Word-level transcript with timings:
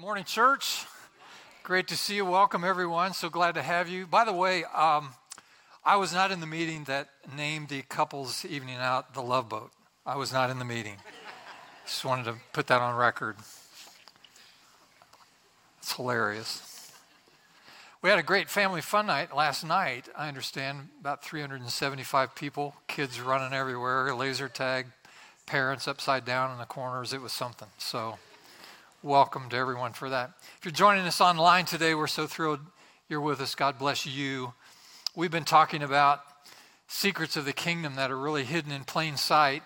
morning, 0.00 0.24
church. 0.24 0.86
Great 1.62 1.86
to 1.88 1.94
see 1.94 2.16
you. 2.16 2.24
Welcome, 2.24 2.64
everyone. 2.64 3.12
So 3.12 3.28
glad 3.28 3.56
to 3.56 3.62
have 3.62 3.86
you. 3.86 4.06
By 4.06 4.24
the 4.24 4.32
way, 4.32 4.64
um, 4.64 5.10
I 5.84 5.96
was 5.96 6.14
not 6.14 6.32
in 6.32 6.40
the 6.40 6.46
meeting 6.46 6.84
that 6.84 7.10
named 7.36 7.68
the 7.68 7.82
couples 7.82 8.46
evening 8.46 8.76
out 8.76 9.12
the 9.12 9.20
Love 9.20 9.50
Boat. 9.50 9.70
I 10.06 10.16
was 10.16 10.32
not 10.32 10.48
in 10.48 10.58
the 10.58 10.64
meeting. 10.64 10.96
Just 11.84 12.02
wanted 12.06 12.24
to 12.24 12.36
put 12.54 12.66
that 12.68 12.80
on 12.80 12.96
record. 12.96 13.36
It's 15.80 15.92
hilarious. 15.92 16.90
We 18.00 18.08
had 18.08 18.18
a 18.18 18.22
great 18.22 18.48
family 18.48 18.80
fun 18.80 19.04
night 19.04 19.36
last 19.36 19.66
night. 19.66 20.08
I 20.16 20.28
understand 20.28 20.88
about 20.98 21.22
375 21.22 22.34
people, 22.34 22.74
kids 22.88 23.20
running 23.20 23.52
everywhere, 23.52 24.14
laser 24.14 24.48
tag, 24.48 24.86
parents 25.44 25.86
upside 25.86 26.24
down 26.24 26.52
in 26.52 26.58
the 26.58 26.64
corners. 26.64 27.12
It 27.12 27.20
was 27.20 27.32
something. 27.32 27.68
So 27.76 28.16
welcome 29.02 29.48
to 29.48 29.56
everyone 29.56 29.94
for 29.94 30.10
that. 30.10 30.30
If 30.58 30.64
you're 30.66 30.72
joining 30.72 31.06
us 31.06 31.22
online 31.22 31.64
today, 31.64 31.94
we're 31.94 32.06
so 32.06 32.26
thrilled 32.26 32.60
you're 33.08 33.20
with 33.22 33.40
us. 33.40 33.54
God 33.54 33.78
bless 33.78 34.04
you. 34.04 34.52
We've 35.16 35.30
been 35.30 35.44
talking 35.44 35.82
about 35.82 36.20
secrets 36.86 37.34
of 37.36 37.46
the 37.46 37.54
kingdom 37.54 37.94
that 37.94 38.10
are 38.10 38.18
really 38.18 38.44
hidden 38.44 38.70
in 38.70 38.84
plain 38.84 39.16
sight. 39.16 39.62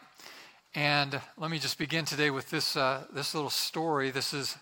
And 0.73 1.21
let 1.37 1.51
me 1.51 1.59
just 1.59 1.79
begin 1.79 2.05
today 2.05 2.31
with 2.31 2.51
this, 2.51 2.77
uh, 2.77 3.07
this 3.13 3.35
little 3.35 3.51
story. 3.51 4.13
This 4.13 4.33
is 4.33 4.57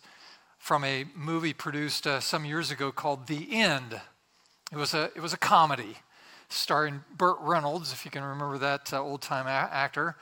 from 0.59 0.84
a 0.84 1.05
movie 1.14 1.52
produced 1.52 2.06
uh, 2.06 2.20
some 2.20 2.47
years 2.47 2.70
ago 2.70 2.91
called 2.92 3.27
The 3.27 3.48
End. 3.52 4.00
It 4.73 4.77
was 4.77 4.95
a, 4.95 5.11
it 5.14 5.20
was 5.20 5.34
a 5.34 5.39
comedy 5.39 5.97
starring 6.48 7.05
Burt 7.14 7.36
Reynolds, 7.41 7.92
if 7.92 8.06
you 8.06 8.11
can 8.11 8.25
remember 8.25 8.56
that 8.56 8.91
uh, 8.91 9.02
old 9.02 9.20
time 9.20 9.47
a- 9.47 9.50
actor. 9.50 10.16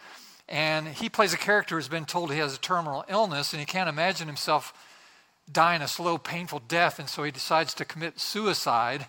And 0.51 0.89
he 0.89 1.09
plays 1.09 1.33
a 1.33 1.39
character 1.39 1.77
who's 1.77 1.89
been 1.89 2.05
told 2.05 2.33
he 2.33 2.39
has 2.39 2.55
a 2.55 2.61
terminal 2.61 3.05
illness 3.09 3.53
and 3.53 3.61
he 3.61 3.67
can't 3.67 3.89
imagine 3.89 4.27
himself 4.27 4.75
dying 5.51 5.81
a 5.81 5.89
slow, 5.89 6.19
painful 6.19 6.61
death. 6.67 6.99
And 6.99 7.09
so 7.09 7.23
he 7.23 7.31
decides 7.31 7.73
to 7.75 7.85
commit 7.85 8.19
suicide, 8.19 9.07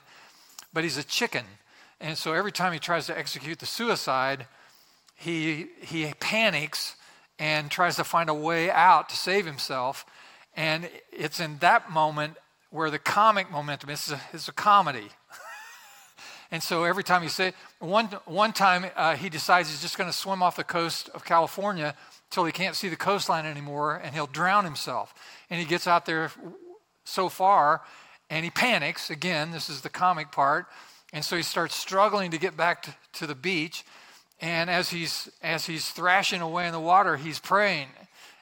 but 0.72 0.83
he's 0.83 0.98
a 0.98 1.03
chicken. 1.03 1.45
And 2.00 2.16
so 2.17 2.33
every 2.33 2.52
time 2.52 2.73
he 2.73 2.80
tries 2.80 3.08
to 3.08 3.17
execute 3.17 3.58
the 3.58 3.66
suicide, 3.66 4.45
he, 5.16 5.67
he 5.81 6.14
panics 6.20 6.95
and 7.39 7.72
tries 7.72 7.95
to 7.95 8.03
find 8.03 8.30
a 8.30 8.36
way 8.36 8.70
out 8.70 9.09
to 9.09 9.16
save 9.16 9.48
himself. 9.48 10.05
And 10.55 10.89
it's 11.11 11.39
in 11.39 11.58
that 11.58 11.92
moment 11.92 12.38
where 12.70 12.92
the 12.92 13.00
comic 13.00 13.52
momentum, 13.52 13.89
it's 13.89 14.11
a, 14.11 14.22
it's 14.31 14.48
a 14.48 14.53
comedy. 14.53 15.09
And 16.52 16.61
so 16.61 16.83
every 16.83 17.03
time 17.03 17.21
he 17.21 17.30
say 17.30 17.53
one 17.80 18.07
one 18.25 18.52
time 18.52 18.85
uh, 18.95 19.16
he 19.16 19.30
decides 19.30 19.69
he's 19.69 19.81
just 19.81 19.97
going 19.97 20.09
to 20.09 20.16
swim 20.16 20.44
off 20.44 20.58
the 20.58 20.66
coast 20.66 21.09
of 21.13 21.23
California 21.23 21.95
till 22.30 22.43
he 22.43 22.52
can't 22.52 22.75
see 22.75 22.89
the 22.89 22.97
coastline 22.97 23.45
anymore, 23.45 23.95
and 23.95 24.13
he'll 24.13 24.27
drown 24.27 24.66
himself. 24.66 25.13
And 25.49 25.59
he 25.59 25.66
gets 25.66 25.88
out 25.88 26.05
there 26.05 26.31
so 27.05 27.30
far, 27.30 27.81
and 28.30 28.43
he 28.43 28.52
panics 28.52 29.09
again. 29.09 29.52
This 29.52 29.69
is 29.69 29.81
the 29.81 29.89
comic 29.89 30.31
part, 30.31 30.66
and 31.13 31.23
so 31.23 31.38
he 31.38 31.43
starts 31.43 31.75
struggling 31.75 32.31
to 32.31 32.38
get 32.38 32.58
back 32.58 32.83
to, 32.83 32.95
to 33.13 33.27
the 33.27 33.36
beach. 33.36 33.86
And 34.41 34.69
as 34.69 34.89
he's 34.89 35.30
as 35.41 35.65
he's 35.67 35.89
thrashing 35.89 36.41
away 36.41 36.65
in 36.65 36.73
the 36.73 36.80
water, 36.80 37.15
he's 37.15 37.39
praying, 37.39 37.88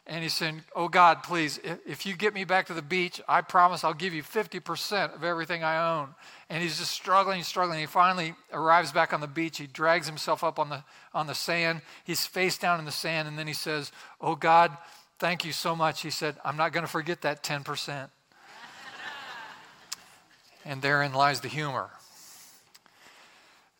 and 0.09 0.23
he's 0.23 0.33
saying, 0.33 0.63
"Oh 0.75 0.89
God, 0.89 1.23
please, 1.23 1.59
if 1.85 2.05
you 2.05 2.15
get 2.15 2.33
me 2.33 2.43
back 2.43 2.67
to 2.67 2.73
the 2.73 2.81
beach, 2.81 3.21
I 3.29 3.41
promise 3.41 3.83
I'll 3.83 3.93
give 3.93 4.13
you 4.13 4.23
50% 4.23 5.15
of 5.15 5.23
everything 5.23 5.63
I 5.63 5.99
own." 5.99 6.15
and 6.49 6.63
he's 6.63 6.79
just 6.79 6.91
struggling, 6.91 7.43
struggling. 7.43 7.79
He 7.79 7.85
finally 7.85 8.33
arrives 8.51 8.91
back 8.91 9.13
on 9.13 9.21
the 9.21 9.27
beach. 9.27 9.59
He 9.59 9.67
drags 9.67 10.07
himself 10.07 10.43
up 10.43 10.57
on 10.57 10.69
the, 10.69 10.83
on 11.13 11.27
the 11.27 11.35
sand. 11.35 11.81
He's 12.03 12.25
face 12.25 12.57
down 12.57 12.79
in 12.79 12.85
the 12.85 12.91
sand, 12.91 13.27
and 13.27 13.37
then 13.37 13.45
he 13.45 13.53
says, 13.53 13.91
Oh 14.19 14.35
God, 14.35 14.75
thank 15.19 15.45
you 15.45 15.51
so 15.51 15.75
much. 15.75 16.01
He 16.01 16.09
said, 16.09 16.37
I'm 16.43 16.57
not 16.57 16.73
going 16.73 16.85
to 16.85 16.91
forget 16.91 17.21
that 17.21 17.43
10%. 17.43 18.09
and 20.65 20.81
therein 20.81 21.13
lies 21.13 21.41
the 21.41 21.47
humor. 21.47 21.91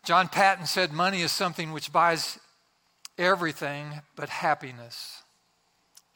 John 0.04 0.28
Paton 0.28 0.68
said, 0.68 0.94
Money 0.94 1.22
is 1.22 1.32
something 1.32 1.72
which 1.72 1.92
buys 1.92 2.40
everything 3.18 4.02
but 4.16 4.30
happiness 4.30 5.24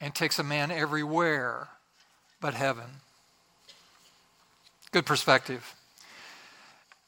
and 0.04 0.14
takes 0.14 0.38
a 0.38 0.42
man 0.42 0.70
everywhere 0.70 1.68
but 2.38 2.52
heaven. 2.52 2.84
Good 4.92 5.06
perspective. 5.06 5.74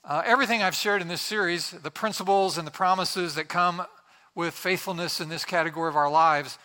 Uh, 0.02 0.22
everything 0.24 0.62
I've 0.62 0.74
shared 0.74 1.02
in 1.02 1.08
this 1.08 1.20
series, 1.20 1.72
the 1.72 1.90
principles 1.90 2.56
and 2.56 2.66
the 2.66 2.70
promises 2.70 3.34
that 3.34 3.48
come 3.48 3.84
with 4.34 4.54
faithfulness 4.54 5.20
in 5.20 5.28
this 5.28 5.44
category 5.44 5.90
of 5.90 5.96
our 5.96 6.10
lives, 6.10 6.56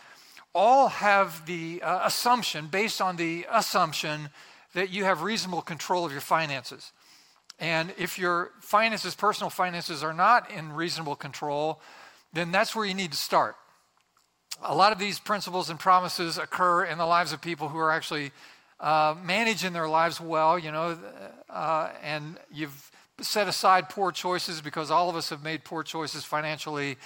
all 0.56 0.88
have 0.88 1.46
the 1.48 1.82
uh, 1.84 2.00
assumption, 2.06 2.68
based 2.68 3.02
on 3.02 3.18
the 3.18 3.46
assumption 3.52 4.30
that 4.74 4.90
you 4.90 5.04
have 5.04 5.24
reasonable 5.24 5.62
control 5.62 6.06
of 6.06 6.14
your 6.14 6.22
finances. 6.22 6.94
And 7.60 7.94
if 7.98 8.18
your 8.18 8.52
finances, 8.62 9.16
personal 9.16 9.50
finances, 9.50 10.02
are 10.02 10.14
not 10.14 10.50
in 10.50 10.72
reasonable 10.72 11.18
control, 11.18 11.82
then 12.32 12.54
that's 12.54 12.74
where 12.74 12.86
you 12.86 12.94
need 12.94 13.12
to 13.12 13.18
start. 13.18 13.58
A 14.64 14.76
lot 14.76 14.92
of 14.92 15.00
these 15.00 15.20
principles 15.20 15.70
and 15.70 15.80
promises 15.80 16.38
occur 16.38 16.86
in 16.86 16.98
the 16.98 17.06
lives 17.06 17.34
of 17.34 17.42
people 17.42 17.70
who 17.70 17.78
are 17.78 17.92
actually 17.92 18.32
uh, 18.80 19.16
managing 19.24 19.74
their 19.74 19.88
lives 19.88 20.20
well, 20.20 20.58
you 20.58 20.72
know, 20.72 20.98
uh, 21.50 21.90
and 22.04 22.38
you've 22.52 22.92
set 23.22 23.48
aside 23.48 23.90
poor 23.90 24.12
choices 24.12 24.62
because 24.62 24.92
all 24.92 25.10
of 25.10 25.16
us 25.16 25.30
have 25.30 25.44
made 25.44 25.64
poor 25.64 25.84
choices 25.84 26.24
financially. 26.24 26.98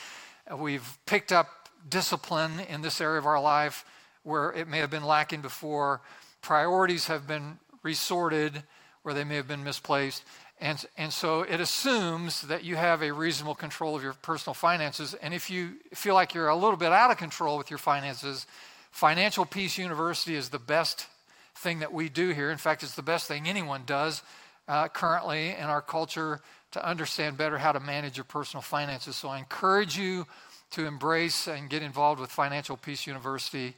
We've 0.57 0.97
picked 1.05 1.31
up 1.31 1.69
discipline 1.88 2.59
in 2.69 2.81
this 2.81 3.01
area 3.01 3.19
of 3.19 3.25
our 3.25 3.41
life 3.41 3.85
where 4.23 4.51
it 4.53 4.67
may 4.67 4.79
have 4.79 4.89
been 4.89 5.03
lacking 5.03 5.41
before. 5.41 6.01
Priorities 6.41 7.07
have 7.07 7.28
been 7.28 7.59
resorted 7.84 8.63
where 9.03 9.13
they 9.13 9.23
may 9.23 9.35
have 9.35 9.47
been 9.47 9.63
misplaced. 9.63 10.23
And, 10.61 10.83
and 10.97 11.11
so 11.11 11.41
it 11.41 11.59
assumes 11.59 12.43
that 12.43 12.63
you 12.63 12.77
have 12.77 13.01
a 13.01 13.11
reasonable 13.11 13.55
control 13.55 13.95
of 13.95 14.03
your 14.03 14.13
personal 14.13 14.53
finances. 14.53 15.13
And 15.13 15.33
if 15.33 15.49
you 15.49 15.73
feel 15.93 16.13
like 16.13 16.33
you're 16.33 16.47
a 16.47 16.55
little 16.55 16.77
bit 16.77 16.91
out 16.91 17.11
of 17.11 17.17
control 17.17 17.57
with 17.57 17.69
your 17.69 17.79
finances, 17.79 18.47
Financial 18.91 19.45
Peace 19.45 19.77
University 19.77 20.35
is 20.35 20.49
the 20.49 20.59
best 20.59 21.07
thing 21.55 21.79
that 21.79 21.91
we 21.91 22.07
do 22.07 22.29
here. 22.29 22.51
In 22.51 22.57
fact, 22.57 22.83
it's 22.83 22.95
the 22.95 23.01
best 23.01 23.27
thing 23.27 23.47
anyone 23.47 23.83
does 23.85 24.23
uh, 24.67 24.88
currently 24.88 25.49
in 25.49 25.66
our 25.66 25.81
culture 25.81 26.41
to 26.72 26.85
understand 26.85 27.37
better 27.37 27.57
how 27.57 27.72
to 27.72 27.79
manage 27.79 28.17
your 28.17 28.23
personal 28.23 28.61
finances. 28.61 29.16
So 29.16 29.29
I 29.29 29.39
encourage 29.39 29.97
you 29.97 30.25
to 30.72 30.85
embrace 30.85 31.47
and 31.47 31.69
get 31.69 31.83
involved 31.83 32.19
with 32.19 32.29
Financial 32.29 32.77
Peace 32.77 33.05
University. 33.05 33.75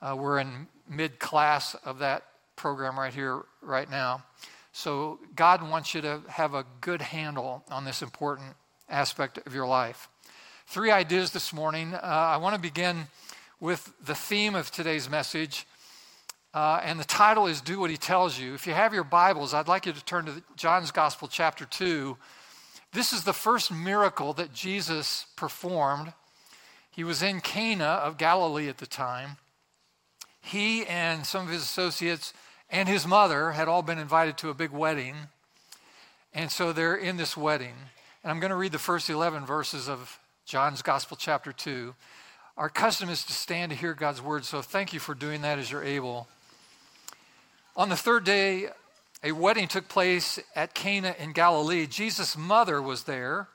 Uh, 0.00 0.16
we're 0.18 0.38
in 0.38 0.66
mid 0.88 1.18
class 1.18 1.74
of 1.84 1.98
that 1.98 2.24
program 2.56 2.98
right 2.98 3.12
here, 3.12 3.42
right 3.62 3.90
now. 3.90 4.22
So 4.78 5.18
God 5.34 5.68
wants 5.68 5.92
you 5.92 6.02
to 6.02 6.22
have 6.28 6.54
a 6.54 6.64
good 6.80 7.02
handle 7.02 7.64
on 7.68 7.84
this 7.84 8.00
important 8.00 8.54
aspect 8.88 9.44
of 9.44 9.52
your 9.52 9.66
life. 9.66 10.08
Three 10.68 10.92
ideas 10.92 11.32
this 11.32 11.52
morning. 11.52 11.94
Uh, 11.94 11.98
I 12.00 12.36
want 12.36 12.54
to 12.54 12.60
begin 12.60 13.08
with 13.58 13.92
the 14.06 14.14
theme 14.14 14.54
of 14.54 14.70
today's 14.70 15.10
message 15.10 15.66
uh, 16.54 16.80
and 16.84 17.00
the 17.00 17.04
title 17.04 17.48
is 17.48 17.60
Do 17.60 17.80
What 17.80 17.90
He 17.90 17.96
Tells 17.96 18.38
You. 18.38 18.54
If 18.54 18.68
you 18.68 18.72
have 18.72 18.94
your 18.94 19.02
Bibles, 19.02 19.52
I'd 19.52 19.66
like 19.66 19.84
you 19.84 19.92
to 19.92 20.04
turn 20.04 20.26
to 20.26 20.44
John's 20.54 20.92
Gospel, 20.92 21.26
chapter 21.26 21.64
2. 21.64 22.16
This 22.92 23.12
is 23.12 23.24
the 23.24 23.32
first 23.32 23.72
miracle 23.72 24.32
that 24.34 24.54
Jesus 24.54 25.26
performed. 25.34 26.12
He 26.88 27.02
was 27.02 27.20
in 27.20 27.40
Cana 27.40 27.84
of 27.84 28.16
Galilee 28.16 28.68
at 28.68 28.78
the 28.78 28.86
time. 28.86 29.38
He 30.40 30.86
and 30.86 31.26
some 31.26 31.46
of 31.46 31.52
his 31.52 31.62
associates 31.62 32.32
and 32.70 32.88
his 32.88 33.06
mother 33.06 33.52
had 33.52 33.68
all 33.68 33.82
been 33.82 33.98
invited 33.98 34.36
to 34.38 34.50
a 34.50 34.54
big 34.54 34.70
wedding. 34.70 35.14
And 36.34 36.50
so 36.50 36.72
they're 36.72 36.96
in 36.96 37.16
this 37.16 37.36
wedding. 37.36 37.74
And 38.22 38.30
I'm 38.30 38.40
going 38.40 38.50
to 38.50 38.56
read 38.56 38.72
the 38.72 38.78
first 38.78 39.08
11 39.08 39.46
verses 39.46 39.88
of 39.88 40.18
John's 40.44 40.82
Gospel, 40.82 41.16
chapter 41.16 41.52
2. 41.52 41.94
Our 42.56 42.68
custom 42.68 43.08
is 43.08 43.24
to 43.24 43.32
stand 43.32 43.70
to 43.70 43.76
hear 43.76 43.94
God's 43.94 44.20
word, 44.20 44.44
so 44.44 44.62
thank 44.62 44.92
you 44.92 44.98
for 44.98 45.14
doing 45.14 45.42
that 45.42 45.58
as 45.58 45.70
you're 45.70 45.84
able. 45.84 46.26
On 47.76 47.88
the 47.88 47.96
third 47.96 48.24
day, 48.24 48.68
a 49.22 49.32
wedding 49.32 49.68
took 49.68 49.88
place 49.88 50.40
at 50.56 50.74
Cana 50.74 51.14
in 51.18 51.32
Galilee. 51.32 51.86
Jesus' 51.86 52.36
mother 52.36 52.82
was 52.82 53.04
there, 53.04 53.48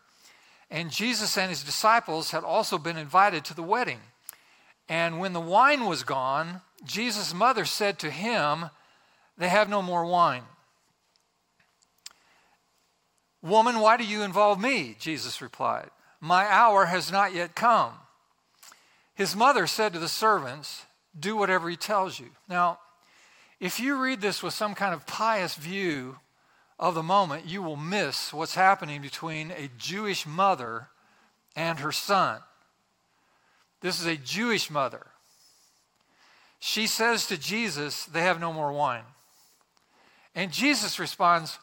and 0.71 0.89
Jesus 0.89 1.37
and 1.37 1.49
his 1.49 1.63
disciples 1.63 2.31
had 2.31 2.43
also 2.43 2.77
been 2.77 2.97
invited 2.97 3.43
to 3.45 3.53
the 3.53 3.61
wedding. 3.61 3.99
And 4.87 5.19
when 5.19 5.33
the 5.33 5.41
wine 5.41 5.85
was 5.85 6.03
gone, 6.03 6.61
Jesus' 6.85 7.33
mother 7.33 7.65
said 7.65 7.99
to 7.99 8.09
him, 8.09 8.69
They 9.37 9.49
have 9.49 9.69
no 9.69 9.81
more 9.81 10.05
wine. 10.05 10.43
Woman, 13.41 13.79
why 13.79 13.97
do 13.97 14.05
you 14.05 14.23
involve 14.23 14.59
me? 14.59 14.95
Jesus 14.99 15.41
replied, 15.41 15.89
My 16.21 16.45
hour 16.45 16.85
has 16.85 17.11
not 17.11 17.33
yet 17.33 17.55
come. 17.55 17.93
His 19.15 19.35
mother 19.35 19.67
said 19.67 19.93
to 19.93 19.99
the 19.99 20.07
servants, 20.07 20.85
Do 21.17 21.35
whatever 21.35 21.69
he 21.69 21.75
tells 21.75 22.19
you. 22.19 22.29
Now, 22.47 22.79
if 23.59 23.79
you 23.79 24.01
read 24.01 24.21
this 24.21 24.41
with 24.41 24.53
some 24.53 24.75
kind 24.75 24.93
of 24.93 25.05
pious 25.05 25.55
view 25.55 26.17
of 26.79 26.95
the 26.95 27.03
moment, 27.03 27.45
you 27.45 27.61
will 27.61 27.75
miss 27.75 28.33
what's 28.33 28.55
happening 28.55 29.01
between 29.01 29.51
a 29.51 29.69
Jewish 29.77 30.25
mother 30.25 30.87
and 31.55 31.79
her 31.79 31.91
son. 31.91 32.39
This 33.81 33.99
is 33.99 34.05
a 34.05 34.17
Jewish 34.17 34.69
mother. 34.69 35.07
She 36.59 36.87
says 36.87 37.27
to 37.27 37.37
Jesus, 37.37 38.05
They 38.05 38.21
have 38.21 38.39
no 38.39 38.53
more 38.53 38.71
wine. 38.71 39.03
And 40.35 40.51
Jesus 40.51 40.99
responds, 40.99 41.59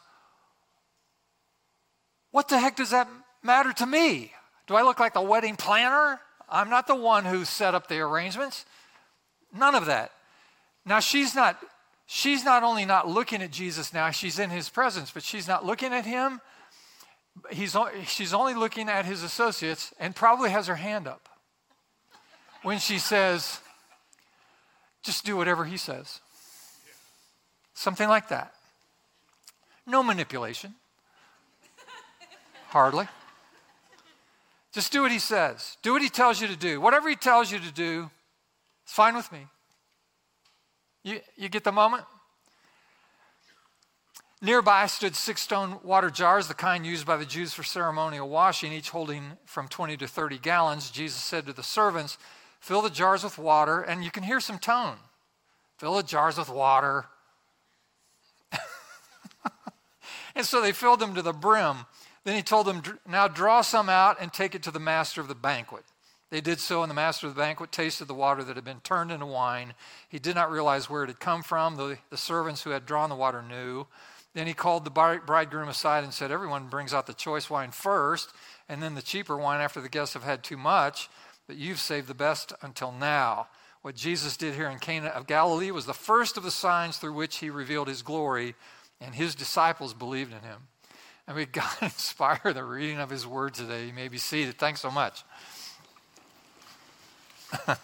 What 2.31 2.47
the 2.47 2.59
heck 2.59 2.75
does 2.75 2.91
that 2.91 3.09
matter 3.43 3.73
to 3.73 3.85
me? 3.85 4.31
Do 4.67 4.75
I 4.75 4.83
look 4.83 4.99
like 4.99 5.13
the 5.13 5.21
wedding 5.21 5.55
planner? 5.55 6.19
I'm 6.49 6.69
not 6.69 6.87
the 6.87 6.95
one 6.95 7.25
who 7.25 7.45
set 7.45 7.75
up 7.75 7.87
the 7.87 7.99
arrangements. 7.99 8.65
None 9.53 9.75
of 9.75 9.85
that. 9.85 10.11
Now 10.85 10.99
she's 10.99 11.35
not 11.35 11.57
she's 12.05 12.43
not 12.43 12.63
only 12.63 12.85
not 12.85 13.07
looking 13.07 13.41
at 13.41 13.51
Jesus 13.51 13.93
now, 13.93 14.11
she's 14.11 14.39
in 14.39 14.49
his 14.49 14.69
presence, 14.69 15.11
but 15.11 15.23
she's 15.23 15.47
not 15.47 15.65
looking 15.65 15.93
at 15.93 16.05
him. 16.05 16.41
He's, 17.49 17.75
she's 18.05 18.33
only 18.33 18.53
looking 18.53 18.89
at 18.89 19.05
his 19.05 19.23
associates 19.23 19.93
and 19.97 20.13
probably 20.13 20.49
has 20.49 20.67
her 20.67 20.75
hand 20.75 21.07
up 21.07 21.29
when 22.63 22.79
she 22.79 22.99
says, 22.99 23.59
just 25.03 25.25
do 25.25 25.37
whatever 25.37 25.63
he 25.63 25.77
says. 25.77 26.19
Something 27.73 28.09
like 28.09 28.27
that. 28.29 28.53
No 29.91 30.01
manipulation. 30.01 30.73
Hardly. 32.69 33.09
Just 34.71 34.93
do 34.93 35.01
what 35.01 35.11
he 35.11 35.19
says. 35.19 35.75
Do 35.81 35.91
what 35.91 36.01
he 36.01 36.07
tells 36.07 36.39
you 36.39 36.47
to 36.47 36.55
do. 36.55 36.79
Whatever 36.79 37.09
he 37.09 37.17
tells 37.17 37.51
you 37.51 37.59
to 37.59 37.73
do, 37.73 38.09
it's 38.85 38.93
fine 38.93 39.15
with 39.15 39.29
me. 39.33 39.47
You, 41.03 41.19
you 41.35 41.49
get 41.49 41.65
the 41.65 41.73
moment? 41.73 42.05
Nearby 44.41 44.85
stood 44.85 45.13
six 45.13 45.41
stone 45.41 45.79
water 45.83 46.09
jars, 46.09 46.47
the 46.47 46.53
kind 46.53 46.85
used 46.85 47.05
by 47.05 47.17
the 47.17 47.25
Jews 47.25 47.53
for 47.53 47.63
ceremonial 47.63 48.29
washing, 48.29 48.71
each 48.71 48.91
holding 48.91 49.33
from 49.45 49.67
20 49.67 49.97
to 49.97 50.07
30 50.07 50.37
gallons. 50.37 50.89
Jesus 50.89 51.21
said 51.21 51.45
to 51.47 51.53
the 51.53 51.63
servants, 51.63 52.17
Fill 52.61 52.81
the 52.81 52.89
jars 52.89 53.25
with 53.25 53.37
water, 53.37 53.81
and 53.81 54.05
you 54.05 54.09
can 54.11 54.23
hear 54.23 54.39
some 54.39 54.57
tone. 54.57 54.95
Fill 55.79 55.95
the 55.95 56.03
jars 56.03 56.37
with 56.37 56.49
water. 56.49 57.07
And 60.35 60.45
so 60.45 60.61
they 60.61 60.71
filled 60.71 60.99
them 60.99 61.15
to 61.15 61.21
the 61.21 61.33
brim. 61.33 61.85
Then 62.23 62.35
he 62.35 62.43
told 62.43 62.67
them, 62.67 62.81
Now 63.07 63.27
draw 63.27 63.61
some 63.61 63.89
out 63.89 64.17
and 64.19 64.31
take 64.31 64.55
it 64.55 64.63
to 64.63 64.71
the 64.71 64.79
master 64.79 65.21
of 65.21 65.27
the 65.27 65.35
banquet. 65.35 65.83
They 66.29 66.41
did 66.41 66.59
so, 66.61 66.81
and 66.81 66.89
the 66.89 66.95
master 66.95 67.27
of 67.27 67.35
the 67.35 67.41
banquet 67.41 67.73
tasted 67.73 68.05
the 68.05 68.13
water 68.13 68.43
that 68.43 68.55
had 68.55 68.63
been 68.63 68.79
turned 68.79 69.11
into 69.11 69.25
wine. 69.25 69.73
He 70.07 70.17
did 70.17 70.35
not 70.35 70.49
realize 70.49 70.89
where 70.89 71.03
it 71.03 71.07
had 71.07 71.19
come 71.19 71.43
from, 71.43 71.75
though 71.75 71.97
the 72.09 72.17
servants 72.17 72.63
who 72.63 72.69
had 72.69 72.85
drawn 72.85 73.09
the 73.09 73.15
water 73.15 73.41
knew. 73.41 73.85
Then 74.33 74.47
he 74.47 74.53
called 74.53 74.85
the 74.85 75.19
bridegroom 75.25 75.67
aside 75.67 76.05
and 76.05 76.13
said, 76.13 76.31
Everyone 76.31 76.69
brings 76.69 76.93
out 76.93 77.05
the 77.05 77.13
choice 77.13 77.49
wine 77.49 77.71
first, 77.71 78.31
and 78.69 78.81
then 78.81 78.95
the 78.95 79.01
cheaper 79.01 79.35
wine 79.35 79.59
after 79.59 79.81
the 79.81 79.89
guests 79.89 80.13
have 80.13 80.23
had 80.23 80.41
too 80.41 80.55
much, 80.55 81.09
but 81.47 81.57
you've 81.57 81.79
saved 81.79 82.07
the 82.07 82.13
best 82.13 82.53
until 82.61 82.93
now. 82.93 83.47
What 83.81 83.95
Jesus 83.95 84.37
did 84.37 84.53
here 84.53 84.69
in 84.69 84.79
Cana 84.79 85.07
of 85.07 85.27
Galilee 85.27 85.71
was 85.71 85.85
the 85.85 85.93
first 85.93 86.37
of 86.37 86.43
the 86.43 86.51
signs 86.51 86.97
through 86.97 87.13
which 87.13 87.37
he 87.37 87.49
revealed 87.49 87.89
his 87.89 88.03
glory, 88.03 88.55
and 89.01 89.13
his 89.15 89.35
disciples 89.35 89.93
believed 89.93 90.31
in 90.31 90.39
him. 90.39 90.67
And 91.27 91.35
may 91.35 91.45
God 91.45 91.73
inspire 91.81 92.53
the 92.53 92.63
reading 92.63 92.99
of 92.99 93.09
his 93.09 93.27
word 93.27 93.53
today. 93.53 93.87
You 93.87 93.93
may 93.93 94.07
be 94.07 94.17
seated. 94.17 94.57
Thanks 94.57 94.79
so 94.81 94.91
much. 94.91 95.23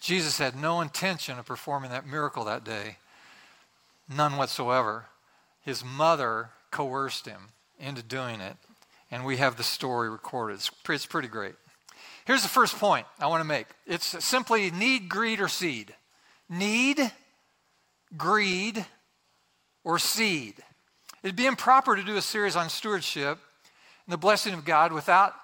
Jesus 0.00 0.38
had 0.38 0.54
no 0.54 0.80
intention 0.80 1.38
of 1.38 1.46
performing 1.46 1.90
that 1.90 2.06
miracle 2.06 2.44
that 2.44 2.64
day. 2.64 2.98
None 4.08 4.36
whatsoever. 4.36 5.06
His 5.62 5.82
mother 5.84 6.50
coerced 6.70 7.26
him 7.26 7.48
into 7.78 8.02
doing 8.02 8.40
it, 8.40 8.56
and 9.10 9.24
we 9.24 9.38
have 9.38 9.56
the 9.56 9.62
story 9.62 10.10
recorded. 10.10 10.54
It's, 10.54 10.70
it's 10.88 11.06
pretty 11.06 11.28
great. 11.28 11.54
Here's 12.26 12.42
the 12.42 12.48
first 12.48 12.76
point 12.78 13.06
I 13.18 13.26
want 13.26 13.40
to 13.40 13.48
make 13.48 13.66
it's 13.86 14.22
simply 14.24 14.70
need, 14.70 15.08
greed, 15.08 15.40
or 15.40 15.48
seed. 15.48 15.94
Need, 16.50 17.10
greed, 18.16 18.84
or 19.84 19.98
seed. 19.98 20.54
It'd 21.22 21.36
be 21.36 21.46
improper 21.46 21.96
to 21.96 22.02
do 22.02 22.16
a 22.16 22.22
series 22.22 22.56
on 22.56 22.68
stewardship 22.68 23.38
and 24.06 24.12
the 24.12 24.18
blessing 24.18 24.54
of 24.54 24.64
God 24.64 24.92
without 24.92 25.34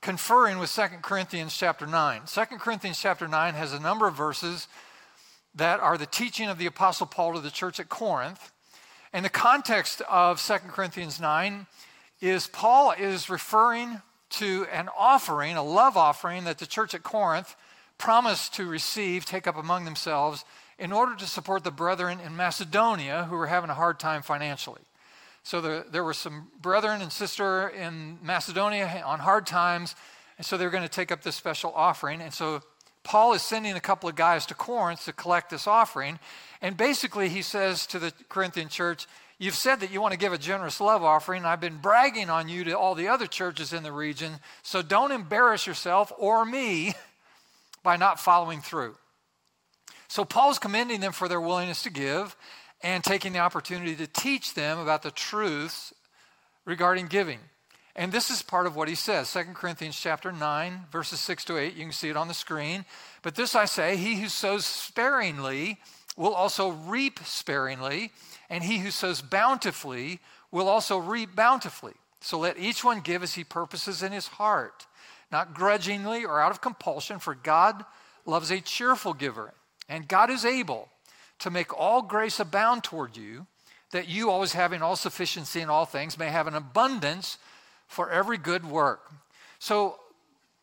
conferring 0.00 0.58
with 0.58 0.72
2 0.72 0.82
Corinthians 1.02 1.56
chapter 1.56 1.86
9. 1.86 2.22
2 2.26 2.44
Corinthians 2.58 3.00
chapter 3.00 3.26
9 3.26 3.54
has 3.54 3.72
a 3.72 3.80
number 3.80 4.06
of 4.06 4.14
verses 4.14 4.68
that 5.54 5.80
are 5.80 5.98
the 5.98 6.06
teaching 6.06 6.48
of 6.48 6.58
the 6.58 6.66
Apostle 6.66 7.06
Paul 7.06 7.34
to 7.34 7.40
the 7.40 7.50
church 7.50 7.80
at 7.80 7.88
Corinth. 7.88 8.52
And 9.12 9.24
the 9.24 9.30
context 9.30 10.02
of 10.08 10.40
2 10.40 10.54
Corinthians 10.68 11.20
9 11.20 11.66
is 12.20 12.46
Paul 12.46 12.92
is 12.92 13.30
referring 13.30 14.02
to 14.30 14.66
an 14.72 14.88
offering, 14.96 15.56
a 15.56 15.62
love 15.62 15.96
offering 15.96 16.44
that 16.44 16.58
the 16.58 16.66
church 16.66 16.94
at 16.94 17.02
Corinth 17.02 17.56
promised 17.96 18.54
to 18.54 18.66
receive, 18.66 19.24
take 19.24 19.46
up 19.46 19.56
among 19.56 19.84
themselves, 19.84 20.44
in 20.78 20.92
order 20.92 21.14
to 21.16 21.26
support 21.26 21.64
the 21.64 21.70
brethren 21.70 22.20
in 22.20 22.36
Macedonia 22.36 23.26
who 23.28 23.36
were 23.36 23.46
having 23.46 23.70
a 23.70 23.74
hard 23.74 23.98
time 23.98 24.22
financially. 24.22 24.80
So 25.42 25.60
there, 25.60 26.04
were 26.04 26.14
some 26.14 26.48
brethren 26.60 27.00
and 27.00 27.10
sister 27.10 27.68
in 27.68 28.18
Macedonia 28.22 29.02
on 29.04 29.18
hard 29.18 29.46
times, 29.46 29.94
and 30.36 30.46
so 30.46 30.56
they're 30.56 30.70
going 30.70 30.82
to 30.82 30.88
take 30.88 31.10
up 31.10 31.22
this 31.22 31.36
special 31.36 31.72
offering. 31.74 32.20
And 32.20 32.34
so 32.34 32.62
Paul 33.02 33.32
is 33.32 33.40
sending 33.40 33.74
a 33.74 33.80
couple 33.80 34.08
of 34.08 34.14
guys 34.14 34.44
to 34.46 34.54
Corinth 34.54 35.06
to 35.06 35.12
collect 35.12 35.50
this 35.50 35.66
offering. 35.66 36.18
And 36.60 36.76
basically, 36.76 37.30
he 37.30 37.40
says 37.40 37.86
to 37.86 37.98
the 37.98 38.12
Corinthian 38.28 38.68
church, 38.68 39.06
You've 39.40 39.54
said 39.54 39.80
that 39.80 39.92
you 39.92 40.00
want 40.00 40.12
to 40.12 40.18
give 40.18 40.32
a 40.32 40.38
generous 40.38 40.80
love 40.80 41.04
offering. 41.04 41.44
I've 41.44 41.60
been 41.60 41.76
bragging 41.76 42.28
on 42.28 42.48
you 42.48 42.64
to 42.64 42.72
all 42.76 42.96
the 42.96 43.06
other 43.06 43.28
churches 43.28 43.72
in 43.72 43.84
the 43.84 43.92
region. 43.92 44.40
So 44.64 44.82
don't 44.82 45.12
embarrass 45.12 45.64
yourself 45.64 46.12
or 46.18 46.44
me 46.44 46.94
by 47.84 47.96
not 47.96 48.18
following 48.18 48.60
through. 48.60 48.96
So 50.08 50.24
Paul's 50.24 50.58
commending 50.58 51.00
them 51.00 51.12
for 51.12 51.28
their 51.28 51.40
willingness 51.40 51.82
to 51.82 51.90
give 51.90 52.36
and 52.82 53.04
taking 53.04 53.32
the 53.32 53.38
opportunity 53.38 53.94
to 53.96 54.06
teach 54.06 54.54
them 54.54 54.78
about 54.78 55.02
the 55.02 55.10
truths 55.10 55.92
regarding 56.64 57.06
giving. 57.06 57.40
And 57.94 58.12
this 58.12 58.30
is 58.30 58.42
part 58.42 58.66
of 58.66 58.76
what 58.76 58.88
he 58.88 58.94
says. 58.94 59.32
2 59.32 59.40
Corinthians 59.54 60.00
chapter 60.00 60.30
9, 60.30 60.86
verses 60.92 61.18
6 61.20 61.44
to 61.46 61.58
8. 61.58 61.74
You 61.74 61.82
can 61.82 61.92
see 61.92 62.08
it 62.08 62.16
on 62.16 62.28
the 62.28 62.34
screen. 62.34 62.84
But 63.22 63.34
this 63.34 63.54
I 63.54 63.64
say, 63.64 63.96
he 63.96 64.20
who 64.20 64.28
sows 64.28 64.64
sparingly 64.64 65.78
will 66.16 66.34
also 66.34 66.70
reap 66.70 67.18
sparingly, 67.24 68.12
and 68.48 68.62
he 68.62 68.78
who 68.78 68.90
sows 68.90 69.20
bountifully 69.20 70.20
will 70.50 70.68
also 70.68 70.98
reap 70.98 71.34
bountifully. 71.34 71.94
So 72.20 72.38
let 72.38 72.58
each 72.58 72.84
one 72.84 73.00
give 73.00 73.22
as 73.22 73.34
he 73.34 73.44
purposes 73.44 74.02
in 74.02 74.12
his 74.12 74.26
heart, 74.28 74.86
not 75.30 75.54
grudgingly 75.54 76.24
or 76.24 76.40
out 76.40 76.52
of 76.52 76.60
compulsion, 76.60 77.18
for 77.18 77.34
God 77.34 77.84
loves 78.26 78.50
a 78.50 78.60
cheerful 78.60 79.12
giver. 79.12 79.54
And 79.88 80.08
God 80.08 80.30
is 80.30 80.44
able 80.44 80.88
to 81.40 81.50
make 81.50 81.78
all 81.78 82.02
grace 82.02 82.40
abound 82.40 82.84
toward 82.84 83.16
you, 83.16 83.46
that 83.90 84.08
you, 84.08 84.30
always 84.30 84.52
having 84.52 84.82
all 84.82 84.96
sufficiency 84.96 85.60
in 85.60 85.70
all 85.70 85.86
things, 85.86 86.18
may 86.18 86.28
have 86.28 86.46
an 86.46 86.54
abundance 86.54 87.38
for 87.86 88.10
every 88.10 88.36
good 88.36 88.66
work. 88.66 89.10
So, 89.58 89.98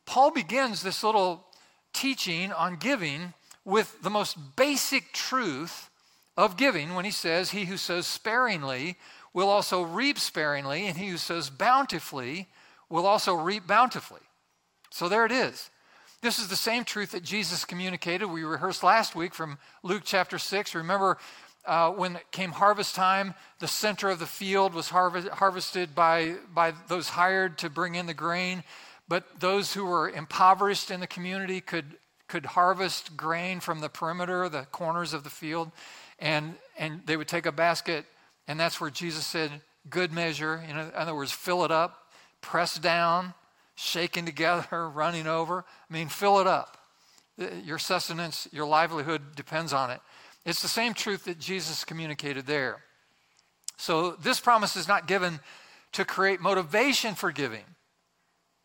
Paul 0.05 0.31
begins 0.31 0.83
this 0.83 1.03
little 1.03 1.43
teaching 1.93 2.51
on 2.51 2.75
giving 2.75 3.33
with 3.63 4.03
the 4.03 4.11
most 4.11 4.37
basic 4.55 5.11
truth 5.11 5.89
of 6.37 6.57
giving 6.57 6.93
when 6.93 7.05
he 7.05 7.11
says, 7.11 7.49
He 7.49 7.65
who 7.65 7.77
sows 7.77 8.05
sparingly 8.05 8.97
will 9.35 9.49
also 9.49 9.81
reap 9.81 10.17
sparingly, 10.17 10.87
and 10.87 10.97
he 10.97 11.09
who 11.09 11.17
sows 11.17 11.49
bountifully 11.49 12.47
will 12.89 13.05
also 13.05 13.33
reap 13.33 13.67
bountifully. 13.67 14.21
So 14.89 15.09
there 15.09 15.25
it 15.25 15.31
is. 15.31 15.69
This 16.25 16.39
is 16.39 16.47
the 16.47 16.55
same 16.55 16.85
truth 16.85 17.11
that 17.11 17.21
Jesus 17.21 17.65
communicated. 17.65 18.25
We 18.25 18.43
rehearsed 18.43 18.81
last 18.81 19.15
week 19.15 19.35
from 19.35 19.59
Luke 19.83 20.01
chapter 20.03 20.39
6. 20.39 20.73
Remember, 20.73 21.19
uh, 21.67 21.91
when 21.91 22.15
it 22.15 22.31
came 22.31 22.51
harvest 22.51 22.95
time, 22.95 23.35
the 23.59 23.67
center 23.67 24.09
of 24.09 24.17
the 24.17 24.25
field 24.25 24.73
was 24.73 24.89
harvest, 24.89 25.27
harvested 25.27 25.93
by, 25.93 26.37
by 26.51 26.73
those 26.87 27.09
hired 27.09 27.59
to 27.59 27.69
bring 27.69 27.93
in 27.93 28.07
the 28.07 28.13
grain. 28.15 28.63
But 29.07 29.39
those 29.39 29.75
who 29.75 29.85
were 29.85 30.09
impoverished 30.09 30.89
in 30.89 30.99
the 30.99 31.05
community 31.05 31.61
could, 31.61 31.85
could 32.27 32.47
harvest 32.47 33.15
grain 33.15 33.59
from 33.59 33.81
the 33.81 33.89
perimeter, 33.89 34.49
the 34.49 34.63
corners 34.71 35.13
of 35.13 35.23
the 35.23 35.29
field. 35.29 35.71
And, 36.17 36.55
and 36.75 37.03
they 37.05 37.17
would 37.17 37.27
take 37.27 37.45
a 37.45 37.51
basket, 37.51 38.03
and 38.47 38.59
that's 38.59 38.81
where 38.81 38.89
Jesus 38.89 39.27
said, 39.27 39.51
Good 39.91 40.11
measure. 40.11 40.55
in 40.67 40.75
other 40.75 41.13
words, 41.13 41.31
fill 41.31 41.65
it 41.65 41.71
up, 41.71 42.07
press 42.41 42.79
down, 42.79 43.35
shaking 43.75 44.25
together, 44.25 44.89
running 44.93 45.27
over. 45.27 45.65
I 45.89 45.93
mean, 45.93 46.07
fill 46.07 46.39
it 46.39 46.47
up. 46.47 46.77
Uh, 47.39 47.47
your 47.63 47.77
sustenance, 47.77 48.47
your 48.51 48.65
livelihood 48.65 49.35
depends 49.35 49.73
on 49.73 49.91
it. 49.91 49.99
It's 50.45 50.61
the 50.61 50.67
same 50.67 50.93
truth 50.93 51.25
that 51.25 51.39
Jesus 51.39 51.83
communicated 51.83 52.45
there. 52.45 52.83
So 53.77 54.11
this 54.11 54.39
promise 54.39 54.75
is 54.75 54.87
not 54.87 55.07
given 55.07 55.39
to 55.93 56.05
create 56.05 56.39
motivation 56.39 57.15
for 57.15 57.31
giving. 57.31 57.63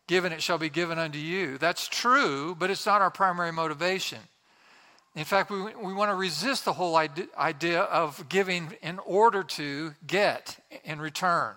Given 0.07 0.31
it 0.31 0.41
shall 0.41 0.57
be 0.57 0.69
given 0.69 0.99
unto 0.99 1.19
you. 1.19 1.57
That's 1.57 1.87
true, 1.87 2.55
but 2.57 2.69
it's 2.69 2.85
not 2.85 3.01
our 3.01 3.11
primary 3.11 3.51
motivation. 3.51 4.19
In 5.15 5.25
fact, 5.25 5.49
we, 5.49 5.61
we 5.61 5.93
want 5.93 6.11
to 6.11 6.15
resist 6.15 6.65
the 6.65 6.73
whole 6.73 6.95
idea 6.95 7.81
of 7.81 8.29
giving 8.29 8.73
in 8.81 8.99
order 8.99 9.43
to 9.43 9.93
get 10.07 10.57
in 10.85 11.01
return. 11.01 11.55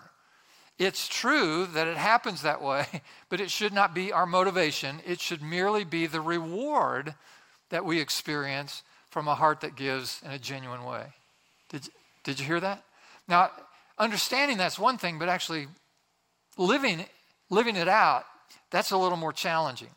It's 0.77 1.07
true 1.07 1.65
that 1.67 1.87
it 1.87 1.97
happens 1.97 2.41
that 2.41 2.61
way, 2.61 2.85
but 3.29 3.39
it 3.39 3.49
should 3.49 3.73
not 3.73 3.93
be 3.93 4.11
our 4.11 4.25
motivation. 4.25 5.01
It 5.05 5.19
should 5.19 5.41
merely 5.41 5.83
be 5.83 6.05
the 6.05 6.21
reward 6.21 7.15
that 7.69 7.85
we 7.85 7.99
experience 7.99 8.83
from 9.09 9.27
a 9.27 9.35
heart 9.35 9.61
that 9.61 9.75
gives 9.75 10.21
in 10.23 10.31
a 10.31 10.39
genuine 10.39 10.83
way. 10.83 11.05
Did, 11.69 11.89
did 12.23 12.39
you 12.39 12.45
hear 12.45 12.59
that? 12.59 12.83
Now, 13.27 13.51
understanding 13.97 14.57
that's 14.57 14.77
one 14.77 14.97
thing, 14.97 15.17
but 15.17 15.29
actually 15.29 15.67
living, 16.57 17.05
living 17.49 17.75
it 17.77 17.87
out, 17.87 18.25
that's 18.71 18.91
a 18.91 18.97
little 18.97 19.17
more 19.17 19.33
challenging. 19.33 19.89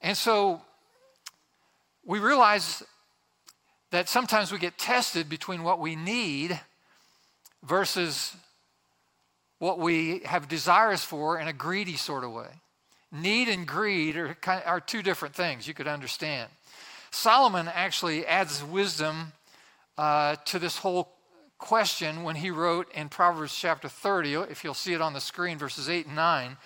And 0.00 0.16
so 0.16 0.60
we 2.04 2.20
realize 2.20 2.84
that 3.90 4.08
sometimes 4.08 4.52
we 4.52 4.58
get 4.58 4.78
tested 4.78 5.28
between 5.28 5.62
what 5.62 5.80
we 5.80 5.96
need 5.96 6.58
versus 7.64 8.36
what 9.58 9.78
we 9.78 10.20
have 10.20 10.48
desires 10.48 11.02
for 11.02 11.38
in 11.38 11.48
a 11.48 11.52
greedy 11.52 11.96
sort 11.96 12.24
of 12.24 12.32
way. 12.32 12.50
Need 13.12 13.48
and 13.48 13.66
greed 13.66 14.16
are, 14.16 14.34
kind 14.34 14.60
of, 14.62 14.68
are 14.68 14.80
two 14.80 15.02
different 15.02 15.34
things, 15.34 15.66
you 15.66 15.74
could 15.74 15.88
understand. 15.88 16.50
Solomon 17.10 17.68
actually 17.72 18.26
adds 18.26 18.62
wisdom 18.62 19.32
uh, 19.96 20.36
to 20.46 20.58
this 20.58 20.78
whole 20.78 21.16
question 21.58 22.22
when 22.22 22.36
he 22.36 22.50
wrote 22.50 22.92
in 22.92 23.08
Proverbs 23.08 23.56
chapter 23.56 23.88
30, 23.88 24.34
if 24.50 24.62
you'll 24.62 24.74
see 24.74 24.92
it 24.92 25.00
on 25.00 25.14
the 25.14 25.20
screen, 25.20 25.56
verses 25.56 25.88
8 25.88 26.06
and 26.06 26.16
9. 26.16 26.56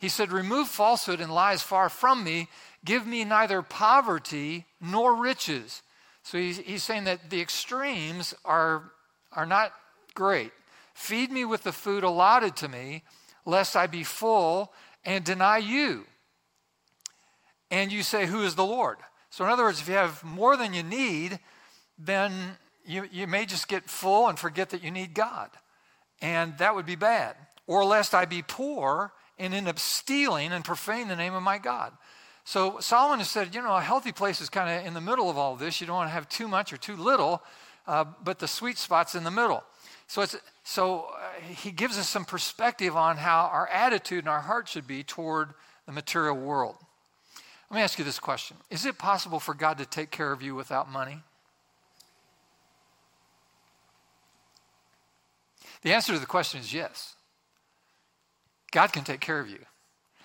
He 0.00 0.08
said, 0.08 0.32
Remove 0.32 0.68
falsehood 0.68 1.20
and 1.20 1.32
lies 1.32 1.62
far 1.62 1.88
from 1.88 2.24
me. 2.24 2.48
Give 2.84 3.06
me 3.06 3.24
neither 3.24 3.62
poverty 3.62 4.64
nor 4.80 5.14
riches. 5.14 5.82
So 6.22 6.38
he's, 6.38 6.58
he's 6.58 6.82
saying 6.82 7.04
that 7.04 7.30
the 7.30 7.40
extremes 7.40 8.34
are, 8.44 8.90
are 9.32 9.46
not 9.46 9.72
great. 10.14 10.52
Feed 11.00 11.32
me 11.32 11.46
with 11.46 11.62
the 11.62 11.72
food 11.72 12.04
allotted 12.04 12.56
to 12.56 12.68
me, 12.68 13.04
lest 13.46 13.74
I 13.74 13.86
be 13.86 14.04
full 14.04 14.70
and 15.02 15.24
deny 15.24 15.56
you. 15.56 16.04
And 17.70 17.90
you 17.90 18.02
say, 18.02 18.26
Who 18.26 18.42
is 18.42 18.54
the 18.54 18.66
Lord? 18.66 18.98
So, 19.30 19.42
in 19.42 19.50
other 19.50 19.62
words, 19.62 19.80
if 19.80 19.88
you 19.88 19.94
have 19.94 20.22
more 20.22 20.58
than 20.58 20.74
you 20.74 20.82
need, 20.82 21.40
then 21.98 22.32
you, 22.84 23.08
you 23.10 23.26
may 23.26 23.46
just 23.46 23.66
get 23.66 23.88
full 23.88 24.28
and 24.28 24.38
forget 24.38 24.68
that 24.70 24.84
you 24.84 24.90
need 24.90 25.14
God. 25.14 25.48
And 26.20 26.58
that 26.58 26.74
would 26.74 26.86
be 26.86 26.96
bad. 26.96 27.34
Or 27.66 27.82
lest 27.82 28.14
I 28.14 28.26
be 28.26 28.42
poor 28.42 29.14
and 29.38 29.54
end 29.54 29.68
up 29.68 29.78
stealing 29.78 30.52
and 30.52 30.62
profane 30.62 31.08
the 31.08 31.16
name 31.16 31.32
of 31.32 31.42
my 31.42 31.56
God. 31.56 31.94
So 32.44 32.78
Solomon 32.78 33.20
has 33.20 33.30
said, 33.30 33.54
you 33.54 33.62
know, 33.62 33.74
a 33.74 33.80
healthy 33.80 34.12
place 34.12 34.42
is 34.42 34.50
kind 34.50 34.68
of 34.68 34.86
in 34.86 34.92
the 34.92 35.00
middle 35.00 35.30
of 35.30 35.38
all 35.38 35.56
this. 35.56 35.80
You 35.80 35.86
don't 35.86 35.96
want 35.96 36.10
to 36.10 36.14
have 36.14 36.28
too 36.28 36.46
much 36.46 36.74
or 36.74 36.76
too 36.76 36.96
little, 36.96 37.42
uh, 37.86 38.04
but 38.22 38.38
the 38.38 38.48
sweet 38.48 38.76
spot's 38.76 39.14
in 39.14 39.24
the 39.24 39.30
middle. 39.30 39.64
So, 40.10 40.26
so 40.64 41.06
uh, 41.14 41.40
he 41.40 41.70
gives 41.70 41.96
us 41.96 42.08
some 42.08 42.24
perspective 42.24 42.96
on 42.96 43.16
how 43.16 43.48
our 43.52 43.68
attitude 43.68 44.24
and 44.24 44.28
our 44.28 44.40
heart 44.40 44.66
should 44.66 44.88
be 44.88 45.04
toward 45.04 45.50
the 45.86 45.92
material 45.92 46.36
world. 46.36 46.74
Let 47.70 47.76
me 47.76 47.82
ask 47.82 47.96
you 47.96 48.04
this 48.04 48.18
question 48.18 48.56
Is 48.70 48.86
it 48.86 48.98
possible 48.98 49.38
for 49.38 49.54
God 49.54 49.78
to 49.78 49.86
take 49.86 50.10
care 50.10 50.32
of 50.32 50.42
you 50.42 50.56
without 50.56 50.90
money? 50.90 51.22
The 55.82 55.92
answer 55.92 56.12
to 56.12 56.18
the 56.18 56.26
question 56.26 56.58
is 56.58 56.74
yes. 56.74 57.14
God 58.72 58.92
can 58.92 59.04
take 59.04 59.20
care 59.20 59.38
of 59.38 59.48
you. 59.48 59.60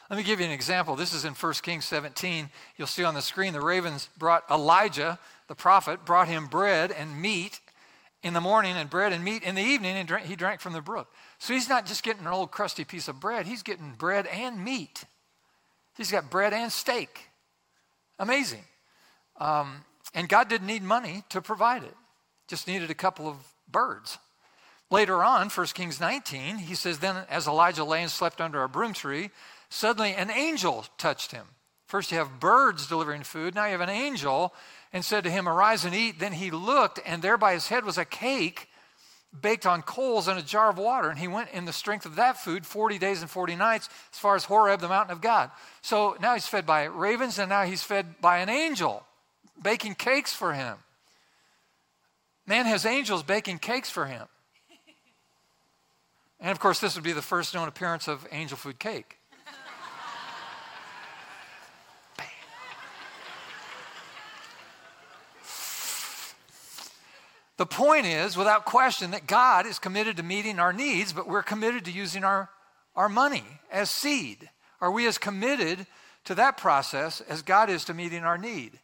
Let 0.09 0.17
me 0.17 0.23
give 0.23 0.39
you 0.39 0.47
an 0.47 0.51
example. 0.51 0.95
This 0.95 1.13
is 1.13 1.25
in 1.25 1.35
1 1.35 1.53
Kings 1.61 1.85
17. 1.85 2.49
You'll 2.75 2.87
see 2.87 3.03
on 3.03 3.13
the 3.13 3.21
screen 3.21 3.53
the 3.53 3.61
ravens 3.61 4.09
brought 4.17 4.49
Elijah, 4.49 5.19
the 5.47 5.53
prophet, 5.53 6.05
brought 6.05 6.27
him 6.27 6.47
bread 6.47 6.91
and 6.91 7.21
meat 7.21 7.59
in 8.25 8.33
the 8.33 8.41
morning 8.41 8.75
and 8.75 8.89
bread 8.89 9.13
and 9.13 9.23
meat 9.23 9.43
in 9.43 9.53
the 9.53 9.61
evening, 9.61 9.95
and 9.95 10.07
drink. 10.07 10.25
he 10.25 10.35
drank 10.35 10.59
from 10.59 10.73
the 10.73 10.81
brook. 10.81 11.07
So 11.37 11.53
he's 11.53 11.69
not 11.69 11.85
just 11.85 12.01
getting 12.01 12.25
an 12.25 12.33
old 12.33 12.49
crusty 12.49 12.83
piece 12.83 13.07
of 13.07 13.19
bread, 13.19 13.45
he's 13.45 13.61
getting 13.61 13.93
bread 13.95 14.25
and 14.25 14.61
meat. 14.65 15.03
He's 15.95 16.09
got 16.09 16.31
bread 16.31 16.51
and 16.51 16.71
steak. 16.71 17.29
Amazing. 18.17 18.63
Um, 19.39 19.85
and 20.15 20.27
God 20.27 20.49
didn't 20.49 20.65
need 20.65 20.81
money 20.81 21.23
to 21.29 21.39
provide 21.39 21.83
it, 21.83 21.93
just 22.47 22.67
needed 22.67 22.89
a 22.89 22.95
couple 22.95 23.27
of 23.27 23.37
birds. 23.71 24.17
Later 24.89 25.23
on, 25.23 25.49
1 25.49 25.67
Kings 25.67 25.99
19, 25.99 26.57
he 26.57 26.73
says, 26.73 26.97
Then 26.97 27.17
as 27.29 27.45
Elijah 27.45 27.83
lay 27.83 28.01
and 28.01 28.11
slept 28.11 28.41
under 28.41 28.63
a 28.63 28.69
broom 28.69 28.93
tree, 28.93 29.29
suddenly 29.69 30.15
an 30.15 30.31
angel 30.31 30.85
touched 30.97 31.31
him. 31.31 31.45
First, 31.85 32.11
you 32.11 32.17
have 32.17 32.39
birds 32.39 32.87
delivering 32.87 33.21
food. 33.21 33.53
Now 33.53 33.65
you 33.65 33.73
have 33.73 33.81
an 33.81 33.89
angel 33.89 34.53
and 34.95 35.03
said 35.03 35.25
to 35.25 35.29
him, 35.29 35.49
Arise 35.49 35.83
and 35.83 35.93
eat. 35.93 36.19
Then 36.19 36.31
he 36.31 36.51
looked, 36.51 37.01
and 37.05 37.21
there 37.21 37.37
by 37.37 37.51
his 37.51 37.67
head 37.67 37.83
was 37.83 37.97
a 37.97 38.05
cake 38.05 38.69
baked 39.41 39.65
on 39.65 39.81
coals 39.81 40.29
and 40.29 40.39
a 40.39 40.41
jar 40.41 40.69
of 40.69 40.77
water. 40.77 41.09
And 41.09 41.19
he 41.19 41.27
went 41.27 41.49
in 41.49 41.65
the 41.65 41.73
strength 41.73 42.05
of 42.05 42.15
that 42.15 42.37
food 42.37 42.65
40 42.65 42.97
days 42.97 43.19
and 43.19 43.29
40 43.29 43.57
nights 43.57 43.89
as 44.13 44.19
far 44.19 44.37
as 44.37 44.45
Horeb, 44.45 44.79
the 44.79 44.87
mountain 44.87 45.11
of 45.11 45.19
God. 45.19 45.51
So 45.81 46.15
now 46.21 46.33
he's 46.33 46.47
fed 46.47 46.65
by 46.65 46.85
ravens, 46.85 47.37
and 47.37 47.49
now 47.49 47.63
he's 47.63 47.83
fed 47.83 48.21
by 48.21 48.37
an 48.37 48.47
angel 48.47 49.05
baking 49.61 49.95
cakes 49.95 50.33
for 50.33 50.53
him. 50.53 50.77
Man 52.47 52.65
has 52.65 52.85
angels 52.85 53.21
baking 53.21 53.59
cakes 53.59 53.89
for 53.89 54.05
him. 54.05 54.27
And 56.39 56.51
of 56.51 56.59
course, 56.61 56.79
this 56.79 56.95
would 56.95 57.03
be 57.03 57.11
the 57.11 57.21
first 57.21 57.53
known 57.53 57.67
appearance 57.67 58.07
of 58.07 58.25
angel 58.31 58.57
food 58.57 58.79
cake. 58.79 59.17
The 67.57 67.65
point 67.65 68.05
is, 68.05 68.35
without 68.35 68.65
question, 68.65 69.11
that 69.11 69.27
God 69.27 69.65
is 69.65 69.79
committed 69.79 70.17
to 70.17 70.23
meeting 70.23 70.59
our 70.59 70.73
needs, 70.73 71.13
but 71.13 71.27
we're 71.27 71.43
committed 71.43 71.85
to 71.85 71.91
using 71.91 72.23
our, 72.23 72.49
our 72.95 73.07
money 73.07 73.45
as 73.71 73.89
seed. 73.89 74.49
Are 74.81 74.91
we 74.91 75.07
as 75.07 75.17
committed 75.17 75.87
to 76.25 76.35
that 76.35 76.57
process 76.57 77.21
as 77.21 77.41
God 77.41 77.69
is 77.69 77.85
to 77.85 77.93
meeting 77.93 78.23
our 78.23 78.37
need? 78.37 78.79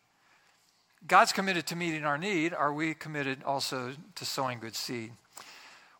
God's 1.05 1.33
committed 1.33 1.65
to 1.67 1.75
meeting 1.75 2.05
our 2.05 2.17
need. 2.17 2.53
Are 2.53 2.71
we 2.71 2.93
committed 2.93 3.43
also 3.43 3.93
to 4.15 4.25
sowing 4.25 4.59
good 4.59 4.75
seed? 4.75 5.11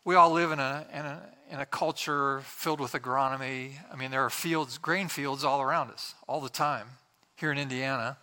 We 0.04 0.14
all 0.14 0.32
live 0.32 0.50
in 0.50 0.58
a, 0.58 0.86
in 0.92 1.00
a, 1.00 1.22
in 1.50 1.60
a 1.60 1.66
culture 1.66 2.40
filled 2.40 2.80
with 2.80 2.92
agronomy. 2.92 3.72
I 3.92 3.96
mean, 3.96 4.10
there 4.10 4.24
are 4.24 4.30
fields, 4.30 4.78
grain 4.78 5.08
fields 5.08 5.44
all 5.44 5.60
around 5.60 5.90
us 5.90 6.14
all 6.26 6.40
the 6.40 6.48
time 6.48 6.86
here 7.36 7.52
in 7.52 7.58
Indiana. 7.58 8.16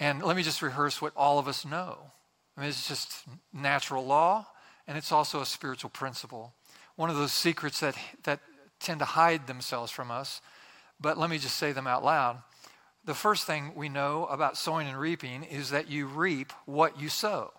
And 0.00 0.22
let 0.22 0.36
me 0.36 0.42
just 0.42 0.62
rehearse 0.62 1.00
what 1.00 1.12
all 1.16 1.38
of 1.38 1.46
us 1.46 1.64
know. 1.64 2.10
I 2.58 2.62
mean, 2.62 2.70
it's 2.70 2.88
just 2.88 3.22
natural 3.52 4.04
law, 4.04 4.44
and 4.88 4.98
it's 4.98 5.12
also 5.12 5.40
a 5.40 5.46
spiritual 5.46 5.90
principle. 5.90 6.52
One 6.96 7.08
of 7.08 7.14
those 7.14 7.32
secrets 7.32 7.78
that, 7.78 7.94
that 8.24 8.40
tend 8.80 8.98
to 8.98 9.04
hide 9.04 9.46
themselves 9.46 9.92
from 9.92 10.10
us, 10.10 10.40
but 11.00 11.16
let 11.16 11.30
me 11.30 11.38
just 11.38 11.54
say 11.54 11.70
them 11.70 11.86
out 11.86 12.04
loud. 12.04 12.42
The 13.04 13.14
first 13.14 13.46
thing 13.46 13.72
we 13.76 13.88
know 13.88 14.26
about 14.26 14.56
sowing 14.56 14.88
and 14.88 14.98
reaping 14.98 15.44
is 15.44 15.70
that 15.70 15.88
you 15.88 16.08
reap 16.08 16.52
what 16.66 17.00
you 17.00 17.08
sow. 17.08 17.52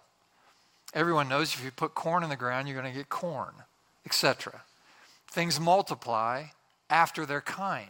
Everyone 0.94 1.30
knows 1.30 1.54
if 1.54 1.64
you 1.64 1.72
put 1.72 1.96
corn 1.96 2.24
in 2.24 2.30
the 2.30 2.36
ground, 2.36 2.68
you're 2.68 2.80
going 2.80 2.92
to 2.92 2.98
get 2.98 3.08
corn, 3.08 3.54
etc. 4.06 4.64
Things 5.30 5.62
multiply 5.62 6.48
after 6.90 7.26
their 7.26 7.42
kind. 7.42 7.90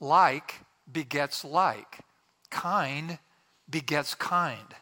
Like 0.00 0.56
begets 0.92 1.46
like. 1.46 2.00
Kind 2.50 3.20
begets 3.70 4.14
kind. 4.14 4.74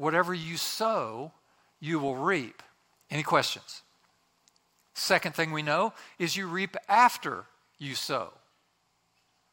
Whatever 0.00 0.32
you 0.32 0.56
sow, 0.56 1.30
you 1.78 1.98
will 1.98 2.16
reap. 2.16 2.62
Any 3.10 3.22
questions? 3.22 3.82
Second 4.94 5.34
thing 5.34 5.52
we 5.52 5.62
know 5.62 5.92
is 6.18 6.38
you 6.38 6.46
reap 6.46 6.74
after 6.88 7.44
you 7.78 7.94
sow. 7.94 8.32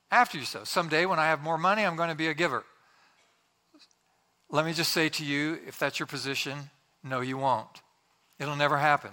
After 0.10 0.38
you 0.38 0.46
sow. 0.46 0.64
Someday 0.64 1.06
when 1.06 1.20
I 1.20 1.26
have 1.26 1.42
more 1.44 1.58
money, 1.58 1.84
I'm 1.84 1.98
going 1.98 2.08
to 2.08 2.16
be 2.16 2.30
a 2.30 2.34
giver. 2.34 2.64
Let 4.50 4.66
me 4.66 4.72
just 4.72 4.94
say 4.94 5.10
to 5.10 5.26
you, 5.26 5.60
if 5.68 5.78
that's 5.78 6.00
your 6.00 6.08
position, 6.08 6.58
no, 7.04 7.20
you 7.20 7.38
won't. 7.38 7.82
It'll 8.40 8.56
never 8.56 8.78
happen. 8.78 9.12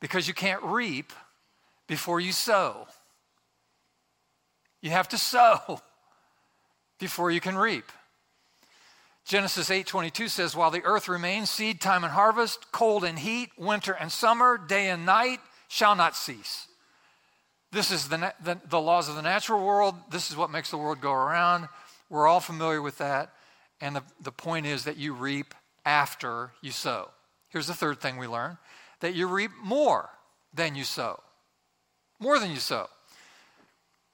Because 0.00 0.26
you 0.26 0.34
can't 0.34 0.64
reap 0.64 1.12
before 1.86 2.18
you 2.18 2.32
sow. 2.32 2.88
You 4.82 4.90
have 4.90 5.06
to 5.10 5.18
sow 5.32 5.80
before 6.98 7.30
you 7.30 7.40
can 7.40 7.56
reap. 7.56 7.84
Genesis 9.26 9.70
8:22 9.70 10.28
says 10.28 10.54
while 10.54 10.70
the 10.70 10.84
earth 10.84 11.08
remains 11.08 11.50
seed 11.50 11.80
time 11.80 12.04
and 12.04 12.12
harvest 12.12 12.70
cold 12.70 13.02
and 13.02 13.18
heat 13.18 13.50
winter 13.58 13.92
and 13.92 14.10
summer 14.10 14.56
day 14.56 14.88
and 14.88 15.04
night 15.04 15.40
shall 15.66 15.96
not 15.96 16.14
cease. 16.14 16.68
This 17.72 17.90
is 17.90 18.08
the, 18.08 18.32
the, 18.40 18.60
the 18.68 18.80
laws 18.80 19.08
of 19.08 19.16
the 19.16 19.22
natural 19.22 19.64
world. 19.64 19.96
This 20.10 20.30
is 20.30 20.36
what 20.36 20.50
makes 20.50 20.70
the 20.70 20.78
world 20.78 21.00
go 21.00 21.12
around. 21.12 21.68
We're 22.08 22.28
all 22.28 22.38
familiar 22.38 22.80
with 22.80 22.98
that. 22.98 23.32
And 23.80 23.96
the, 23.96 24.04
the 24.20 24.30
point 24.30 24.64
is 24.64 24.84
that 24.84 24.96
you 24.96 25.12
reap 25.12 25.54
after 25.84 26.52
you 26.62 26.70
sow. 26.70 27.10
Here's 27.48 27.66
the 27.66 27.74
third 27.74 28.00
thing 28.00 28.18
we 28.18 28.28
learn 28.28 28.58
that 29.00 29.14
you 29.14 29.26
reap 29.26 29.50
more 29.60 30.08
than 30.54 30.76
you 30.76 30.84
sow. 30.84 31.20
More 32.20 32.38
than 32.38 32.52
you 32.52 32.58
sow. 32.58 32.88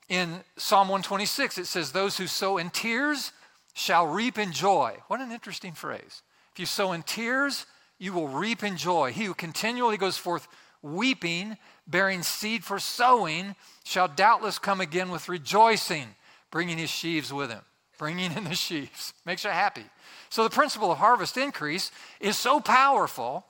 In 0.09 0.42
Psalm 0.57 0.88
126, 0.88 1.59
it 1.59 1.66
says, 1.66 1.92
Those 1.92 2.16
who 2.16 2.26
sow 2.26 2.57
in 2.57 2.71
tears 2.71 3.31
shall 3.75 4.07
reap 4.07 4.38
in 4.38 4.52
joy. 4.52 4.97
What 5.09 5.21
an 5.21 5.33
interesting 5.33 5.73
phrase. 5.73 6.23
If 6.52 6.61
you 6.61 6.67
sow 6.67 6.93
in 6.93 7.02
tears, 7.02 7.67
you 7.99 8.12
will 8.12 8.29
reap 8.29 8.62
in 8.62 8.76
joy. 8.76 9.12
He 9.12 9.25
who 9.25 9.35
continually 9.35 9.97
goes 9.97 10.19
forth 10.19 10.49
weeping, 10.83 11.57
bearing 11.87 12.23
seed 12.23 12.64
for 12.64 12.79
sowing, 12.79 13.55
shall 13.85 14.09
doubtless 14.09 14.59
come 14.59 14.81
again 14.81 15.11
with 15.11 15.29
rejoicing, 15.29 16.09
bringing 16.50 16.79
his 16.79 16.91
sheaves 16.91 17.33
with 17.33 17.50
him. 17.50 17.62
Bringing 17.99 18.33
in 18.33 18.45
the 18.45 18.55
sheaves 18.55 19.14
makes 19.25 19.45
you 19.45 19.50
happy. 19.50 19.85
So, 20.29 20.43
the 20.43 20.50
principle 20.50 20.91
of 20.91 20.99
harvest 20.99 21.37
increase 21.37 21.93
is 22.21 22.37
so 22.37 22.59
powerful 22.59 23.47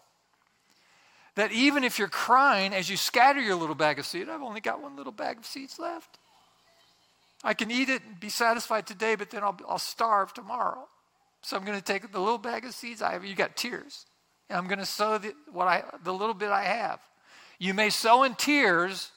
that 1.37 1.53
even 1.53 1.85
if 1.85 1.99
you're 1.99 2.09
crying 2.09 2.75
as 2.75 2.91
you 2.91 2.97
scatter 2.97 3.41
your 3.41 3.57
little 3.57 3.75
bag 3.75 3.99
of 3.99 4.05
seed, 4.05 4.29
I've 4.29 4.43
only 4.43 4.61
got 4.61 4.83
one 4.83 4.97
little 4.97 5.13
bag 5.13 5.39
of 5.39 5.47
seeds 5.47 5.79
left. 5.79 6.19
I 7.45 7.55
can 7.55 7.71
eat 7.71 7.89
it 7.89 8.03
and 8.05 8.21
be 8.21 8.29
satisfied 8.29 8.87
today, 8.87 9.15
but 9.17 9.31
then 9.31 9.43
I'll, 9.43 9.59
I'll 9.69 9.79
starve 9.79 10.33
tomorrow. 10.33 10.89
So 11.43 11.57
I'm 11.57 11.65
going 11.65 11.79
to 11.79 11.85
take 11.85 12.11
the 12.13 12.21
little 12.21 12.39
bag 12.39 12.65
of 12.65 12.73
seeds 12.73 13.03
I 13.03 13.13
have. 13.13 13.25
You 13.25 13.35
got 13.35 13.57
tears. 13.57 14.07
And 14.49 14.57
I'm 14.57 14.67
going 14.67 14.79
to 14.79 14.87
sow 14.87 15.19
the, 15.19 15.35
what 15.51 15.67
I, 15.67 15.83
the 16.05 16.13
little 16.13 16.35
bit 16.35 16.51
I 16.51 16.65
have. 16.65 17.01
You 17.59 17.75
may 17.75 17.91
sow 17.91 18.23
in 18.23 18.35
tears, 18.35 19.11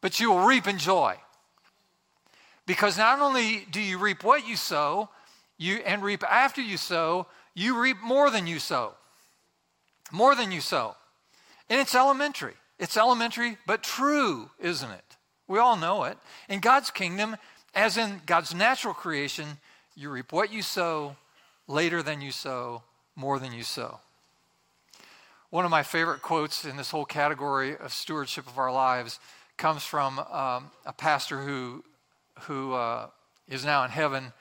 but 0.00 0.18
you 0.18 0.30
will 0.30 0.44
reap 0.44 0.66
in 0.66 0.78
joy. 0.78 1.16
Because 2.66 2.98
not 2.98 3.20
only 3.20 3.66
do 3.70 3.80
you 3.80 3.98
reap 3.98 4.24
what 4.24 4.46
you 4.46 4.56
sow, 4.56 5.08
you 5.56 5.76
and 5.86 6.02
reap 6.02 6.24
after 6.24 6.60
you 6.60 6.76
sow, 6.76 7.26
you 7.54 7.80
reap 7.80 7.96
more 8.02 8.30
than 8.30 8.46
you 8.46 8.58
sow. 8.58 8.94
More 10.10 10.34
than 10.34 10.50
you 10.52 10.60
sow. 10.60 10.96
And 11.70 11.80
it's 11.80 11.94
elementary. 11.94 12.54
It's 12.78 12.96
elementary, 12.96 13.56
but 13.66 13.82
true, 13.82 14.50
isn't 14.58 14.90
it? 14.90 15.05
We 15.48 15.58
all 15.58 15.76
know 15.76 16.04
it. 16.04 16.18
In 16.48 16.60
God's 16.60 16.90
kingdom, 16.90 17.36
as 17.74 17.96
in 17.96 18.20
God's 18.26 18.54
natural 18.54 18.94
creation, 18.94 19.58
you 19.94 20.10
reap 20.10 20.32
what 20.32 20.52
you 20.52 20.62
sow, 20.62 21.16
later 21.68 22.02
than 22.02 22.20
you 22.20 22.30
sow, 22.30 22.82
more 23.14 23.38
than 23.38 23.52
you 23.52 23.62
sow. 23.62 24.00
One 25.50 25.64
of 25.64 25.70
my 25.70 25.82
favorite 25.82 26.22
quotes 26.22 26.64
in 26.64 26.76
this 26.76 26.90
whole 26.90 27.04
category 27.04 27.76
of 27.76 27.92
stewardship 27.92 28.46
of 28.46 28.58
our 28.58 28.72
lives 28.72 29.18
comes 29.56 29.84
from 29.84 30.18
um, 30.18 30.70
a 30.84 30.92
pastor 30.96 31.40
who, 31.40 31.84
who 32.40 32.74
uh, 32.74 33.06
is 33.48 33.64
now 33.64 33.84
in 33.84 33.90
heaven, 33.90 34.32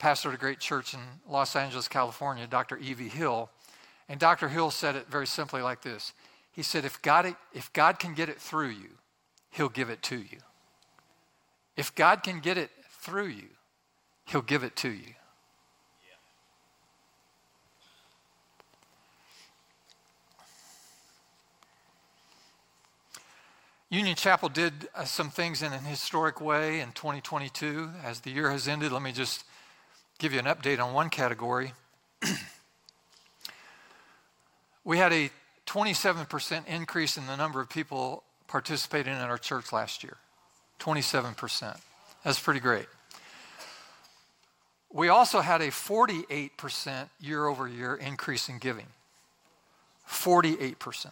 pastored 0.00 0.34
a 0.34 0.38
great 0.38 0.58
church 0.58 0.92
in 0.92 1.00
Los 1.28 1.56
Angeles, 1.56 1.88
California, 1.88 2.46
Dr. 2.46 2.76
E.V. 2.78 3.08
Hill. 3.08 3.48
And 4.08 4.20
Dr. 4.20 4.48
Hill 4.48 4.70
said 4.70 4.96
it 4.96 5.06
very 5.08 5.26
simply 5.26 5.62
like 5.62 5.82
this 5.82 6.12
He 6.52 6.62
said, 6.62 6.84
if 6.84 7.00
God, 7.00 7.34
if 7.54 7.72
God 7.72 7.98
can 7.98 8.14
get 8.14 8.28
it 8.28 8.40
through 8.40 8.70
you, 8.70 8.90
He'll 9.54 9.68
give 9.68 9.88
it 9.88 10.02
to 10.04 10.16
you. 10.16 10.38
If 11.76 11.94
God 11.94 12.24
can 12.24 12.40
get 12.40 12.58
it 12.58 12.70
through 13.00 13.28
you, 13.28 13.50
He'll 14.24 14.42
give 14.42 14.64
it 14.64 14.74
to 14.76 14.88
you. 14.88 15.14
Union 23.90 24.16
Chapel 24.16 24.48
did 24.48 24.88
uh, 24.92 25.04
some 25.04 25.30
things 25.30 25.62
in 25.62 25.72
an 25.72 25.84
historic 25.84 26.40
way 26.40 26.80
in 26.80 26.90
2022. 26.90 27.90
As 28.02 28.20
the 28.20 28.30
year 28.32 28.50
has 28.50 28.66
ended, 28.66 28.90
let 28.90 29.02
me 29.02 29.12
just 29.12 29.44
give 30.18 30.32
you 30.32 30.40
an 30.40 30.46
update 30.46 30.82
on 30.82 30.92
one 30.92 31.10
category. 31.10 31.74
we 34.84 34.98
had 34.98 35.12
a 35.12 35.30
27% 35.66 36.66
increase 36.66 37.16
in 37.16 37.28
the 37.28 37.36
number 37.36 37.60
of 37.60 37.70
people 37.70 38.23
participating 38.54 39.12
in 39.12 39.18
our 39.18 39.36
church 39.36 39.72
last 39.72 40.04
year. 40.04 40.16
27%. 40.78 41.76
That's 42.22 42.38
pretty 42.38 42.60
great. 42.60 42.86
We 44.92 45.08
also 45.08 45.40
had 45.40 45.60
a 45.60 45.70
48% 45.70 47.08
year 47.20 47.46
over 47.48 47.66
year 47.66 47.96
increase 47.96 48.48
in 48.48 48.58
giving. 48.58 48.86
48%. 50.08 51.06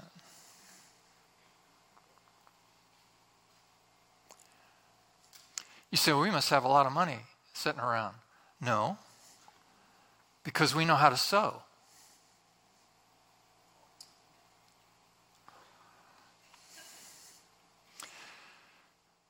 You 5.91 5.99
say, 5.99 6.13
well, 6.13 6.21
we 6.21 6.31
must 6.31 6.49
have 6.51 6.63
a 6.63 6.69
lot 6.69 6.87
of 6.87 6.93
money 6.93 7.19
sitting 7.55 7.81
around. 7.81 8.15
No, 8.61 8.99
because 10.45 10.77
we 10.77 10.85
know 10.85 10.95
how 10.95 11.09
to 11.09 11.17
sow. 11.17 11.63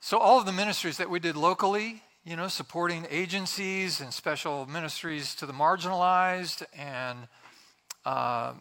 So, 0.05 0.19
all 0.19 0.41
of 0.41 0.47
the 0.47 0.53
ministries 0.53 0.97
that 0.97 1.09
we 1.09 1.21
did 1.21 1.37
locally, 1.37 2.03
you 2.25 2.35
know, 2.35 2.49
supporting 2.49 3.07
agencies 3.09 4.01
and 4.01 4.13
special 4.13 4.67
ministries 4.67 5.37
to 5.37 5.47
the 5.47 5.53
marginalized 5.53 6.65
and 6.77 7.29
uh, 8.05 8.55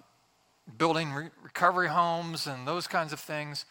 building 0.77 1.12
re- 1.12 1.30
recovery 1.41 1.88
homes 1.88 2.45
and 2.45 2.67
those 2.67 2.86
kinds 2.86 3.12
of 3.12 3.19
things. 3.19 3.65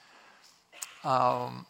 Um, 1.04 1.64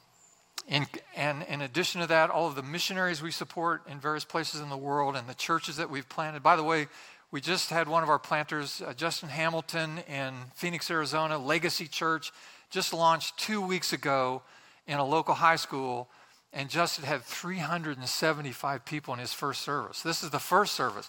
in, 0.67 0.87
and 1.17 1.43
in 1.43 1.61
addition 1.61 2.01
to 2.01 2.07
that, 2.07 2.31
all 2.31 2.47
of 2.47 2.55
the 2.55 2.63
missionaries 2.63 3.21
we 3.21 3.31
support 3.31 3.83
in 3.87 4.01
various 4.01 4.25
places 4.25 4.63
in 4.63 4.71
the 4.71 4.79
world 4.79 5.17
and 5.17 5.29
the 5.29 5.35
churches 5.35 5.77
that 5.77 5.91
we've 5.91 6.09
planted. 6.09 6.43
By 6.43 6.57
the 6.57 6.65
way, 6.65 6.89
we 7.31 7.43
just 7.43 7.69
had 7.69 7.89
one 7.89 8.03
of 8.03 8.09
our 8.09 8.19
planters, 8.19 8.81
uh, 8.81 8.95
Justin 8.95 9.29
Hamilton 9.29 9.99
in 10.09 10.33
Phoenix, 10.55 10.91
Arizona, 10.91 11.37
Legacy 11.37 11.87
Church, 11.87 12.33
just 12.71 12.95
launched 12.95 13.37
two 13.37 13.61
weeks 13.61 13.93
ago 13.93 14.41
in 14.87 14.99
a 14.99 15.05
local 15.05 15.35
high 15.35 15.57
school 15.57 16.09
and 16.53 16.69
Justin 16.69 17.05
had 17.05 17.23
375 17.23 18.85
people 18.85 19.15
in 19.15 19.21
his 19.21 19.33
first 19.33 19.63
service. 19.63 20.03
This 20.03 20.23
is 20.23 20.31
the 20.31 20.39
first 20.39 20.75
service. 20.75 21.09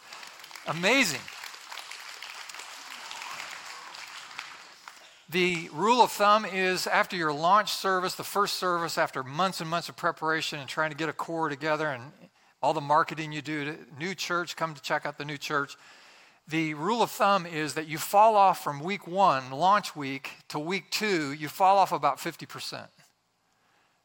Amazing. 0.67 1.21
The 5.29 5.69
rule 5.73 6.01
of 6.01 6.11
thumb 6.11 6.45
is 6.45 6.85
after 6.87 7.15
your 7.15 7.31
launch 7.31 7.71
service, 7.71 8.15
the 8.15 8.23
first 8.23 8.55
service, 8.55 8.97
after 8.97 9.23
months 9.23 9.61
and 9.61 9.69
months 9.69 9.89
of 9.89 9.95
preparation 9.95 10.59
and 10.59 10.67
trying 10.67 10.91
to 10.91 10.97
get 10.97 11.09
a 11.09 11.13
core 11.13 11.49
together 11.49 11.87
and 11.87 12.03
all 12.61 12.73
the 12.73 12.81
marketing 12.81 13.31
you 13.31 13.41
do 13.41 13.65
to 13.65 13.77
new 13.97 14.13
church, 14.13 14.55
come 14.55 14.75
to 14.75 14.81
check 14.81 15.05
out 15.05 15.17
the 15.17 15.25
new 15.25 15.37
church. 15.37 15.77
The 16.47 16.73
rule 16.73 17.01
of 17.01 17.09
thumb 17.09 17.45
is 17.45 17.73
that 17.75 17.87
you 17.87 17.97
fall 17.97 18.35
off 18.35 18.63
from 18.63 18.81
week 18.81 19.07
one, 19.07 19.51
launch 19.51 19.95
week, 19.95 20.31
to 20.49 20.59
week 20.59 20.91
two, 20.91 21.31
you 21.31 21.47
fall 21.47 21.77
off 21.77 21.93
about 21.93 22.17
50%. 22.17 22.87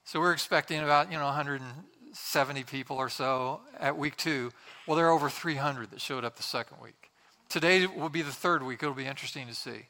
So 0.07 0.21
we're 0.21 0.33
expecting 0.33 0.79
about, 0.85 1.11
you 1.11 1.19
know, 1.19 1.25
170 1.25 2.62
people 2.62 2.97
or 2.97 3.09
so 3.09 3.61
at 3.77 3.99
week 3.99 4.16
two. 4.16 4.53
Well, 4.87 4.97
there 4.97 5.07
are 5.07 5.11
over 5.11 5.29
300 5.29 5.90
that 5.90 6.01
showed 6.01 6.25
up 6.25 6.37
the 6.37 6.45
second 6.45 6.77
week. 6.81 7.11
Today 7.49 7.87
will 7.87 8.09
be 8.09 8.23
the 8.23 8.31
third 8.31 8.62
week. 8.62 8.85
It'll 8.85 8.95
be 8.95 9.05
interesting 9.05 9.49
to 9.49 9.55
see. 9.55 9.87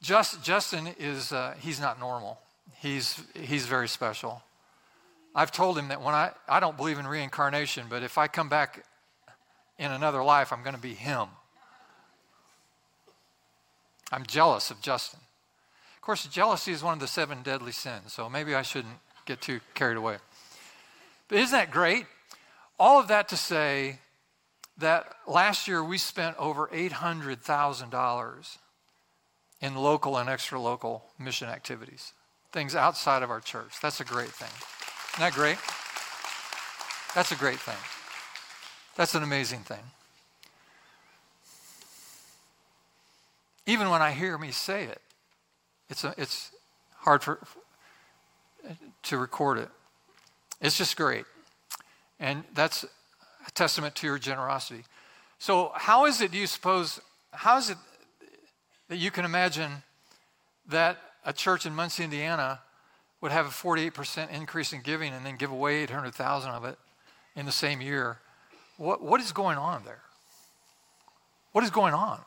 Just, 0.00 0.44
Justin 0.44 0.86
is, 1.00 1.32
uh, 1.32 1.56
he's 1.58 1.80
not 1.80 1.98
normal. 1.98 2.38
He's, 2.76 3.20
he's 3.34 3.66
very 3.66 3.88
special. 3.88 4.40
I've 5.34 5.50
told 5.50 5.76
him 5.76 5.88
that 5.88 6.00
when 6.00 6.14
I, 6.14 6.30
I 6.48 6.60
don't 6.60 6.76
believe 6.76 7.00
in 7.00 7.06
reincarnation, 7.08 7.86
but 7.90 8.04
if 8.04 8.18
I 8.18 8.28
come 8.28 8.48
back 8.48 8.84
in 9.80 9.90
another 9.90 10.22
life, 10.22 10.52
I'm 10.52 10.62
going 10.62 10.76
to 10.76 10.80
be 10.80 10.94
him. 10.94 11.26
I'm 14.12 14.26
jealous 14.26 14.70
of 14.70 14.80
Justin. 14.80 15.18
Of 15.96 16.02
course, 16.02 16.24
jealousy 16.24 16.70
is 16.70 16.84
one 16.84 16.94
of 16.94 17.00
the 17.00 17.08
seven 17.08 17.42
deadly 17.42 17.72
sins, 17.72 18.12
so 18.12 18.30
maybe 18.30 18.54
I 18.54 18.62
shouldn't 18.62 18.98
get 19.24 19.40
too 19.40 19.60
carried 19.74 19.96
away. 19.96 20.18
But 21.28 21.38
isn't 21.38 21.52
that 21.52 21.70
great? 21.70 22.06
All 22.78 23.00
of 23.00 23.08
that 23.08 23.28
to 23.28 23.36
say 23.36 23.98
that 24.78 25.06
last 25.26 25.68
year 25.68 25.82
we 25.82 25.98
spent 25.98 26.36
over 26.38 26.68
$800,000 26.68 28.58
in 29.60 29.74
local 29.74 30.16
and 30.16 30.28
extra 30.28 30.60
local 30.60 31.04
mission 31.18 31.48
activities, 31.48 32.12
things 32.52 32.74
outside 32.74 33.22
of 33.22 33.30
our 33.30 33.40
church. 33.40 33.80
That's 33.80 34.00
a 34.00 34.04
great 34.04 34.30
thing. 34.30 34.50
Isn't 35.14 35.20
that 35.20 35.32
great? 35.32 35.58
That's 37.14 37.30
a 37.30 37.36
great 37.36 37.60
thing. 37.60 37.76
That's 38.96 39.14
an 39.14 39.22
amazing 39.22 39.60
thing. 39.60 39.78
Even 43.66 43.88
when 43.88 44.02
I 44.02 44.10
hear 44.10 44.36
me 44.36 44.50
say 44.50 44.84
it, 44.84 45.00
it's, 45.88 46.04
a, 46.04 46.14
it's 46.18 46.50
hard 46.96 47.22
for, 47.22 47.38
to 49.04 49.18
record 49.18 49.58
it. 49.58 49.68
It's 50.60 50.76
just 50.76 50.96
great. 50.96 51.24
And 52.20 52.44
that's 52.54 52.84
a 53.46 53.50
testament 53.52 53.94
to 53.96 54.06
your 54.06 54.18
generosity. 54.18 54.84
So, 55.38 55.72
how 55.74 56.06
is 56.06 56.20
it, 56.20 56.30
do 56.30 56.38
you 56.38 56.46
suppose, 56.46 57.00
how 57.32 57.58
is 57.58 57.70
it 57.70 57.76
that 58.88 58.96
you 58.96 59.10
can 59.10 59.24
imagine 59.24 59.82
that 60.68 60.98
a 61.24 61.32
church 61.32 61.66
in 61.66 61.74
Muncie, 61.74 62.04
Indiana 62.04 62.60
would 63.20 63.32
have 63.32 63.46
a 63.46 63.50
48% 63.50 64.30
increase 64.30 64.72
in 64.72 64.80
giving 64.82 65.12
and 65.12 65.24
then 65.24 65.36
give 65.36 65.50
away 65.50 65.82
800,000 65.82 66.50
of 66.50 66.64
it 66.64 66.78
in 67.36 67.46
the 67.46 67.52
same 67.52 67.80
year? 67.80 68.18
What, 68.76 69.02
what 69.02 69.20
is 69.20 69.32
going 69.32 69.58
on 69.58 69.84
there? 69.84 70.02
What 71.52 71.64
is 71.64 71.70
going 71.70 71.94
on? 71.94 72.20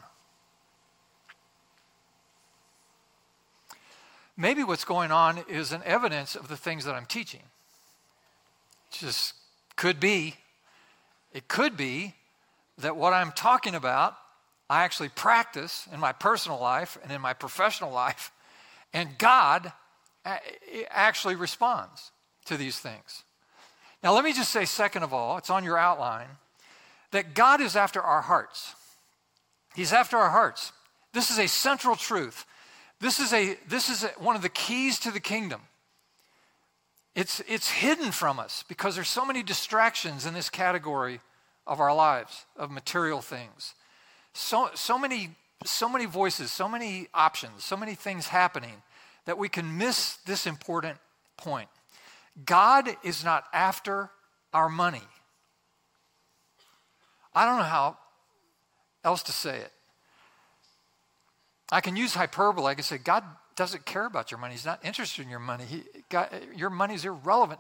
Maybe 4.38 4.63
what's 4.63 4.86
going 4.86 5.12
on 5.12 5.43
is 5.50 5.71
an 5.71 5.82
evidence 5.84 6.36
of 6.36 6.47
the 6.47 6.56
things 6.56 6.86
that 6.86 6.93
I'm 6.93 7.08
teaching. 7.08 7.41
Just 8.91 9.34
could 9.76 10.00
be. 10.00 10.36
It 11.34 11.47
could 11.47 11.76
be 11.76 12.13
that 12.78 12.95
what 12.95 13.13
I'm 13.13 13.32
talking 13.32 13.73
about, 13.73 14.15
I 14.69 14.84
actually 14.84 15.10
practice 15.10 15.88
in 15.91 16.00
my 16.00 16.12
personal 16.12 16.60
life 16.60 16.97
and 17.02 17.12
in 17.12 17.19
my 17.19 17.34
professional 17.34 17.91
life, 17.91 18.32
and 18.93 19.17
God 19.17 19.73
actually 20.89 21.36
responds 21.36 22.12
to 22.45 22.58
these 22.58 22.78
things. 22.78 23.23
Now, 24.04 24.13
let 24.13 24.23
me 24.23 24.34
just 24.34 24.52
say, 24.52 24.65
second 24.65 25.02
of 25.02 25.13
all, 25.13 25.38
it's 25.38 25.50
on 25.50 25.63
your 25.63 25.78
outline, 25.78 26.28
that 27.12 27.34
God 27.34 27.60
is 27.60 27.76
after 27.76 28.02
our 28.02 28.21
hearts. 28.21 28.76
He's 29.76 29.93
after 29.93 30.17
our 30.17 30.30
hearts. 30.30 30.71
This 31.13 31.32
is 31.32 31.39
a 31.39 31.47
central 31.47 31.95
truth 31.95 32.45
This 32.99 33.19
is, 33.19 33.31
a, 33.33 33.57
this 33.67 33.89
is 33.89 34.03
a, 34.03 34.07
one 34.17 34.36
of 34.36 34.41
the 34.41 34.49
keys 34.49 34.99
to 34.99 35.12
the 35.12 35.19
kingdom. 35.19 35.62
It's, 37.15 37.41
it's 37.47 37.69
hidden 37.69 38.12
from 38.12 38.39
us 38.39 38.63
because 38.67 38.95
there's 38.95 39.07
so 39.07 39.25
many 39.25 39.43
distractions 39.43 40.25
in 40.25 40.33
this 40.33 40.49
category 40.49 41.19
of 41.65 41.79
our 41.79 41.93
lives, 41.93 42.45
of 42.55 42.71
material 42.71 43.21
things. 43.21 43.73
So, 44.33 44.69
so, 44.75 44.97
many, 44.97 45.31
so 45.65 45.89
many 45.89 46.05
voices, 46.05 46.51
so 46.51 46.69
many 46.69 47.07
options, 47.13 47.63
so 47.63 47.75
many 47.75 47.95
things 47.95 48.27
happening 48.27 48.83
that 49.25 49.38
we 49.38 49.49
can 49.49 49.77
miss 49.77 50.17
this 50.25 50.47
important 50.47 50.97
point. 51.38 51.69
God 52.45 52.89
is 53.03 53.23
not 53.23 53.45
after 53.51 54.10
our 54.53 54.69
money. 54.69 55.01
I 57.33 57.45
don't 57.45 57.57
know 57.57 57.63
how 57.63 57.97
else 59.03 59.23
to 59.23 59.31
say 59.31 59.57
it. 59.57 59.71
I 61.71 61.82
can 61.82 61.95
use 61.95 62.13
hyperbole. 62.13 62.65
I 62.65 62.75
can 62.75 62.84
say, 62.84 62.97
God 62.97 63.23
doesn't 63.56 63.86
care 63.86 64.06
about 64.06 64.32
your 64.32 64.39
money. 64.39 64.53
He's 64.53 64.65
not 64.65 64.84
interested 64.86 65.23
in 65.23 65.30
your 65.30 65.39
money. 65.39 65.65
He, 65.65 65.84
God, 66.10 66.30
your 66.56 66.69
money 66.69 66.93
is 66.93 67.06
irrelevant. 67.06 67.60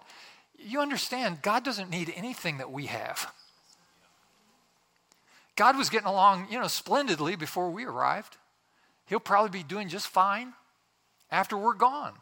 You 0.57 0.79
understand, 0.79 1.41
God 1.41 1.63
doesn't 1.63 1.89
need 1.89 2.13
anything 2.15 2.57
that 2.57 2.71
we 2.71 2.85
have. 2.85 3.31
God 5.55 5.75
was 5.75 5.89
getting 5.89 6.07
along, 6.07 6.47
you 6.51 6.59
know, 6.59 6.67
splendidly 6.67 7.35
before 7.35 7.71
we 7.71 7.83
arrived. 7.85 8.37
He'll 9.07 9.19
probably 9.19 9.49
be 9.49 9.63
doing 9.63 9.89
just 9.89 10.07
fine 10.07 10.53
after 11.31 11.57
we're 11.57 11.73
gone. 11.73 12.13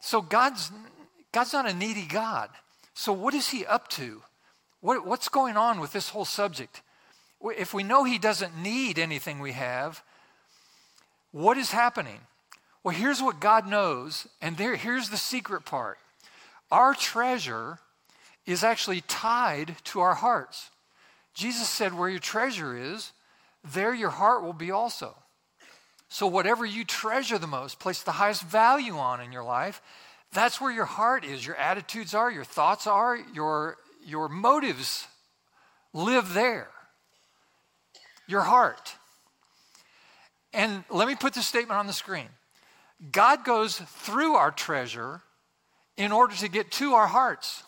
So 0.00 0.22
God's 0.22 0.70
God's 1.32 1.52
not 1.52 1.68
a 1.68 1.74
needy 1.74 2.06
God. 2.06 2.50
So 2.94 3.12
what 3.12 3.34
is 3.34 3.48
he 3.48 3.64
up 3.64 3.88
to? 3.88 4.22
What, 4.80 5.06
what's 5.06 5.28
going 5.28 5.56
on 5.56 5.80
with 5.80 5.92
this 5.92 6.10
whole 6.10 6.24
subject? 6.24 6.82
If 7.42 7.72
we 7.72 7.82
know 7.82 8.04
he 8.04 8.18
doesn't 8.18 8.56
need 8.56 8.98
anything 8.98 9.40
we 9.40 9.52
have, 9.52 10.02
what 11.32 11.58
is 11.58 11.70
happening? 11.70 12.20
Well, 12.84 12.94
here's 12.94 13.22
what 13.22 13.40
God 13.40 13.66
knows, 13.66 14.26
and 14.40 14.56
there, 14.56 14.76
here's 14.76 15.08
the 15.08 15.16
secret 15.16 15.64
part. 15.64 15.98
Our 16.70 16.94
treasure 16.94 17.78
is 18.46 18.64
actually 18.64 19.02
tied 19.02 19.76
to 19.84 20.00
our 20.00 20.14
hearts. 20.14 20.70
Jesus 21.34 21.68
said, 21.68 21.94
Where 21.94 22.08
your 22.08 22.18
treasure 22.18 22.76
is, 22.76 23.12
there 23.64 23.94
your 23.94 24.10
heart 24.10 24.42
will 24.42 24.52
be 24.52 24.70
also. 24.70 25.14
So, 26.08 26.26
whatever 26.26 26.66
you 26.66 26.84
treasure 26.84 27.38
the 27.38 27.46
most, 27.46 27.78
place 27.78 28.02
the 28.02 28.12
highest 28.12 28.42
value 28.42 28.98
on 28.98 29.20
in 29.20 29.32
your 29.32 29.44
life, 29.44 29.80
that's 30.32 30.60
where 30.60 30.72
your 30.72 30.84
heart 30.84 31.24
is, 31.24 31.46
your 31.46 31.56
attitudes 31.56 32.14
are, 32.14 32.30
your 32.30 32.44
thoughts 32.44 32.86
are, 32.86 33.18
your, 33.32 33.76
your 34.04 34.28
motives 34.28 35.06
live 35.92 36.34
there. 36.34 36.68
Your 38.26 38.42
heart. 38.42 38.96
And 40.52 40.84
let 40.90 41.08
me 41.08 41.14
put 41.14 41.34
this 41.34 41.46
statement 41.46 41.78
on 41.78 41.86
the 41.86 41.92
screen 41.92 42.28
God 43.10 43.44
goes 43.44 43.78
through 43.78 44.34
our 44.34 44.50
treasure 44.50 45.22
in 45.96 46.12
order 46.12 46.34
to 46.36 46.48
get 46.48 46.70
to 46.72 46.94
our 46.94 47.06
hearts, 47.06 47.64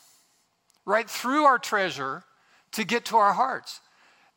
right 0.84 1.08
through 1.08 1.44
our 1.44 1.58
treasure 1.58 2.24
to 2.72 2.84
get 2.84 3.06
to 3.06 3.16
our 3.16 3.32
hearts. 3.32 3.80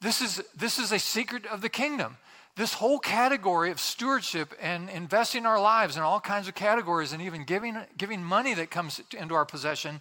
This 0.02 0.22
is, 0.22 0.44
this 0.56 0.78
is 0.78 0.92
a 0.92 1.00
secret 1.00 1.46
of 1.46 1.62
the 1.62 1.70
kingdom. 1.70 2.18
This 2.56 2.74
whole 2.74 2.98
category 2.98 3.70
of 3.70 3.80
stewardship 3.80 4.54
and 4.60 4.90
investing 4.90 5.46
our 5.46 5.62
lives 5.62 5.96
in 5.96 6.02
all 6.02 6.20
kinds 6.20 6.48
of 6.48 6.56
categories 6.56 7.14
and 7.14 7.22
even 7.22 7.44
giving, 7.44 7.78
giving 7.98 8.24
money 8.24 8.56
that 8.56 8.72
comes 8.72 9.00
into 9.16 9.36
our 9.36 9.46
possession, 9.46 10.00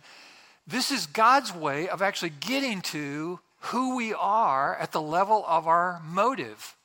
this 0.67 0.91
is 0.91 1.07
God's 1.07 1.55
way 1.55 1.89
of 1.89 2.01
actually 2.01 2.33
getting 2.41 2.81
to 2.83 3.41
who 3.61 3.97
we 3.97 4.15
are 4.15 4.75
at 4.77 4.93
the 4.93 5.03
level 5.03 5.45
of 5.47 5.67
our 5.67 6.01
motive 6.05 6.76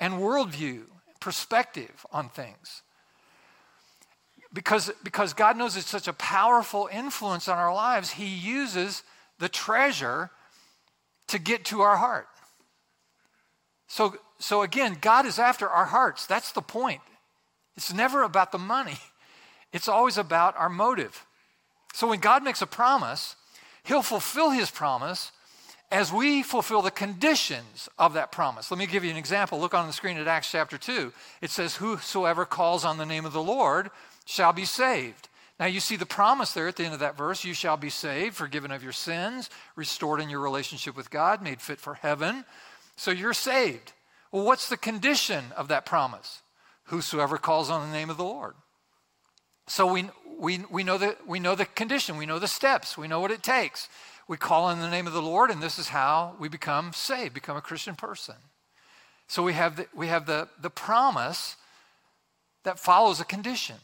and 0.00 0.14
worldview, 0.14 0.84
perspective 1.20 2.06
on 2.10 2.30
things. 2.30 2.82
Because, 4.52 4.90
because 5.04 5.32
God 5.34 5.56
knows 5.56 5.76
it's 5.76 5.88
such 5.88 6.08
a 6.08 6.12
powerful 6.14 6.88
influence 6.90 7.46
on 7.46 7.58
our 7.58 7.72
lives, 7.72 8.10
He 8.10 8.26
uses 8.26 9.04
the 9.38 9.48
treasure 9.48 10.30
to 11.28 11.38
get 11.38 11.64
to 11.66 11.82
our 11.82 11.96
heart. 11.96 12.26
So, 13.86 14.16
so 14.40 14.62
again, 14.62 14.96
God 15.00 15.26
is 15.26 15.38
after 15.38 15.68
our 15.68 15.84
hearts. 15.84 16.26
That's 16.26 16.50
the 16.52 16.62
point. 16.62 17.00
It's 17.76 17.92
never 17.92 18.22
about 18.22 18.50
the 18.50 18.58
money, 18.58 18.98
it's 19.72 19.88
always 19.88 20.18
about 20.18 20.56
our 20.56 20.70
motive. 20.70 21.26
So 21.92 22.08
when 22.08 22.20
God 22.20 22.42
makes 22.42 22.62
a 22.62 22.66
promise, 22.66 23.36
He'll 23.84 24.02
fulfill 24.02 24.50
His 24.50 24.70
promise 24.70 25.32
as 25.90 26.12
we 26.12 26.42
fulfill 26.42 26.82
the 26.82 26.90
conditions 26.90 27.88
of 27.98 28.14
that 28.14 28.30
promise. 28.30 28.70
Let 28.70 28.78
me 28.78 28.86
give 28.86 29.04
you 29.04 29.10
an 29.10 29.16
example. 29.16 29.58
Look 29.58 29.74
on 29.74 29.86
the 29.86 29.92
screen 29.92 30.18
at 30.18 30.28
Acts 30.28 30.50
chapter 30.50 30.78
2. 30.78 31.12
It 31.42 31.50
says, 31.50 31.76
Whosoever 31.76 32.44
calls 32.44 32.84
on 32.84 32.96
the 32.96 33.06
name 33.06 33.24
of 33.24 33.32
the 33.32 33.42
Lord 33.42 33.90
shall 34.24 34.52
be 34.52 34.64
saved. 34.64 35.28
Now 35.58 35.66
you 35.66 35.80
see 35.80 35.96
the 35.96 36.06
promise 36.06 36.52
there 36.52 36.68
at 36.68 36.76
the 36.76 36.84
end 36.84 36.94
of 36.94 37.00
that 37.00 37.16
verse 37.16 37.44
you 37.44 37.54
shall 37.54 37.76
be 37.76 37.90
saved, 37.90 38.36
forgiven 38.36 38.70
of 38.70 38.82
your 38.82 38.92
sins, 38.92 39.50
restored 39.74 40.20
in 40.20 40.30
your 40.30 40.40
relationship 40.40 40.96
with 40.96 41.10
God, 41.10 41.42
made 41.42 41.60
fit 41.60 41.80
for 41.80 41.94
heaven. 41.94 42.44
So 42.96 43.10
you're 43.10 43.34
saved. 43.34 43.92
Well, 44.32 44.44
what's 44.44 44.68
the 44.68 44.76
condition 44.76 45.44
of 45.56 45.68
that 45.68 45.84
promise? 45.84 46.42
Whosoever 46.84 47.36
calls 47.36 47.68
on 47.68 47.88
the 47.88 47.96
name 47.96 48.10
of 48.10 48.16
the 48.16 48.24
Lord. 48.24 48.54
So 49.66 49.92
we, 49.92 50.08
we, 50.38 50.64
we, 50.70 50.82
know 50.82 50.98
the, 50.98 51.16
we 51.26 51.40
know 51.40 51.54
the 51.54 51.66
condition, 51.66 52.16
we 52.16 52.26
know 52.26 52.38
the 52.38 52.48
steps, 52.48 52.96
we 52.96 53.08
know 53.08 53.20
what 53.20 53.30
it 53.30 53.42
takes 53.42 53.88
we 54.30 54.36
call 54.36 54.66
on 54.66 54.78
the 54.78 54.88
name 54.88 55.08
of 55.08 55.12
the 55.12 55.20
Lord, 55.20 55.50
and 55.50 55.60
this 55.60 55.76
is 55.76 55.88
how 55.88 56.36
we 56.38 56.48
become 56.48 56.92
saved, 56.92 57.34
become 57.34 57.56
a 57.56 57.60
Christian 57.60 57.96
person. 57.96 58.36
So 59.26 59.42
we 59.42 59.54
have 59.54 59.74
the, 59.74 59.86
we 59.92 60.06
have 60.06 60.26
the, 60.26 60.46
the 60.62 60.70
promise 60.70 61.56
that 62.62 62.78
follows 62.78 63.18
a 63.18 63.24
condition. 63.24 63.74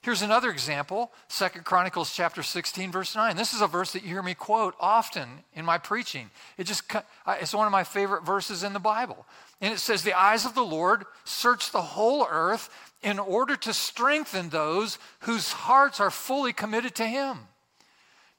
Here's 0.00 0.22
another 0.22 0.50
example, 0.50 1.12
Second 1.28 1.66
Chronicles 1.66 2.10
chapter 2.10 2.42
16, 2.42 2.90
verse 2.90 3.14
9. 3.14 3.36
This 3.36 3.52
is 3.52 3.60
a 3.60 3.66
verse 3.66 3.92
that 3.92 4.02
you 4.02 4.08
hear 4.08 4.22
me 4.22 4.32
quote 4.32 4.74
often 4.80 5.28
in 5.52 5.66
my 5.66 5.76
preaching. 5.76 6.30
It 6.56 6.64
just 6.64 6.84
it's 7.28 7.52
one 7.52 7.66
of 7.66 7.72
my 7.72 7.84
favorite 7.84 8.24
verses 8.24 8.62
in 8.62 8.72
the 8.72 8.80
Bible. 8.80 9.26
And 9.60 9.74
it 9.74 9.78
says, 9.78 10.02
The 10.02 10.18
eyes 10.18 10.46
of 10.46 10.54
the 10.54 10.62
Lord 10.62 11.04
search 11.24 11.70
the 11.70 11.82
whole 11.82 12.26
earth 12.30 12.70
in 13.02 13.18
order 13.18 13.56
to 13.56 13.74
strengthen 13.74 14.48
those 14.48 14.98
whose 15.20 15.52
hearts 15.52 16.00
are 16.00 16.10
fully 16.10 16.54
committed 16.54 16.94
to 16.94 17.06
Him. 17.06 17.40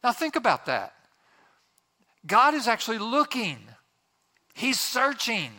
Now 0.03 0.13
think 0.13 0.35
about 0.35 0.65
that. 0.65 0.93
God 2.25 2.53
is 2.53 2.67
actually 2.67 2.99
looking, 2.99 3.57
He's 4.53 4.79
searching. 4.79 5.51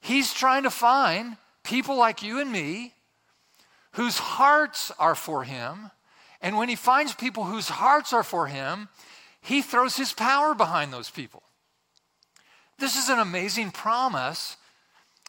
He's 0.00 0.32
trying 0.32 0.62
to 0.62 0.70
find 0.70 1.36
people 1.64 1.96
like 1.96 2.22
you 2.22 2.38
and 2.40 2.52
me 2.52 2.92
whose 3.92 4.18
hearts 4.18 4.92
are 4.98 5.16
for 5.16 5.42
Him. 5.42 5.90
And 6.40 6.56
when 6.56 6.68
He 6.68 6.76
finds 6.76 7.14
people 7.14 7.44
whose 7.44 7.68
hearts 7.68 8.12
are 8.12 8.22
for 8.22 8.46
Him, 8.46 8.88
He 9.40 9.62
throws 9.62 9.96
His 9.96 10.12
power 10.12 10.54
behind 10.54 10.92
those 10.92 11.10
people. 11.10 11.42
This 12.78 12.96
is 12.96 13.08
an 13.08 13.18
amazing 13.18 13.70
promise 13.70 14.56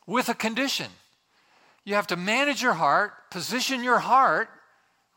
with 0.06 0.30
a 0.30 0.36
condition. 0.36 0.91
You 1.86 1.95
have 1.95 2.08
to 2.08 2.17
manage 2.17 2.62
your 2.62 2.73
heart, 2.73 3.13
position 3.32 3.84
your 3.84 4.00
heart 4.00 4.50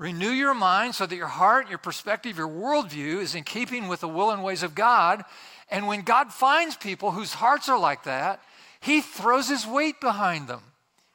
Renew 0.00 0.30
your 0.30 0.54
mind 0.54 0.94
so 0.94 1.04
that 1.04 1.14
your 1.14 1.26
heart, 1.26 1.68
your 1.68 1.76
perspective, 1.76 2.38
your 2.38 2.48
worldview 2.48 3.20
is 3.20 3.34
in 3.34 3.44
keeping 3.44 3.86
with 3.86 4.00
the 4.00 4.08
will 4.08 4.30
and 4.30 4.42
ways 4.42 4.62
of 4.62 4.74
God. 4.74 5.22
And 5.70 5.86
when 5.86 6.00
God 6.00 6.32
finds 6.32 6.74
people 6.74 7.10
whose 7.10 7.34
hearts 7.34 7.68
are 7.68 7.78
like 7.78 8.04
that, 8.04 8.40
He 8.80 9.02
throws 9.02 9.50
His 9.50 9.66
weight 9.66 10.00
behind 10.00 10.48
them, 10.48 10.62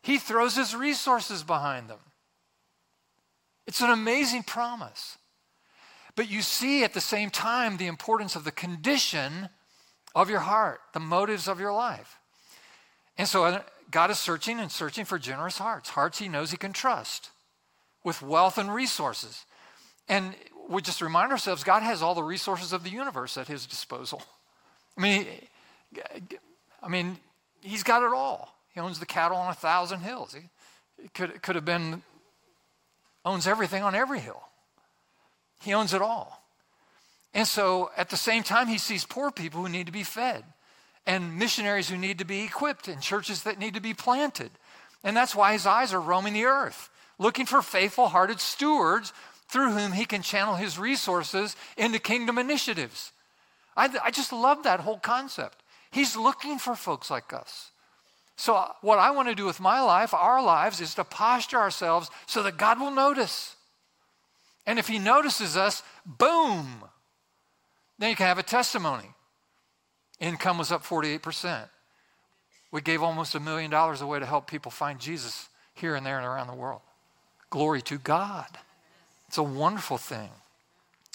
He 0.03 0.19
throws 0.19 0.55
His 0.55 0.75
resources 0.75 1.41
behind 1.41 1.89
them. 1.89 1.97
It's 3.65 3.81
an 3.81 3.89
amazing 3.89 4.43
promise. 4.43 5.17
But 6.15 6.29
you 6.29 6.43
see 6.43 6.83
at 6.83 6.93
the 6.93 7.01
same 7.01 7.31
time 7.31 7.77
the 7.77 7.87
importance 7.87 8.35
of 8.35 8.43
the 8.43 8.51
condition 8.51 9.49
of 10.13 10.29
your 10.29 10.41
heart, 10.41 10.79
the 10.93 10.99
motives 10.99 11.47
of 11.47 11.59
your 11.59 11.73
life. 11.73 12.19
And 13.17 13.27
so 13.27 13.45
uh, 13.45 13.63
God 13.89 14.11
is 14.11 14.19
searching 14.19 14.59
and 14.59 14.71
searching 14.71 15.05
for 15.05 15.17
generous 15.17 15.57
hearts, 15.57 15.89
hearts 15.89 16.19
He 16.19 16.29
knows 16.29 16.51
He 16.51 16.57
can 16.57 16.71
trust 16.71 17.31
with 18.05 18.21
wealth 18.21 18.57
and 18.57 18.73
resources. 18.73 19.43
And 20.07 20.33
we 20.69 20.81
just 20.81 21.01
remind 21.01 21.31
ourselves 21.31 21.65
God 21.65 21.83
has 21.83 22.01
all 22.01 22.15
the 22.15 22.23
resources 22.23 22.71
of 22.71 22.83
the 22.83 22.89
universe 22.89 23.37
at 23.37 23.47
his 23.47 23.65
disposal. 23.65 24.21
I 24.97 25.01
mean, 25.01 25.27
I 26.81 26.87
mean, 26.87 27.17
he's 27.59 27.83
got 27.83 28.03
it 28.03 28.13
all. 28.13 28.55
He 28.73 28.79
owns 28.79 28.99
the 28.99 29.05
cattle 29.05 29.37
on 29.37 29.49
a 29.49 29.55
thousand 29.55 30.01
hills. 30.01 30.35
He 30.35 31.07
could, 31.13 31.41
could 31.41 31.55
have 31.55 31.65
been, 31.65 32.03
owns 33.25 33.47
everything 33.47 33.83
on 33.83 33.95
every 33.95 34.19
hill. 34.19 34.43
He 35.61 35.73
owns 35.73 35.93
it 35.93 36.01
all. 36.01 36.43
And 37.33 37.47
so 37.47 37.89
at 37.97 38.09
the 38.09 38.17
same 38.17 38.43
time, 38.43 38.67
he 38.67 38.77
sees 38.77 39.03
poor 39.03 39.31
people 39.31 39.61
who 39.61 39.69
need 39.69 39.87
to 39.87 39.91
be 39.91 40.03
fed, 40.03 40.43
and 41.05 41.37
missionaries 41.37 41.89
who 41.89 41.97
need 41.97 42.19
to 42.19 42.25
be 42.25 42.43
equipped, 42.43 42.87
and 42.87 43.01
churches 43.01 43.43
that 43.43 43.59
need 43.59 43.73
to 43.73 43.81
be 43.81 43.93
planted. 43.93 44.51
And 45.03 45.17
that's 45.17 45.35
why 45.35 45.53
his 45.53 45.65
eyes 45.65 45.93
are 45.93 45.99
roaming 45.99 46.33
the 46.33 46.45
earth 46.45 46.89
looking 47.17 47.45
for 47.45 47.61
faithful 47.61 48.07
hearted 48.07 48.39
stewards 48.39 49.13
through 49.47 49.71
whom 49.71 49.93
he 49.93 50.05
can 50.05 50.21
channel 50.21 50.55
his 50.55 50.79
resources 50.79 51.55
into 51.77 51.99
kingdom 51.99 52.37
initiatives. 52.37 53.11
I, 53.77 53.89
I 54.03 54.11
just 54.11 54.33
love 54.33 54.63
that 54.63 54.79
whole 54.81 54.99
concept. 54.99 55.61
He's 55.91 56.15
looking 56.15 56.57
for 56.59 56.75
folks 56.75 57.09
like 57.09 57.31
us 57.33 57.71
So, 58.37 58.55
uh, 58.55 58.71
what 58.81 58.99
I 58.99 59.11
want 59.11 59.29
to 59.29 59.35
do 59.35 59.45
with 59.45 59.59
my 59.59 59.81
life, 59.81 60.13
our 60.13 60.41
lives, 60.43 60.81
is 60.81 60.95
to 60.95 61.03
posture 61.03 61.57
ourselves 61.59 62.09
so 62.25 62.43
that 62.43 62.57
God 62.57 62.79
will 62.79 62.91
notice. 62.91 63.55
And 64.65 64.79
if 64.79 64.87
He 64.87 64.99
notices 64.99 65.55
us, 65.55 65.83
boom, 66.05 66.83
then 67.97 68.09
you 68.09 68.15
can 68.15 68.27
have 68.27 68.39
a 68.39 68.43
testimony. 68.43 69.09
Income 70.19 70.57
was 70.57 70.71
up 70.71 70.83
48%. 70.83 71.69
We 72.71 72.81
gave 72.81 73.01
almost 73.03 73.35
a 73.35 73.39
million 73.39 73.71
dollars 73.71 74.01
away 74.01 74.19
to 74.19 74.25
help 74.25 74.47
people 74.47 74.71
find 74.71 74.99
Jesus 74.99 75.47
here 75.73 75.95
and 75.95 76.05
there 76.05 76.17
and 76.17 76.25
around 76.25 76.47
the 76.47 76.55
world. 76.55 76.81
Glory 77.55 77.81
to 77.83 77.97
God. 77.97 78.49
It's 79.29 79.37
a 79.37 79.43
wonderful 79.43 79.97
thing. 79.97 80.27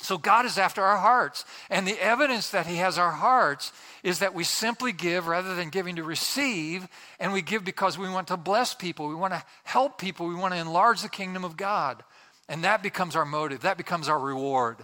So 0.01 0.17
God 0.17 0.47
is 0.47 0.57
after 0.57 0.83
our 0.83 0.97
hearts. 0.97 1.45
And 1.69 1.87
the 1.87 2.03
evidence 2.03 2.49
that 2.49 2.65
He 2.65 2.77
has 2.77 2.97
our 2.97 3.11
hearts 3.11 3.75
is 4.03 4.21
that 4.21 4.33
we 4.33 4.45
simply 4.45 4.93
give 4.93 5.27
rather 5.27 5.55
than 5.55 5.69
giving 5.69 5.97
to 5.97 6.03
receive. 6.03 6.89
And 7.19 7.35
we 7.35 7.43
give 7.43 7.63
because 7.63 7.99
we 7.99 8.09
want 8.09 8.29
to 8.29 8.39
bless 8.39 8.73
people, 8.73 9.07
we 9.07 9.15
want 9.15 9.35
to 9.35 9.45
help 9.65 9.99
people, 9.99 10.29
we 10.29 10.35
want 10.35 10.55
to 10.55 10.59
enlarge 10.61 11.03
the 11.03 11.11
kingdom 11.11 11.45
of 11.45 11.59
God. 11.59 12.03
And 12.49 12.65
that 12.65 12.83
becomes 12.83 13.17
our 13.17 13.27
motive, 13.27 13.61
that 13.61 13.77
becomes 13.77 14.09
our 14.09 14.19
reward, 14.19 14.79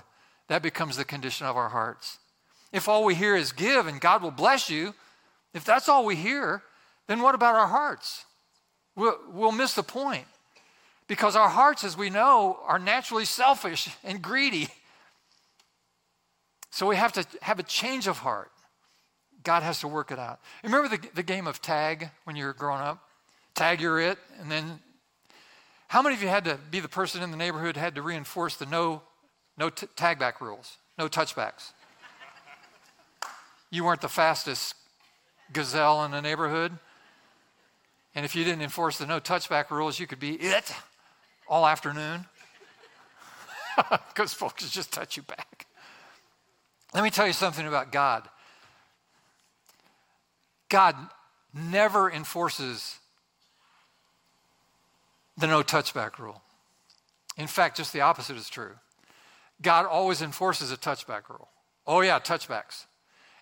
that 0.48 0.60
becomes 0.60 0.98
the 0.98 1.06
condition 1.06 1.46
of 1.46 1.56
our 1.56 1.70
hearts. 1.70 2.18
If 2.70 2.86
all 2.86 3.02
we 3.02 3.14
hear 3.14 3.34
is 3.34 3.52
give 3.52 3.86
and 3.86 3.98
God 3.98 4.20
will 4.20 4.30
bless 4.30 4.68
you, 4.68 4.92
if 5.54 5.64
that's 5.64 5.88
all 5.88 6.04
we 6.04 6.16
hear, 6.16 6.62
then 7.06 7.22
what 7.22 7.34
about 7.34 7.54
our 7.54 7.68
hearts? 7.68 8.26
We'll, 8.94 9.16
we'll 9.32 9.52
miss 9.52 9.72
the 9.72 9.82
point. 9.82 10.26
Because 11.08 11.36
our 11.36 11.48
hearts, 11.48 11.84
as 11.84 11.96
we 11.96 12.10
know, 12.10 12.58
are 12.66 12.78
naturally 12.78 13.24
selfish 13.24 13.88
and 14.02 14.20
greedy. 14.20 14.68
So 16.70 16.86
we 16.86 16.96
have 16.96 17.12
to 17.12 17.24
have 17.42 17.58
a 17.58 17.62
change 17.62 18.06
of 18.06 18.18
heart. 18.18 18.50
God 19.44 19.62
has 19.62 19.80
to 19.80 19.88
work 19.88 20.10
it 20.10 20.18
out. 20.18 20.40
Remember 20.64 20.88
the, 20.88 21.00
the 21.14 21.22
game 21.22 21.46
of 21.46 21.62
tag 21.62 22.10
when 22.24 22.34
you 22.34 22.44
were 22.44 22.52
growing 22.52 22.80
up? 22.80 23.02
Tag, 23.54 23.80
you're 23.80 24.00
it. 24.00 24.18
And 24.40 24.50
then, 24.50 24.80
how 25.88 26.02
many 26.02 26.16
of 26.16 26.22
you 26.22 26.28
had 26.28 26.44
to 26.44 26.58
be 26.70 26.80
the 26.80 26.88
person 26.88 27.22
in 27.22 27.30
the 27.30 27.36
neighborhood 27.36 27.76
had 27.76 27.94
to 27.94 28.02
reinforce 28.02 28.56
the 28.56 28.66
no, 28.66 29.02
no 29.56 29.70
t- 29.70 29.86
tag 29.94 30.18
back 30.18 30.40
rules, 30.40 30.76
no 30.98 31.08
touchbacks? 31.08 31.72
you 33.70 33.84
weren't 33.84 34.00
the 34.00 34.08
fastest 34.08 34.74
gazelle 35.52 36.04
in 36.04 36.10
the 36.10 36.22
neighborhood. 36.22 36.72
And 38.14 38.24
if 38.24 38.34
you 38.34 38.44
didn't 38.44 38.62
enforce 38.62 38.98
the 38.98 39.06
no 39.06 39.20
touchback 39.20 39.70
rules, 39.70 40.00
you 40.00 40.06
could 40.06 40.20
be 40.20 40.34
it 40.34 40.72
all 41.48 41.66
afternoon 41.66 42.26
because 44.08 44.32
folks 44.32 44.68
just 44.70 44.92
touch 44.92 45.16
you 45.16 45.22
back. 45.22 45.66
Let 46.94 47.04
me 47.04 47.10
tell 47.10 47.26
you 47.26 47.32
something 47.32 47.66
about 47.66 47.92
God. 47.92 48.28
God 50.68 50.96
never 51.52 52.10
enforces 52.10 52.98
the 55.36 55.46
no 55.46 55.62
touchback 55.62 56.18
rule. 56.18 56.42
In 57.36 57.46
fact, 57.46 57.76
just 57.76 57.92
the 57.92 58.00
opposite 58.00 58.36
is 58.36 58.48
true. 58.48 58.72
God 59.60 59.86
always 59.86 60.22
enforces 60.22 60.72
a 60.72 60.76
touchback 60.76 61.28
rule. 61.28 61.48
Oh, 61.86 62.00
yeah, 62.00 62.18
touchbacks. 62.18 62.86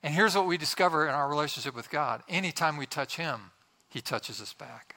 And 0.03 0.15
here's 0.15 0.35
what 0.37 0.47
we 0.47 0.59
discover 0.59 1.09
in 1.09 1.15
our 1.15 1.29
relationship 1.29 1.75
with 1.75 1.91
God 1.91 2.23
anytime 2.29 2.77
we 2.77 2.87
touch 2.87 3.17
Him, 3.17 3.53
He 3.89 4.01
touches 4.01 4.41
us 4.41 4.53
back. 4.53 4.97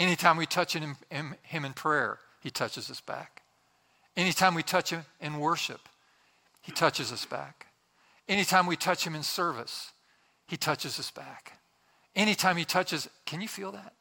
Anytime 0.00 0.36
we 0.36 0.46
touch 0.46 0.72
him, 0.74 0.96
him, 1.10 1.36
him 1.42 1.64
in 1.64 1.74
prayer, 1.74 2.18
He 2.40 2.50
touches 2.50 2.90
us 2.90 3.00
back. 3.00 3.42
Anytime 4.16 4.54
we 4.54 4.64
touch 4.64 4.90
Him 4.90 5.04
in 5.20 5.38
worship, 5.38 5.88
he 6.62 6.72
touches 6.72 7.12
us 7.12 7.24
back. 7.24 7.66
Anytime 8.28 8.66
we 8.66 8.76
touch 8.76 9.06
him 9.06 9.14
in 9.14 9.22
service, 9.22 9.92
he 10.46 10.56
touches 10.56 10.98
us 10.98 11.10
back. 11.10 11.58
Anytime 12.14 12.56
he 12.56 12.64
touches, 12.64 13.08
can 13.24 13.40
you 13.40 13.48
feel 13.48 13.72
that? 13.72 13.94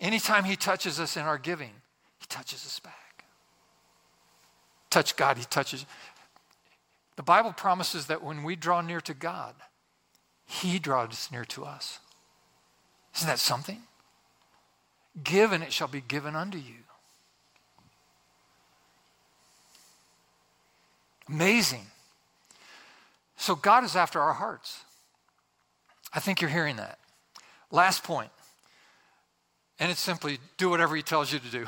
Anytime 0.00 0.44
he 0.44 0.56
touches 0.56 0.98
us 0.98 1.16
in 1.16 1.22
our 1.22 1.38
giving, 1.38 1.72
he 2.18 2.26
touches 2.28 2.64
us 2.64 2.80
back. 2.80 3.24
Touch 4.90 5.16
God, 5.16 5.38
he 5.38 5.44
touches. 5.44 5.86
The 7.16 7.22
Bible 7.22 7.52
promises 7.52 8.06
that 8.06 8.22
when 8.22 8.42
we 8.42 8.56
draw 8.56 8.80
near 8.80 9.00
to 9.02 9.14
God, 9.14 9.54
he 10.46 10.78
draws 10.78 11.28
near 11.30 11.44
to 11.46 11.64
us. 11.64 11.98
Isn't 13.16 13.28
that 13.28 13.38
something? 13.38 13.82
Give 15.22 15.52
and 15.52 15.62
it 15.62 15.72
shall 15.72 15.88
be 15.88 16.00
given 16.00 16.34
unto 16.34 16.58
you. 16.58 16.74
Amazing. 21.28 21.86
So 23.36 23.54
God 23.54 23.84
is 23.84 23.96
after 23.96 24.20
our 24.20 24.32
hearts. 24.32 24.84
I 26.14 26.20
think 26.20 26.40
you're 26.40 26.50
hearing 26.50 26.76
that. 26.76 26.98
Last 27.70 28.04
point, 28.04 28.30
and 29.78 29.90
it's 29.90 30.00
simply 30.00 30.38
do 30.58 30.68
whatever 30.68 30.94
he 30.94 31.02
tells 31.02 31.32
you 31.32 31.38
to 31.38 31.50
do. 31.50 31.66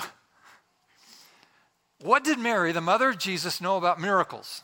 What 2.01 2.25
did 2.25 2.39
Mary, 2.39 2.73
the 2.73 2.83
mother 2.83 3.09
of 3.09 3.19
Jesus, 3.19 3.63
know 3.63 3.79
about 3.79 3.99
miracles? 3.99 4.63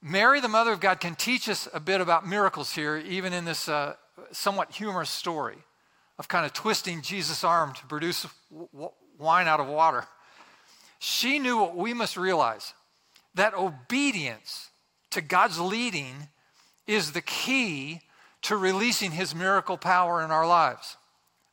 Mary, 0.00 0.40
the 0.40 0.48
mother 0.48 0.72
of 0.72 0.80
God, 0.80 1.00
can 1.00 1.14
teach 1.14 1.48
us 1.48 1.68
a 1.74 1.80
bit 1.80 2.00
about 2.00 2.26
miracles 2.26 2.72
here, 2.72 2.96
even 2.96 3.34
in 3.34 3.44
this 3.44 3.68
uh, 3.68 3.94
somewhat 4.32 4.72
humorous 4.72 5.10
story 5.10 5.58
of 6.18 6.28
kind 6.28 6.44
of 6.44 6.52
twisting 6.52 7.02
Jesus' 7.02 7.44
arm 7.44 7.72
to 7.74 7.86
produce 7.86 8.26
w- 8.50 8.90
wine 9.18 9.46
out 9.46 9.60
of 9.60 9.66
water. 9.68 10.04
She 10.98 11.38
knew 11.38 11.58
what 11.58 11.76
we 11.76 11.94
must 11.94 12.16
realize 12.16 12.74
that 13.34 13.54
obedience 13.54 14.70
to 15.10 15.20
God's 15.20 15.60
leading 15.60 16.28
is 16.86 17.12
the 17.12 17.22
key 17.22 18.00
to 18.42 18.56
releasing 18.56 19.12
his 19.12 19.34
miracle 19.34 19.76
power 19.76 20.22
in 20.22 20.30
our 20.30 20.46
lives. 20.46 20.96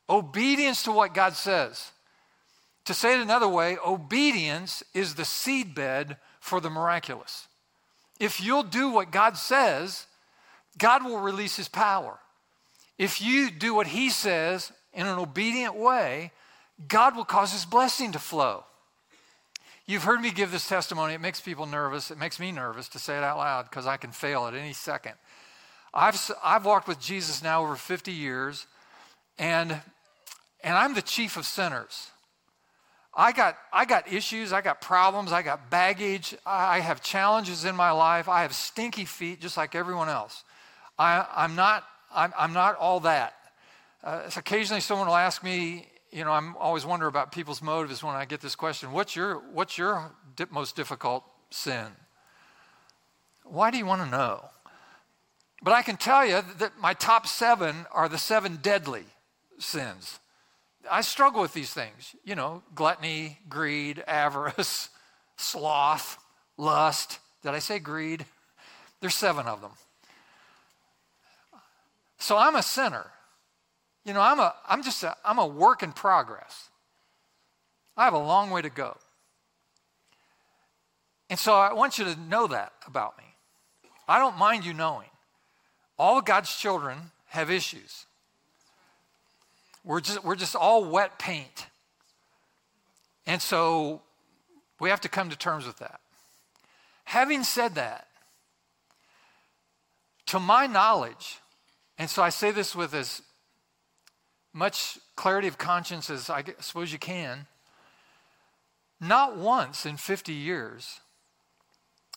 Obedience 0.08 0.82
to 0.84 0.92
what 0.92 1.14
God 1.14 1.34
says. 1.34 1.92
To 2.86 2.94
say 2.94 3.14
it 3.14 3.20
another 3.20 3.48
way, 3.48 3.76
obedience 3.84 4.82
is 4.94 5.14
the 5.14 5.24
seedbed 5.24 6.16
for 6.40 6.60
the 6.60 6.70
miraculous. 6.70 7.48
If 8.20 8.40
you'll 8.40 8.62
do 8.62 8.90
what 8.90 9.10
God 9.10 9.36
says, 9.36 10.06
God 10.78 11.04
will 11.04 11.18
release 11.18 11.56
his 11.56 11.68
power. 11.68 12.18
If 12.98 13.20
you 13.20 13.50
do 13.50 13.74
what 13.74 13.88
he 13.88 14.10
says 14.10 14.72
in 14.92 15.06
an 15.06 15.18
obedient 15.18 15.76
way, 15.76 16.32
God 16.88 17.16
will 17.16 17.24
cause 17.24 17.52
his 17.52 17.64
blessing 17.64 18.12
to 18.12 18.18
flow. 18.18 18.64
You've 19.86 20.02
heard 20.02 20.20
me 20.20 20.30
give 20.30 20.50
this 20.50 20.68
testimony. 20.68 21.14
It 21.14 21.20
makes 21.20 21.40
people 21.40 21.66
nervous. 21.66 22.10
It 22.10 22.18
makes 22.18 22.40
me 22.40 22.50
nervous 22.50 22.88
to 22.88 22.98
say 22.98 23.16
it 23.16 23.22
out 23.22 23.38
loud 23.38 23.70
because 23.70 23.86
I 23.86 23.96
can 23.96 24.10
fail 24.10 24.46
at 24.46 24.54
any 24.54 24.72
second. 24.72 25.12
I've, 25.94 26.18
I've 26.42 26.64
walked 26.64 26.88
with 26.88 27.00
Jesus 27.00 27.42
now 27.42 27.62
over 27.62 27.76
50 27.76 28.12
years, 28.12 28.66
and, 29.38 29.70
and 30.62 30.76
I'm 30.76 30.94
the 30.94 31.02
chief 31.02 31.36
of 31.36 31.46
sinners. 31.46 32.10
I 33.14 33.32
got, 33.32 33.56
I 33.72 33.86
got 33.86 34.12
issues, 34.12 34.52
I 34.52 34.60
got 34.60 34.82
problems, 34.82 35.32
I 35.32 35.40
got 35.40 35.70
baggage, 35.70 36.36
I 36.44 36.80
have 36.80 37.00
challenges 37.00 37.64
in 37.64 37.74
my 37.74 37.90
life, 37.92 38.28
I 38.28 38.42
have 38.42 38.54
stinky 38.54 39.06
feet 39.06 39.40
just 39.40 39.56
like 39.56 39.74
everyone 39.74 40.10
else. 40.10 40.44
I, 40.98 41.26
I'm, 41.34 41.54
not, 41.54 41.84
I'm, 42.16 42.32
I'm 42.36 42.52
not 42.52 42.76
all 42.76 43.00
that. 43.00 43.34
Uh, 44.02 44.28
so 44.30 44.38
occasionally 44.40 44.80
someone 44.80 45.06
will 45.06 45.16
ask 45.16 45.44
me, 45.44 45.86
you 46.10 46.24
know, 46.24 46.32
I'm 46.32 46.56
always 46.56 46.86
wonder 46.86 47.06
about 47.06 47.30
people's 47.30 47.60
motives 47.60 48.02
when 48.02 48.14
I 48.14 48.24
get 48.24 48.40
this 48.40 48.56
question. 48.56 48.92
What's 48.92 49.14
your, 49.14 49.36
what's 49.52 49.76
your 49.76 50.12
most 50.50 50.74
difficult 50.76 51.24
sin? 51.50 51.86
Why 53.44 53.70
do 53.70 53.78
you 53.78 53.86
want 53.86 54.02
to 54.02 54.10
know? 54.10 54.46
But 55.62 55.72
I 55.72 55.82
can 55.82 55.96
tell 55.96 56.24
you 56.24 56.42
that 56.58 56.72
my 56.80 56.94
top 56.94 57.26
seven 57.26 57.86
are 57.92 58.08
the 58.08 58.18
seven 58.18 58.56
deadly 58.62 59.04
sins. 59.58 60.18
I 60.90 61.00
struggle 61.00 61.42
with 61.42 61.52
these 61.52 61.72
things, 61.72 62.14
you 62.24 62.34
know, 62.34 62.62
gluttony, 62.74 63.40
greed, 63.48 64.02
avarice, 64.06 64.88
sloth, 65.36 66.18
lust. 66.56 67.18
Did 67.42 67.52
I 67.52 67.58
say 67.58 67.78
greed? 67.78 68.24
There's 69.00 69.14
seven 69.14 69.46
of 69.46 69.60
them. 69.60 69.72
So 72.18 72.36
I'm 72.36 72.56
a 72.56 72.62
sinner. 72.62 73.06
You 74.04 74.14
know, 74.14 74.20
I'm, 74.20 74.38
a, 74.38 74.54
I'm 74.68 74.82
just 74.82 75.02
a, 75.02 75.16
I'm 75.24 75.38
a 75.38 75.46
work 75.46 75.82
in 75.82 75.92
progress. 75.92 76.70
I 77.96 78.04
have 78.04 78.14
a 78.14 78.18
long 78.18 78.50
way 78.50 78.62
to 78.62 78.70
go. 78.70 78.96
And 81.28 81.38
so 81.38 81.54
I 81.54 81.72
want 81.72 81.98
you 81.98 82.04
to 82.04 82.16
know 82.20 82.46
that 82.46 82.72
about 82.86 83.18
me. 83.18 83.24
I 84.08 84.18
don't 84.18 84.38
mind 84.38 84.64
you 84.64 84.72
knowing. 84.72 85.08
All 85.98 86.20
God's 86.20 86.54
children 86.54 87.10
have 87.28 87.50
issues. 87.50 88.06
We're 89.84 90.00
just, 90.00 90.24
we're 90.24 90.36
just 90.36 90.54
all 90.54 90.84
wet 90.84 91.18
paint. 91.18 91.66
And 93.26 93.42
so 93.42 94.02
we 94.78 94.90
have 94.90 95.00
to 95.00 95.08
come 95.08 95.30
to 95.30 95.36
terms 95.36 95.66
with 95.66 95.78
that. 95.78 96.00
Having 97.04 97.44
said 97.44 97.74
that, 97.76 98.06
to 100.26 100.40
my 100.40 100.66
knowledge, 100.66 101.38
and 101.98 102.10
so 102.10 102.22
I 102.22 102.28
say 102.28 102.50
this 102.50 102.74
with 102.74 102.94
as 102.94 103.22
much 104.52 104.98
clarity 105.16 105.48
of 105.48 105.58
conscience 105.58 106.10
as 106.10 106.30
I 106.30 106.44
suppose 106.60 106.92
you 106.92 106.98
can. 106.98 107.46
Not 109.00 109.36
once 109.36 109.84
in 109.84 109.96
50 109.96 110.32
years, 110.32 111.00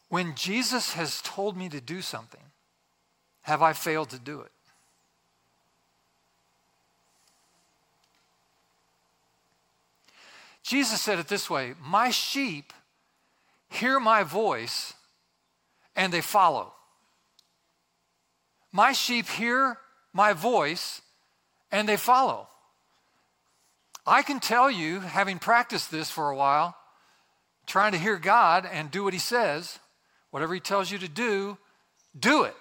when 0.08 0.36
Jesus 0.36 0.94
has 0.94 1.22
told 1.22 1.58
me 1.58 1.70
to 1.70 1.82
do 1.82 2.02
something, 2.02 2.42
have 3.42 3.62
I 3.62 3.74
failed 3.74 4.10
to 4.10 4.20
do 4.20 4.42
it. 4.42 4.52
Jesus 10.64 11.02
said 11.02 11.20
it 11.20 11.28
this 11.28 11.50
way 11.50 11.74
My 11.82 12.10
sheep 12.10 12.74
hear 13.70 14.00
my 14.00 14.24
voice 14.24 14.94
and 15.96 16.14
they 16.14 16.22
follow. 16.22 16.74
My 18.72 18.92
sheep 18.92 19.28
hear 19.28 19.78
my 20.14 20.34
voice 20.34 21.02
and 21.72 21.88
they 21.88 21.98
follow. 21.98 22.48
I 24.06 24.22
can 24.24 24.40
tell 24.40 24.72
you, 24.72 25.02
having 25.02 25.40
practiced 25.40 25.92
this 25.92 26.10
for 26.10 26.30
a 26.30 26.36
while, 26.36 26.76
trying 27.68 27.92
to 27.92 27.98
hear 27.98 28.18
God 28.18 28.68
and 28.72 28.90
do 28.90 29.04
what 29.04 29.14
He 29.14 29.20
says, 29.20 29.80
whatever 30.32 30.54
He 30.54 30.60
tells 30.60 30.92
you 30.92 30.98
to 31.00 31.08
do, 31.08 31.58
do 32.18 32.44
it. 32.44 32.56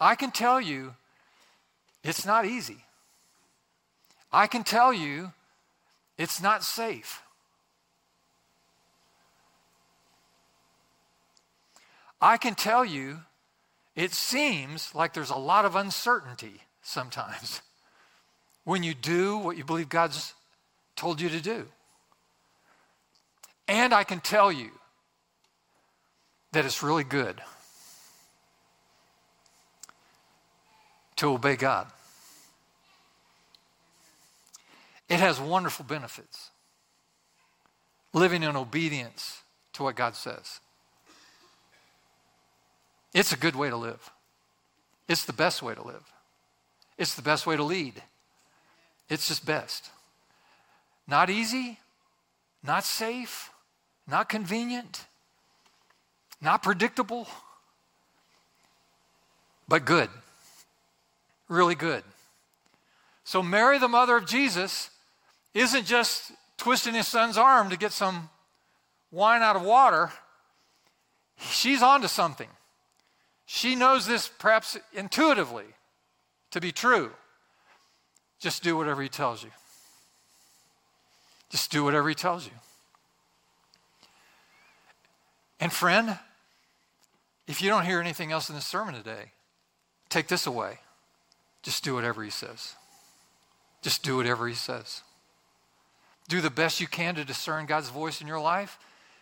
I 0.00 0.14
can 0.14 0.30
tell 0.30 0.60
you 0.60 0.94
it's 2.02 2.24
not 2.24 2.46
easy. 2.46 2.84
I 4.32 4.46
can 4.46 4.64
tell 4.64 4.92
you 4.92 5.32
it's 6.16 6.40
not 6.40 6.62
safe. 6.62 7.22
I 12.20 12.36
can 12.36 12.54
tell 12.54 12.84
you 12.84 13.20
it 13.98 14.14
seems 14.14 14.94
like 14.94 15.12
there's 15.12 15.30
a 15.30 15.36
lot 15.36 15.64
of 15.64 15.74
uncertainty 15.74 16.62
sometimes 16.82 17.60
when 18.64 18.84
you 18.84 18.94
do 18.94 19.36
what 19.36 19.56
you 19.56 19.64
believe 19.64 19.88
God's 19.88 20.34
told 20.94 21.20
you 21.20 21.28
to 21.28 21.40
do. 21.40 21.66
And 23.66 23.92
I 23.92 24.04
can 24.04 24.20
tell 24.20 24.52
you 24.52 24.70
that 26.52 26.64
it's 26.64 26.80
really 26.80 27.02
good 27.02 27.40
to 31.16 31.30
obey 31.30 31.56
God. 31.56 31.88
It 35.08 35.18
has 35.18 35.40
wonderful 35.40 35.84
benefits. 35.84 36.50
Living 38.12 38.44
in 38.44 38.54
obedience 38.54 39.42
to 39.72 39.82
what 39.82 39.96
God 39.96 40.14
says. 40.14 40.60
It's 43.14 43.32
a 43.32 43.36
good 43.36 43.56
way 43.56 43.70
to 43.70 43.76
live. 43.76 44.10
It's 45.08 45.24
the 45.24 45.32
best 45.32 45.62
way 45.62 45.74
to 45.74 45.82
live. 45.82 46.04
It's 46.98 47.14
the 47.14 47.22
best 47.22 47.46
way 47.46 47.56
to 47.56 47.62
lead. 47.62 48.02
It's 49.08 49.28
just 49.28 49.46
best. 49.46 49.90
Not 51.06 51.30
easy, 51.30 51.78
not 52.62 52.84
safe, 52.84 53.50
not 54.06 54.28
convenient, 54.28 55.06
not 56.40 56.62
predictable, 56.62 57.26
but 59.66 59.84
good. 59.84 60.10
Really 61.48 61.74
good. 61.74 62.04
So, 63.24 63.42
Mary, 63.42 63.78
the 63.78 63.88
mother 63.88 64.16
of 64.16 64.26
Jesus, 64.26 64.90
isn't 65.54 65.86
just 65.86 66.32
twisting 66.56 66.94
his 66.94 67.06
son's 67.06 67.38
arm 67.38 67.70
to 67.70 67.76
get 67.76 67.92
some 67.92 68.28
wine 69.10 69.42
out 69.42 69.56
of 69.56 69.62
water. 69.62 70.10
She's 71.38 71.82
onto 71.82 72.08
something. 72.08 72.48
She 73.50 73.74
knows 73.74 74.06
this 74.06 74.28
perhaps 74.28 74.76
intuitively 74.92 75.64
to 76.50 76.60
be 76.60 76.70
true. 76.70 77.12
Just 78.38 78.62
do 78.62 78.76
whatever 78.76 79.00
he 79.00 79.08
tells 79.08 79.42
you. 79.42 79.48
Just 81.48 81.72
do 81.72 81.82
whatever 81.82 82.10
he 82.10 82.14
tells 82.14 82.44
you. 82.44 82.52
And, 85.58 85.72
friend, 85.72 86.18
if 87.46 87.62
you 87.62 87.70
don't 87.70 87.86
hear 87.86 88.00
anything 88.00 88.32
else 88.32 88.50
in 88.50 88.54
this 88.54 88.66
sermon 88.66 88.94
today, 88.94 89.32
take 90.10 90.28
this 90.28 90.46
away. 90.46 90.80
Just 91.62 91.82
do 91.82 91.94
whatever 91.94 92.22
he 92.22 92.30
says. 92.30 92.74
Just 93.80 94.02
do 94.02 94.18
whatever 94.18 94.46
he 94.46 94.54
says. 94.54 95.00
Do 96.28 96.42
the 96.42 96.50
best 96.50 96.80
you 96.80 96.86
can 96.86 97.14
to 97.14 97.24
discern 97.24 97.64
God's 97.64 97.88
voice 97.88 98.20
in 98.20 98.26
your 98.26 98.40
life. 98.40 98.78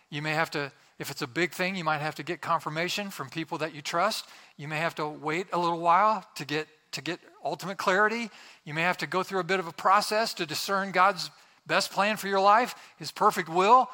You 0.09 0.21
may 0.21 0.33
have 0.33 0.51
to 0.51 0.73
if 0.99 1.11
it's 1.11 1.21
a 1.21 1.27
big 1.27 1.51
thing, 1.51 1.75
you 1.75 1.83
might 1.83 2.01
have 2.01 2.15
to 2.15 2.23
get 2.23 2.41
confirmation 2.41 3.09
from 3.09 3.29
people 3.29 3.59
that 3.59 3.75
you 3.75 3.81
trust. 3.81 4.25
You 4.57 4.67
may 4.67 4.77
have 4.77 4.95
to 4.95 5.07
wait 5.07 5.47
a 5.53 5.57
little 5.57 5.79
while 5.79 6.25
to 6.35 6.45
get, 6.45 6.67
to 6.93 7.01
get 7.01 7.19
ultimate 7.43 7.77
clarity. 7.77 8.29
You 8.65 8.73
may 8.73 8.81
have 8.81 8.97
to 8.97 9.07
go 9.07 9.21
through 9.21 9.39
a 9.39 9.43
bit 9.43 9.59
of 9.59 9.67
a 9.67 9.71
process 9.71 10.33
to 10.35 10.45
discern 10.45 10.91
God's 10.91 11.29
best 11.67 11.91
plan 11.91 12.17
for 12.17 12.27
your 12.27 12.39
life, 12.39 12.73
His 12.97 13.11
perfect 13.11 13.49
will. 13.49 13.89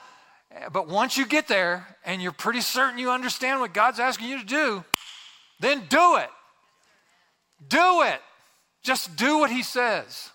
But 0.71 0.87
once 0.87 1.17
you 1.17 1.25
get 1.25 1.47
there 1.47 1.87
and 2.05 2.21
you're 2.21 2.31
pretty 2.31 2.61
certain 2.61 2.99
you 2.99 3.09
understand 3.11 3.59
what 3.59 3.73
God's 3.73 3.99
asking 3.99 4.29
you 4.29 4.39
to 4.39 4.45
do, 4.45 4.85
then 5.59 5.83
do 5.89 6.17
it. 6.17 6.29
Do 7.67 8.03
it. 8.03 8.21
Just 8.83 9.15
do 9.15 9.39
what 9.39 9.49
He 9.49 9.63
says. 9.63 10.29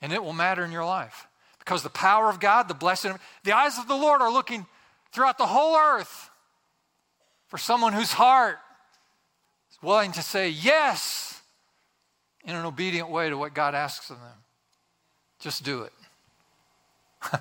And 0.00 0.12
it 0.12 0.22
will 0.22 0.32
matter 0.32 0.64
in 0.64 0.72
your 0.72 0.84
life. 0.84 1.26
Because 1.58 1.82
the 1.82 1.90
power 1.90 2.30
of 2.30 2.38
God, 2.38 2.68
the 2.68 2.74
blessing, 2.74 3.18
the 3.42 3.52
eyes 3.52 3.76
of 3.76 3.88
the 3.88 3.96
Lord 3.96 4.22
are 4.22 4.30
looking 4.30 4.66
throughout 5.12 5.38
the 5.38 5.46
whole 5.46 5.76
earth 5.76 6.30
for 7.48 7.58
someone 7.58 7.92
whose 7.92 8.12
heart 8.12 8.58
is 9.70 9.78
willing 9.82 10.12
to 10.12 10.22
say 10.22 10.48
yes 10.48 11.40
in 12.44 12.54
an 12.54 12.64
obedient 12.64 13.10
way 13.10 13.28
to 13.28 13.36
what 13.36 13.54
God 13.54 13.74
asks 13.74 14.10
of 14.10 14.18
them. 14.20 14.38
Just 15.40 15.64
do 15.64 15.82
it. 15.82 15.92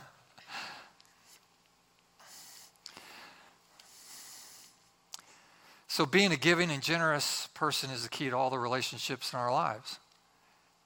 so, 5.88 6.06
being 6.06 6.32
a 6.32 6.38
giving 6.38 6.70
and 6.72 6.82
generous 6.82 7.48
person 7.54 7.90
is 7.92 8.04
the 8.04 8.10
key 8.10 8.30
to 8.30 8.36
all 8.36 8.50
the 8.50 8.60
relationships 8.60 9.32
in 9.32 9.40
our 9.40 9.52
lives. 9.52 10.00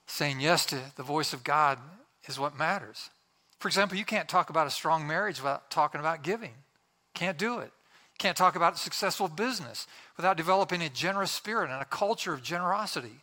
Saying 0.07 0.39
yes 0.39 0.65
to 0.67 0.79
the 0.95 1.03
voice 1.03 1.33
of 1.33 1.43
God 1.43 1.79
is 2.27 2.39
what 2.39 2.57
matters. 2.57 3.09
For 3.59 3.67
example, 3.67 3.97
you 3.97 4.05
can't 4.05 4.29
talk 4.29 4.49
about 4.49 4.67
a 4.67 4.71
strong 4.71 5.05
marriage 5.07 5.39
without 5.39 5.69
talking 5.69 5.99
about 5.99 6.23
giving. 6.23 6.53
Can't 7.19 7.37
do 7.37 7.59
it. 7.59 7.73
Can't 8.17 8.37
talk 8.37 8.55
about 8.55 8.77
successful 8.77 9.27
business 9.27 9.87
without 10.15 10.37
developing 10.37 10.81
a 10.81 10.87
generous 10.87 11.31
spirit 11.31 11.69
and 11.69 11.81
a 11.81 11.85
culture 11.85 12.33
of 12.33 12.41
generosity. 12.41 13.19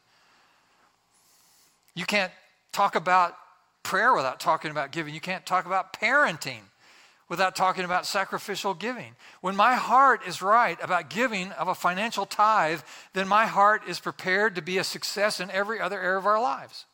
You 1.95 2.05
can't 2.05 2.31
talk 2.73 2.95
about 2.95 3.39
prayer 3.83 4.13
without 4.13 4.39
talking 4.39 4.71
about 4.71 4.93
giving. 4.93 5.15
You 5.15 5.21
can't 5.23 5.47
talk 5.47 5.65
about 5.65 5.95
parenting 5.95 6.61
without 7.31 7.57
talking 7.57 7.87
about 7.87 8.05
sacrificial 8.05 8.75
giving. 8.75 9.15
When 9.41 9.57
my 9.57 9.77
heart 9.77 10.21
is 10.27 10.43
right 10.43 10.77
about 10.83 11.09
giving 11.09 11.53
of 11.53 11.69
a 11.69 11.75
financial 11.75 12.27
tithe, 12.27 12.83
then 13.15 13.27
my 13.27 13.47
heart 13.47 13.81
is 13.89 13.99
prepared 13.99 14.57
to 14.57 14.63
be 14.63 14.77
a 14.77 14.85
success 14.85 15.41
in 15.41 15.51
every 15.51 15.81
other 15.81 15.99
area 15.99 16.19
of 16.19 16.27
our 16.27 16.41
lives. 16.41 16.85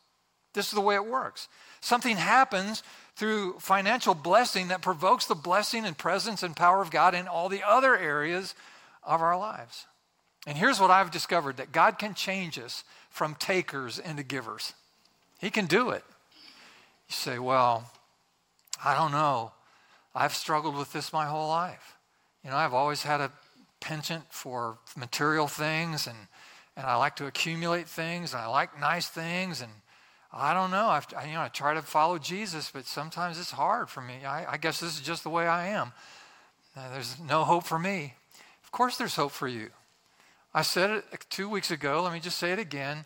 This 0.52 0.68
is 0.68 0.74
the 0.74 0.80
way 0.80 0.94
it 0.94 1.04
works. 1.04 1.48
Something 1.80 2.16
happens 2.16 2.84
through 3.16 3.58
financial 3.58 4.14
blessing 4.14 4.68
that 4.68 4.82
provokes 4.82 5.26
the 5.26 5.34
blessing 5.34 5.84
and 5.84 5.96
presence 5.96 6.42
and 6.42 6.56
power 6.56 6.80
of 6.80 6.90
God 6.90 7.14
in 7.14 7.28
all 7.28 7.48
the 7.48 7.62
other 7.66 7.96
areas 7.96 8.54
of 9.02 9.20
our 9.20 9.38
lives. 9.38 9.86
And 10.46 10.56
here's 10.56 10.80
what 10.80 10.90
I've 10.90 11.10
discovered 11.10 11.58
that 11.58 11.72
God 11.72 11.98
can 11.98 12.14
change 12.14 12.58
us 12.58 12.84
from 13.10 13.34
takers 13.34 13.98
into 13.98 14.22
givers. 14.22 14.72
He 15.40 15.50
can 15.50 15.66
do 15.66 15.90
it. 15.90 16.04
You 17.08 17.14
say, 17.14 17.38
well, 17.38 17.90
I 18.84 18.96
don't 18.96 19.12
know. 19.12 19.52
I've 20.14 20.34
struggled 20.34 20.76
with 20.76 20.92
this 20.92 21.12
my 21.12 21.26
whole 21.26 21.48
life. 21.48 21.96
You 22.44 22.50
know, 22.50 22.56
I've 22.56 22.74
always 22.74 23.02
had 23.02 23.20
a 23.20 23.30
penchant 23.80 24.24
for 24.30 24.78
material 24.96 25.46
things 25.46 26.06
and, 26.06 26.16
and 26.76 26.86
I 26.86 26.96
like 26.96 27.16
to 27.16 27.26
accumulate 27.26 27.88
things 27.88 28.32
and 28.32 28.42
I 28.42 28.46
like 28.46 28.78
nice 28.80 29.08
things 29.08 29.60
and 29.60 29.70
I 30.32 30.54
don't 30.54 30.70
know. 30.70 30.86
I've, 30.86 31.06
you 31.26 31.34
know, 31.34 31.42
I 31.42 31.48
try 31.48 31.74
to 31.74 31.82
follow 31.82 32.18
Jesus, 32.18 32.70
but 32.72 32.86
sometimes 32.86 33.38
it's 33.38 33.50
hard 33.50 33.90
for 33.90 34.00
me. 34.00 34.24
I, 34.24 34.52
I 34.52 34.56
guess 34.56 34.80
this 34.80 34.94
is 34.94 35.00
just 35.00 35.24
the 35.24 35.30
way 35.30 35.46
I 35.46 35.68
am. 35.68 35.92
Uh, 36.74 36.90
there's 36.92 37.20
no 37.20 37.44
hope 37.44 37.64
for 37.64 37.78
me. 37.78 38.14
Of 38.64 38.72
course, 38.72 38.96
there's 38.96 39.16
hope 39.16 39.32
for 39.32 39.46
you. 39.46 39.68
I 40.54 40.62
said 40.62 40.90
it 40.90 41.04
two 41.28 41.48
weeks 41.48 41.70
ago. 41.70 42.02
Let 42.02 42.12
me 42.12 42.20
just 42.20 42.38
say 42.38 42.52
it 42.52 42.58
again. 42.58 43.04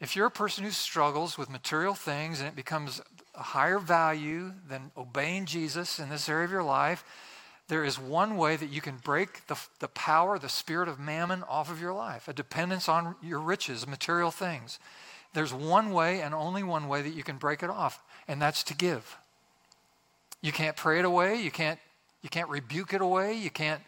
If 0.00 0.16
you're 0.16 0.26
a 0.26 0.32
person 0.32 0.64
who 0.64 0.70
struggles 0.70 1.38
with 1.38 1.48
material 1.48 1.94
things 1.94 2.40
and 2.40 2.48
it 2.48 2.56
becomes 2.56 3.00
a 3.34 3.42
higher 3.42 3.78
value 3.78 4.52
than 4.68 4.90
obeying 4.96 5.46
Jesus 5.46 6.00
in 6.00 6.08
this 6.08 6.28
area 6.28 6.44
of 6.44 6.50
your 6.50 6.64
life, 6.64 7.04
there 7.68 7.84
is 7.84 7.98
one 7.98 8.36
way 8.36 8.56
that 8.56 8.68
you 8.68 8.80
can 8.80 8.96
break 8.96 9.46
the, 9.46 9.58
the 9.78 9.88
power, 9.88 10.38
the 10.38 10.48
spirit 10.48 10.88
of 10.88 10.98
mammon 10.98 11.42
off 11.44 11.70
of 11.70 11.80
your 11.80 11.94
life 11.94 12.28
a 12.28 12.32
dependence 12.32 12.88
on 12.88 13.14
your 13.22 13.40
riches, 13.40 13.86
material 13.86 14.30
things. 14.30 14.78
There's 15.34 15.52
one 15.52 15.90
way 15.90 16.22
and 16.22 16.34
only 16.34 16.62
one 16.62 16.88
way 16.88 17.02
that 17.02 17.12
you 17.12 17.22
can 17.22 17.36
break 17.36 17.62
it 17.62 17.70
off, 17.70 18.02
and 18.26 18.40
that's 18.40 18.62
to 18.64 18.74
give. 18.74 19.18
You 20.40 20.52
can't 20.52 20.76
pray 20.76 21.00
it 21.00 21.04
away, 21.04 21.40
you 21.42 21.50
can't 21.50 21.78
you 22.22 22.30
can't 22.30 22.48
rebuke 22.48 22.94
it 22.94 23.02
away, 23.02 23.34
you 23.34 23.50
can't 23.50 23.82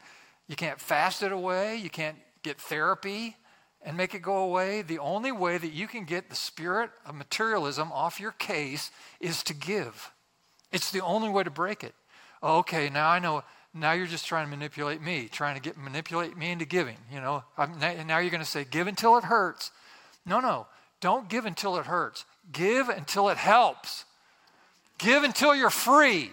you 0.48 0.56
can't 0.56 0.80
fast 0.80 1.22
it 1.22 1.32
away, 1.32 1.76
you 1.76 1.88
can't 1.88 2.18
get 2.42 2.60
therapy 2.60 3.36
and 3.82 3.96
make 3.96 4.14
it 4.14 4.22
go 4.22 4.38
away. 4.38 4.82
The 4.82 4.98
only 4.98 5.32
way 5.32 5.56
that 5.56 5.72
you 5.72 5.86
can 5.86 6.04
get 6.04 6.28
the 6.28 6.36
spirit 6.36 6.90
of 7.06 7.14
materialism 7.14 7.92
off 7.92 8.20
your 8.20 8.32
case 8.32 8.90
is 9.20 9.42
to 9.44 9.54
give. 9.54 10.12
It's 10.72 10.90
the 10.90 11.00
only 11.00 11.28
way 11.28 11.44
to 11.44 11.50
break 11.50 11.84
it. 11.84 11.94
Okay, 12.42 12.90
now 12.90 13.08
I 13.08 13.20
know 13.20 13.44
now 13.72 13.92
you're 13.92 14.06
just 14.06 14.26
trying 14.26 14.46
to 14.46 14.50
manipulate 14.50 15.00
me, 15.00 15.28
trying 15.30 15.54
to 15.54 15.60
get 15.60 15.76
manipulate 15.76 16.36
me 16.36 16.50
into 16.50 16.64
giving. 16.64 16.96
You 17.12 17.20
know, 17.20 17.44
I'm, 17.56 17.78
now 17.78 18.18
you're 18.18 18.30
going 18.30 18.42
to 18.42 18.44
say, 18.44 18.64
give 18.64 18.86
until 18.86 19.16
it 19.16 19.24
hurts. 19.24 19.70
No, 20.24 20.40
no. 20.40 20.66
Don't 21.00 21.28
give 21.28 21.46
until 21.46 21.76
it 21.76 21.86
hurts. 21.86 22.24
Give 22.52 22.88
until 22.88 23.28
it 23.28 23.36
helps. 23.36 24.04
Give 24.98 25.24
until 25.24 25.54
you're 25.54 25.70
free. 25.70 26.30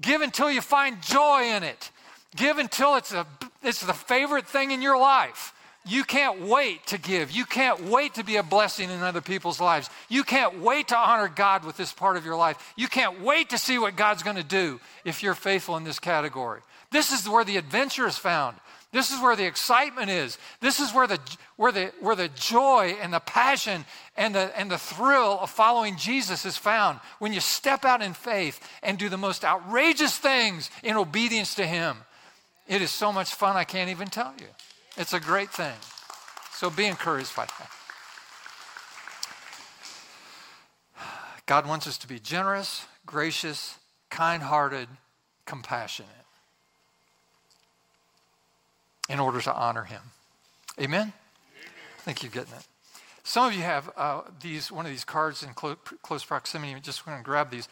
Give 0.00 0.22
until 0.22 0.50
you 0.50 0.60
find 0.60 1.02
joy 1.02 1.44
in 1.44 1.62
it. 1.62 1.90
Give 2.34 2.58
until 2.58 2.96
it's, 2.96 3.12
a, 3.12 3.26
it's 3.62 3.84
the 3.84 3.92
favorite 3.92 4.46
thing 4.46 4.70
in 4.70 4.82
your 4.82 4.98
life. 4.98 5.54
You 5.84 6.04
can't 6.04 6.42
wait 6.42 6.86
to 6.88 6.98
give. 6.98 7.32
You 7.32 7.44
can't 7.44 7.84
wait 7.84 8.14
to 8.14 8.24
be 8.24 8.36
a 8.36 8.42
blessing 8.42 8.88
in 8.88 9.02
other 9.02 9.20
people's 9.20 9.60
lives. 9.60 9.90
You 10.08 10.22
can't 10.22 10.60
wait 10.60 10.88
to 10.88 10.96
honor 10.96 11.28
God 11.28 11.64
with 11.64 11.76
this 11.76 11.92
part 11.92 12.16
of 12.16 12.24
your 12.24 12.36
life. 12.36 12.72
You 12.76 12.86
can't 12.86 13.20
wait 13.20 13.50
to 13.50 13.58
see 13.58 13.78
what 13.78 13.96
God's 13.96 14.22
going 14.22 14.36
to 14.36 14.44
do 14.44 14.80
if 15.04 15.22
you're 15.22 15.34
faithful 15.34 15.76
in 15.76 15.84
this 15.84 15.98
category. 15.98 16.60
This 16.92 17.10
is 17.10 17.28
where 17.28 17.44
the 17.44 17.56
adventure 17.56 18.06
is 18.06 18.16
found. 18.16 18.56
This 18.92 19.10
is 19.10 19.22
where 19.22 19.34
the 19.34 19.46
excitement 19.46 20.10
is. 20.10 20.36
This 20.60 20.78
is 20.78 20.92
where 20.92 21.06
the, 21.06 21.18
where 21.56 21.72
the, 21.72 21.92
where 22.00 22.14
the 22.14 22.28
joy 22.28 22.94
and 23.00 23.12
the 23.12 23.20
passion 23.20 23.86
and 24.18 24.34
the, 24.34 24.52
and 24.58 24.70
the 24.70 24.76
thrill 24.76 25.38
of 25.40 25.48
following 25.48 25.96
Jesus 25.96 26.44
is 26.44 26.58
found. 26.58 27.00
When 27.18 27.32
you 27.32 27.40
step 27.40 27.86
out 27.86 28.02
in 28.02 28.12
faith 28.12 28.60
and 28.82 28.98
do 28.98 29.08
the 29.08 29.16
most 29.16 29.46
outrageous 29.46 30.18
things 30.18 30.70
in 30.82 30.96
obedience 30.96 31.54
to 31.54 31.66
Him. 31.66 31.96
It 32.68 32.82
is 32.82 32.90
so 32.90 33.12
much 33.12 33.34
fun, 33.34 33.56
I 33.56 33.64
can't 33.64 33.90
even 33.90 34.08
tell 34.08 34.34
you. 34.38 34.46
It's 34.98 35.14
a 35.14 35.20
great 35.20 35.50
thing. 35.50 35.74
So 36.52 36.68
be 36.68 36.84
encouraged 36.84 37.34
by 37.34 37.46
that. 37.46 37.70
God 41.46 41.66
wants 41.66 41.86
us 41.86 41.96
to 41.98 42.06
be 42.06 42.20
generous, 42.20 42.84
gracious, 43.06 43.78
kind 44.10 44.42
hearted, 44.42 44.88
compassionate 45.46 46.21
in 49.08 49.20
order 49.20 49.40
to 49.40 49.54
honor 49.54 49.84
Him. 49.84 50.02
Amen? 50.78 51.00
Amen? 51.00 51.12
I 51.98 52.02
think 52.02 52.22
you're 52.22 52.32
getting 52.32 52.54
it. 52.54 52.66
Some 53.24 53.46
of 53.46 53.54
you 53.54 53.62
have 53.62 53.90
uh, 53.96 54.22
these 54.40 54.72
one 54.72 54.84
of 54.84 54.90
these 54.90 55.04
cards 55.04 55.42
in 55.42 55.54
clo- 55.54 55.76
close 56.02 56.24
proximity. 56.24 56.72
I'm 56.72 56.82
just 56.82 57.04
going 57.04 57.16
to 57.16 57.22
grab 57.22 57.50
these. 57.50 57.68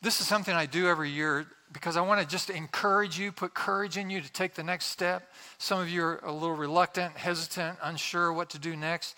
This 0.00 0.20
is 0.20 0.26
something 0.26 0.54
I 0.54 0.66
do 0.66 0.88
every 0.88 1.10
year 1.10 1.46
because 1.72 1.96
I 1.96 2.00
want 2.02 2.20
to 2.20 2.26
just 2.26 2.50
encourage 2.50 3.18
you, 3.18 3.32
put 3.32 3.54
courage 3.54 3.96
in 3.96 4.10
you 4.10 4.20
to 4.20 4.32
take 4.32 4.54
the 4.54 4.62
next 4.62 4.86
step. 4.86 5.30
Some 5.58 5.80
of 5.80 5.88
you 5.88 6.04
are 6.04 6.20
a 6.22 6.32
little 6.32 6.54
reluctant, 6.54 7.16
hesitant, 7.16 7.78
unsure 7.82 8.32
what 8.32 8.50
to 8.50 8.58
do 8.58 8.76
next. 8.76 9.14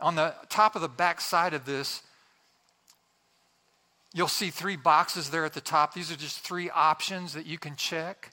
On 0.00 0.16
the 0.16 0.34
top 0.48 0.74
of 0.74 0.82
the 0.82 0.88
back 0.88 1.20
side 1.20 1.54
of 1.54 1.64
this, 1.64 2.02
you'll 4.12 4.28
see 4.28 4.50
three 4.50 4.76
boxes 4.76 5.30
there 5.30 5.44
at 5.44 5.52
the 5.52 5.60
top. 5.60 5.94
These 5.94 6.10
are 6.10 6.16
just 6.16 6.40
three 6.40 6.70
options 6.70 7.34
that 7.34 7.46
you 7.46 7.58
can 7.58 7.76
check. 7.76 8.32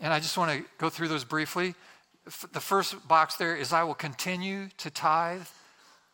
And 0.00 0.12
I 0.12 0.20
just 0.20 0.38
want 0.38 0.52
to 0.52 0.64
go 0.78 0.88
through 0.88 1.08
those 1.08 1.24
briefly. 1.24 1.74
The 2.52 2.60
first 2.60 3.06
box 3.06 3.36
there 3.36 3.54
is 3.54 3.72
I 3.72 3.84
will 3.84 3.94
continue 3.94 4.68
to 4.78 4.90
tithe. 4.90 5.46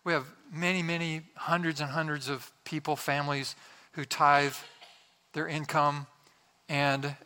We 0.05 0.13
have 0.13 0.27
many, 0.53 0.83
many 0.83 1.23
hundreds 1.37 1.81
and 1.81 1.91
hundreds 1.91 2.29
of 2.29 2.51
people, 2.65 2.97
families 2.97 3.57
who 3.93 4.05
tithe 4.05 4.55
their 5.33 5.49
income. 5.49 6.07
And 6.69 7.17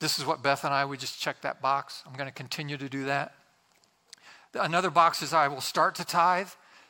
this 0.00 0.18
is 0.18 0.26
what 0.26 0.42
Beth 0.42 0.64
and 0.64 0.74
I, 0.74 0.86
we 0.86 0.96
just 0.96 1.20
checked 1.20 1.42
that 1.42 1.62
box. 1.62 2.02
I'm 2.04 2.14
going 2.14 2.28
to 2.28 2.34
continue 2.34 2.76
to 2.78 2.88
do 2.88 3.04
that. 3.04 3.34
Another 4.54 4.90
box 4.90 5.22
is 5.22 5.32
I 5.32 5.46
will 5.46 5.60
start 5.60 5.94
to 5.96 6.04
tithe. 6.04 6.48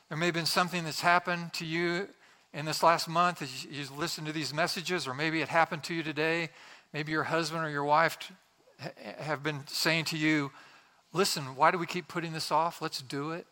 There 0.09 0.17
may 0.17 0.25
have 0.25 0.33
been 0.35 0.47
something 0.47 0.83
that's 0.83 1.01
happened 1.01 1.53
to 1.53 1.65
you 1.65 2.07
in 2.53 2.65
this 2.65 2.81
last 2.81 3.07
month 3.07 3.43
as 3.43 3.65
you 3.65 3.85
listen 3.95 4.25
to 4.25 4.31
these 4.31 4.53
messages, 4.53 5.07
or 5.07 5.13
maybe 5.13 5.41
it 5.41 5.49
happened 5.49 5.83
to 5.83 5.93
you 5.93 6.01
today. 6.01 6.49
Maybe 6.93 7.11
your 7.11 7.23
husband 7.23 7.63
or 7.63 7.69
your 7.69 7.83
wife 7.83 8.17
have 9.19 9.43
been 9.43 9.63
saying 9.67 10.05
to 10.05 10.17
you, 10.17 10.51
Listen, 11.13 11.55
why 11.55 11.71
do 11.71 11.77
we 11.77 11.85
keep 11.85 12.07
putting 12.07 12.33
this 12.33 12.51
off? 12.51 12.81
Let's 12.81 13.01
do 13.01 13.31
it. 13.31 13.45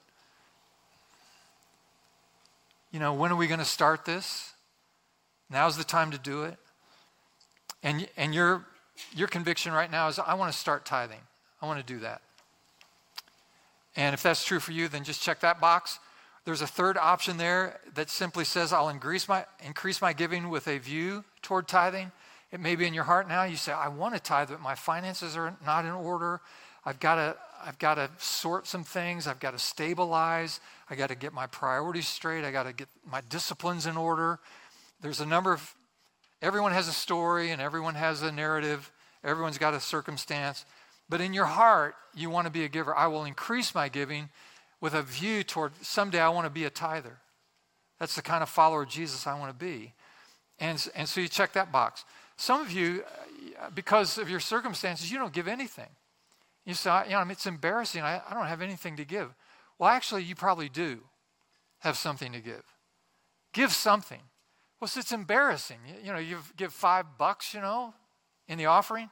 You 2.91 2.99
know, 2.99 3.13
when 3.13 3.31
are 3.31 3.35
we 3.35 3.47
going 3.47 3.59
to 3.59 3.65
start 3.65 4.05
this? 4.05 4.53
Now's 5.49 5.77
the 5.77 5.83
time 5.83 6.11
to 6.11 6.17
do 6.17 6.43
it. 6.43 6.57
And, 7.83 8.07
and 8.17 8.33
your, 8.33 8.65
your 9.15 9.27
conviction 9.27 9.71
right 9.71 9.91
now 9.91 10.07
is, 10.07 10.19
I 10.19 10.33
want 10.33 10.51
to 10.51 10.57
start 10.57 10.85
tithing. 10.85 11.21
I 11.61 11.65
want 11.65 11.85
to 11.85 11.93
do 11.93 11.99
that. 11.99 12.21
And 13.95 14.13
if 14.13 14.23
that's 14.23 14.45
true 14.45 14.59
for 14.59 14.71
you, 14.71 14.87
then 14.87 15.03
just 15.03 15.21
check 15.21 15.41
that 15.41 15.59
box. 15.59 15.99
There's 16.45 16.61
a 16.61 16.67
third 16.67 16.97
option 16.97 17.37
there 17.37 17.79
that 17.95 18.09
simply 18.09 18.45
says, 18.45 18.71
I'll 18.71 18.89
increase 18.89 19.27
my, 19.27 19.45
increase 19.65 20.01
my 20.01 20.13
giving 20.13 20.49
with 20.49 20.67
a 20.67 20.77
view 20.77 21.25
toward 21.41 21.67
tithing. 21.67 22.11
It 22.51 22.59
may 22.59 22.75
be 22.75 22.87
in 22.87 22.93
your 22.93 23.03
heart 23.03 23.27
now. 23.27 23.43
You 23.43 23.57
say, 23.57 23.71
I 23.71 23.89
want 23.89 24.15
to 24.15 24.19
tithe, 24.19 24.49
but 24.49 24.61
my 24.61 24.75
finances 24.75 25.35
are 25.35 25.55
not 25.65 25.85
in 25.85 25.91
order. 25.91 26.41
I've 26.89 26.99
got 26.99 27.15
to, 27.15 27.35
I've 27.63 27.77
got 27.77 27.95
to 27.95 28.09
sort 28.17 28.67
some 28.67 28.83
things. 28.83 29.27
I've 29.27 29.39
got 29.39 29.51
to 29.51 29.59
stabilize. 29.59 30.59
I 30.89 30.95
got 30.95 31.09
to 31.09 31.15
get 31.15 31.33
my 31.33 31.47
priorities 31.47 32.07
straight. 32.07 32.43
I 32.43 32.51
got 32.51 32.63
to 32.63 32.73
get 32.73 32.87
my 33.09 33.21
disciplines 33.29 33.85
in 33.85 33.95
order. 33.95 34.39
There's 35.01 35.21
a 35.21 35.25
number 35.25 35.53
of 35.53 35.75
Everyone 36.41 36.71
has 36.71 36.87
a 36.87 36.93
story 36.93 37.51
and 37.51 37.61
everyone 37.61 37.95
has 37.95 38.21
a 38.21 38.31
narrative, 38.31 38.91
everyone's 39.23 39.57
got 39.57 39.73
a 39.73 39.79
circumstance. 39.79 40.65
But 41.09 41.21
in 41.21 41.33
your 41.33 41.45
heart, 41.45 41.95
you 42.15 42.29
want 42.29 42.45
to 42.45 42.51
be 42.51 42.63
a 42.63 42.69
giver. 42.69 42.95
I 42.95 43.07
will 43.07 43.25
increase 43.25 43.75
my 43.75 43.89
giving 43.89 44.29
with 44.79 44.93
a 44.93 45.01
view 45.01 45.43
toward 45.43 45.73
someday 45.81 46.19
I 46.19 46.29
want 46.29 46.45
to 46.45 46.51
be 46.51 46.65
a 46.65 46.69
tither. 46.69 47.17
That's 47.99 48.15
the 48.15 48.21
kind 48.21 48.41
of 48.41 48.47
follower 48.47 48.83
of 48.83 48.89
Jesus 48.89 49.27
I 49.27 49.37
want 49.37 49.51
to 49.51 49.65
be. 49.65 49.93
And, 50.59 50.87
and 50.95 51.09
so 51.09 51.19
you 51.19 51.27
check 51.27 51.53
that 51.53 51.71
box. 51.71 52.05
Some 52.37 52.61
of 52.61 52.71
you, 52.71 53.03
uh, 53.61 53.69
because 53.75 54.17
of 54.17 54.29
your 54.29 54.39
circumstances, 54.39 55.11
you 55.11 55.17
don't 55.17 55.33
give 55.33 55.47
anything. 55.47 55.89
You 56.65 56.73
say, 56.73 57.03
you 57.05 57.11
know, 57.11 57.25
it's 57.29 57.45
embarrassing. 57.45 58.01
I, 58.01 58.21
I 58.29 58.33
don't 58.33 58.45
have 58.45 58.61
anything 58.61 58.95
to 58.97 59.05
give. 59.05 59.33
Well, 59.77 59.89
actually, 59.89 60.23
you 60.23 60.35
probably 60.35 60.69
do 60.69 60.99
have 61.79 61.97
something 61.97 62.31
to 62.33 62.39
give. 62.39 62.63
Give 63.53 63.71
something. 63.71 64.21
Well, 64.79 64.89
it's 64.95 65.11
embarrassing. 65.11 65.79
You, 65.87 65.93
you 66.07 66.13
know, 66.13 66.19
you 66.19 66.37
give 66.57 66.73
five 66.73 67.05
bucks, 67.17 67.53
you 67.53 67.61
know, 67.61 67.93
in 68.47 68.57
the 68.57 68.65
offering. 68.65 69.09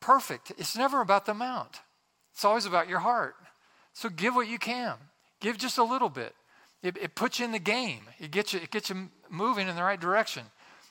Perfect. 0.00 0.52
It's 0.58 0.76
never 0.76 1.00
about 1.00 1.26
the 1.26 1.32
amount, 1.32 1.80
it's 2.32 2.44
always 2.44 2.66
about 2.66 2.88
your 2.88 3.00
heart. 3.00 3.34
So 3.94 4.08
give 4.08 4.34
what 4.34 4.48
you 4.48 4.58
can. 4.58 4.94
Give 5.40 5.58
just 5.58 5.76
a 5.76 5.84
little 5.84 6.08
bit. 6.08 6.34
It, 6.82 6.96
it 6.96 7.14
puts 7.14 7.38
you 7.38 7.44
in 7.44 7.52
the 7.52 7.58
game, 7.58 8.02
it 8.18 8.30
gets, 8.30 8.52
you, 8.52 8.60
it 8.60 8.70
gets 8.70 8.90
you 8.90 9.10
moving 9.30 9.68
in 9.68 9.76
the 9.76 9.82
right 9.82 10.00
direction. 10.00 10.44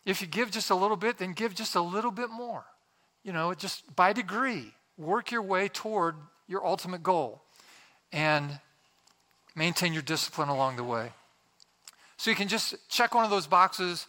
If 0.06 0.22
you 0.22 0.28
give 0.28 0.50
just 0.52 0.70
a 0.70 0.76
little 0.76 0.98
bit, 0.98 1.18
then 1.18 1.34
give 1.34 1.54
just 1.54 1.76
a 1.76 1.82
little 1.82 2.12
bit 2.12 2.30
more. 2.30 2.64
You 3.24 3.34
know, 3.34 3.54
just 3.54 3.96
by 3.96 4.14
degree, 4.14 4.74
work 5.02 5.32
your 5.32 5.42
way 5.42 5.68
toward 5.68 6.16
your 6.48 6.66
ultimate 6.66 7.02
goal 7.04 7.42
and 8.12 8.60
maintain 9.56 9.94
your 9.94 10.02
discipline 10.02 10.50
along 10.50 10.76
the 10.76 10.84
way. 10.84 11.12
So 12.18 12.30
you 12.30 12.36
can 12.36 12.48
just 12.48 12.76
check 12.90 13.16
one 13.16 13.24
of 13.24 13.32
those 13.32 13.48
boxes, 13.48 14.06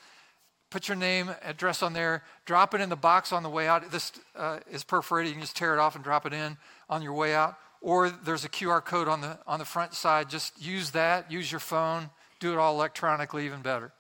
put 0.71 0.89
your 0.89 0.97
name, 0.97 1.31
address 1.43 1.83
on 1.83 1.93
there, 1.93 2.23
drop 2.45 2.75
it 2.75 2.81
in 2.81 2.89
the 2.89 2.97
box 2.97 3.33
on 3.33 3.43
the 3.43 3.49
way 3.49 3.69
out. 3.69 3.91
This 3.91 4.13
uh, 4.37 4.59
is 4.71 4.85
perforated. 4.85 5.29
You 5.29 5.35
can 5.35 5.43
just 5.43 5.57
tear 5.57 5.73
it 5.73 5.79
off 5.79 5.95
and 5.95 6.05
drop 6.05 6.27
it 6.27 6.33
in 6.33 6.57
on 6.91 7.03
your 7.03 7.15
way 7.15 7.35
out. 7.35 7.57
Or 7.81 8.11
there's 8.11 8.45
a 8.45 8.49
QR 8.49 8.85
code 8.85 9.09
on 9.09 9.21
the, 9.23 9.39
on 9.47 9.59
the 9.59 9.65
front 9.65 9.95
side. 9.95 10.29
Just 10.29 10.61
use 10.63 10.91
that, 10.91 11.33
use 11.33 11.51
your 11.51 11.59
phone, 11.59 12.11
do 12.39 12.53
it 12.53 12.59
all 12.59 12.75
electronically, 12.75 13.47
even 13.47 13.63
better. 13.63 13.93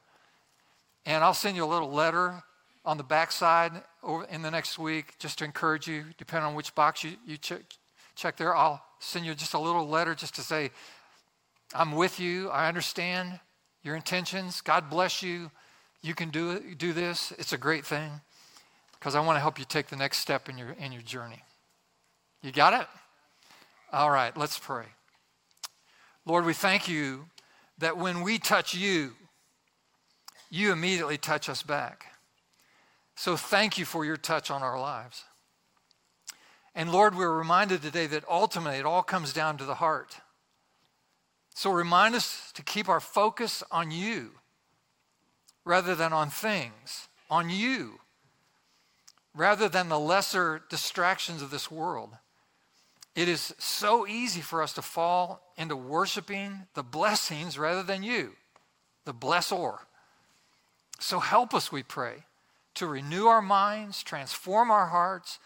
And 1.05 1.25
I'll 1.25 1.35
send 1.35 1.57
you 1.57 1.65
a 1.65 1.67
little 1.67 1.91
letter 1.91 2.43
on 2.85 2.97
the 2.97 3.05
back 3.05 3.31
side 3.31 3.73
in 4.31 4.43
the 4.43 4.51
next 4.51 4.79
week 4.79 5.19
just 5.19 5.39
to 5.39 5.45
encourage 5.45 5.87
you, 5.87 6.05
depending 6.19 6.49
on 6.49 6.55
which 6.55 6.75
box 6.75 7.05
you, 7.05 7.13
you 7.25 7.37
check, 7.37 7.61
check 8.17 8.37
there. 8.37 8.55
I'll 8.55 8.83
send 8.99 9.25
you 9.25 9.35
just 9.35 9.55
a 9.55 9.59
little 9.59 9.87
letter 9.87 10.15
just 10.15 10.35
to 10.37 10.43
say, 10.43 10.71
I'm 11.75 11.93
with 11.93 12.21
you, 12.21 12.51
I 12.51 12.69
understand 12.69 13.41
your 13.83 13.97
intentions. 13.97 14.61
God 14.61 14.91
bless 14.91 15.23
you. 15.23 15.51
You 16.03 16.15
can 16.15 16.31
do 16.31 16.75
do 16.75 16.93
this. 16.93 17.33
It's 17.39 17.53
a 17.53 17.59
great 17.59 17.87
thing 17.87 18.11
because 18.99 19.15
I 19.15 19.21
want 19.21 19.37
to 19.37 19.41
help 19.41 19.59
you 19.59 19.65
take 19.65 19.87
the 19.87 19.97
next 19.97 20.19
step 20.19 20.49
in 20.49 20.59
your 20.59 20.71
in 20.79 20.93
your 20.93 21.03
journey. 21.03 21.43
You 22.43 22.53
got 22.53 22.81
it? 22.81 22.87
All 23.93 24.11
right, 24.11 24.37
let's 24.37 24.59
pray. 24.59 24.87
Lord, 26.27 26.45
we 26.45 26.55
thank 26.55 26.89
you 26.89 27.27
that 27.79 27.97
when 27.97 28.23
we 28.23 28.39
touch 28.39 28.75
you, 28.75 29.13
you 30.51 30.73
immediately 30.73 31.19
touch 31.19 31.49
us 31.49 31.63
back. 31.63 32.12
So 33.23 33.37
thank 33.37 33.79
you 33.79 33.85
for 33.85 34.05
your 34.05 34.17
touch 34.17 34.51
on 34.51 34.65
our 34.65 34.81
lives. 34.81 35.23
And 36.75 36.91
Lord, 36.91 37.15
we're 37.15 37.31
reminded 37.31 37.81
today 37.81 38.09
that 38.09 38.25
ultimately 38.29 38.81
it 38.81 38.85
all 38.85 39.05
comes 39.05 39.33
down 39.33 39.59
to 39.59 39.65
the 39.65 39.77
heart. 39.77 40.17
So 41.55 41.71
remind 41.71 42.17
us 42.17 42.51
to 42.57 42.65
keep 42.65 42.89
our 42.89 42.99
focus 42.99 43.63
on 43.71 43.93
you 43.93 44.33
rather 45.65 45.95
than 45.95 46.13
on 46.13 46.31
things, 46.31 47.07
on 47.31 47.49
you, 47.49 48.01
rather 49.37 49.69
than 49.69 49.89
the 49.89 50.01
lesser 50.01 50.61
distractions 50.69 51.43
of 51.43 51.53
this 51.53 51.71
world. 51.71 52.11
It 53.15 53.29
is 53.29 53.55
so 53.57 54.05
easy 54.05 54.41
for 54.41 54.65
us 54.65 54.73
to 54.73 54.83
fall 54.83 55.53
into 55.57 55.77
worshiping 55.77 56.67
the 56.75 56.83
blessings 56.83 57.57
rather 57.57 57.85
than 57.85 58.03
you, 58.03 58.33
the 59.05 59.15
blessor. 59.15 59.79
So 60.99 61.21
help 61.21 61.55
us, 61.55 61.71
we 61.71 61.85
pray, 61.85 62.25
to 62.75 62.87
renew 62.87 63.27
our 63.27 63.43
minds, 63.43 64.03
transform 64.03 64.71
our 64.71 64.87
hearts, 64.87 65.39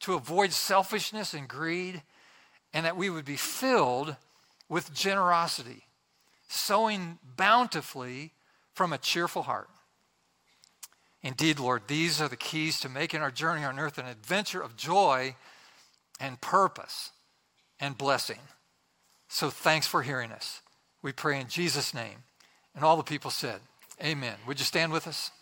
to 0.00 0.14
avoid 0.14 0.52
selfishness 0.52 1.34
and 1.34 1.48
greed, 1.48 2.02
and 2.72 2.84
that 2.86 2.96
we 2.96 3.10
would 3.10 3.24
be 3.24 3.36
filled 3.36 4.16
with 4.68 4.94
generosity, 4.94 5.84
sowing 6.48 7.18
bountifully 7.36 8.32
from 8.74 8.92
a 8.92 8.98
cheerful 8.98 9.42
heart. 9.42 9.68
Indeed, 11.22 11.58
Lord, 11.58 11.82
these 11.88 12.20
are 12.20 12.28
the 12.28 12.36
keys 12.36 12.78
to 12.80 12.88
making 12.88 13.22
our 13.22 13.30
journey 13.30 13.64
on 13.64 13.78
earth 13.78 13.98
an 13.98 14.06
adventure 14.06 14.62
of 14.62 14.76
joy 14.76 15.34
and 16.20 16.40
purpose 16.40 17.10
and 17.80 17.98
blessing. 17.98 18.38
So 19.28 19.50
thanks 19.50 19.86
for 19.86 20.02
hearing 20.02 20.30
us. 20.30 20.62
We 21.02 21.12
pray 21.12 21.40
in 21.40 21.48
Jesus' 21.48 21.92
name. 21.92 22.24
And 22.74 22.84
all 22.84 22.96
the 22.96 23.02
people 23.02 23.30
said, 23.30 23.60
Amen. 24.02 24.36
Would 24.46 24.60
you 24.60 24.64
stand 24.64 24.92
with 24.92 25.08
us? 25.08 25.32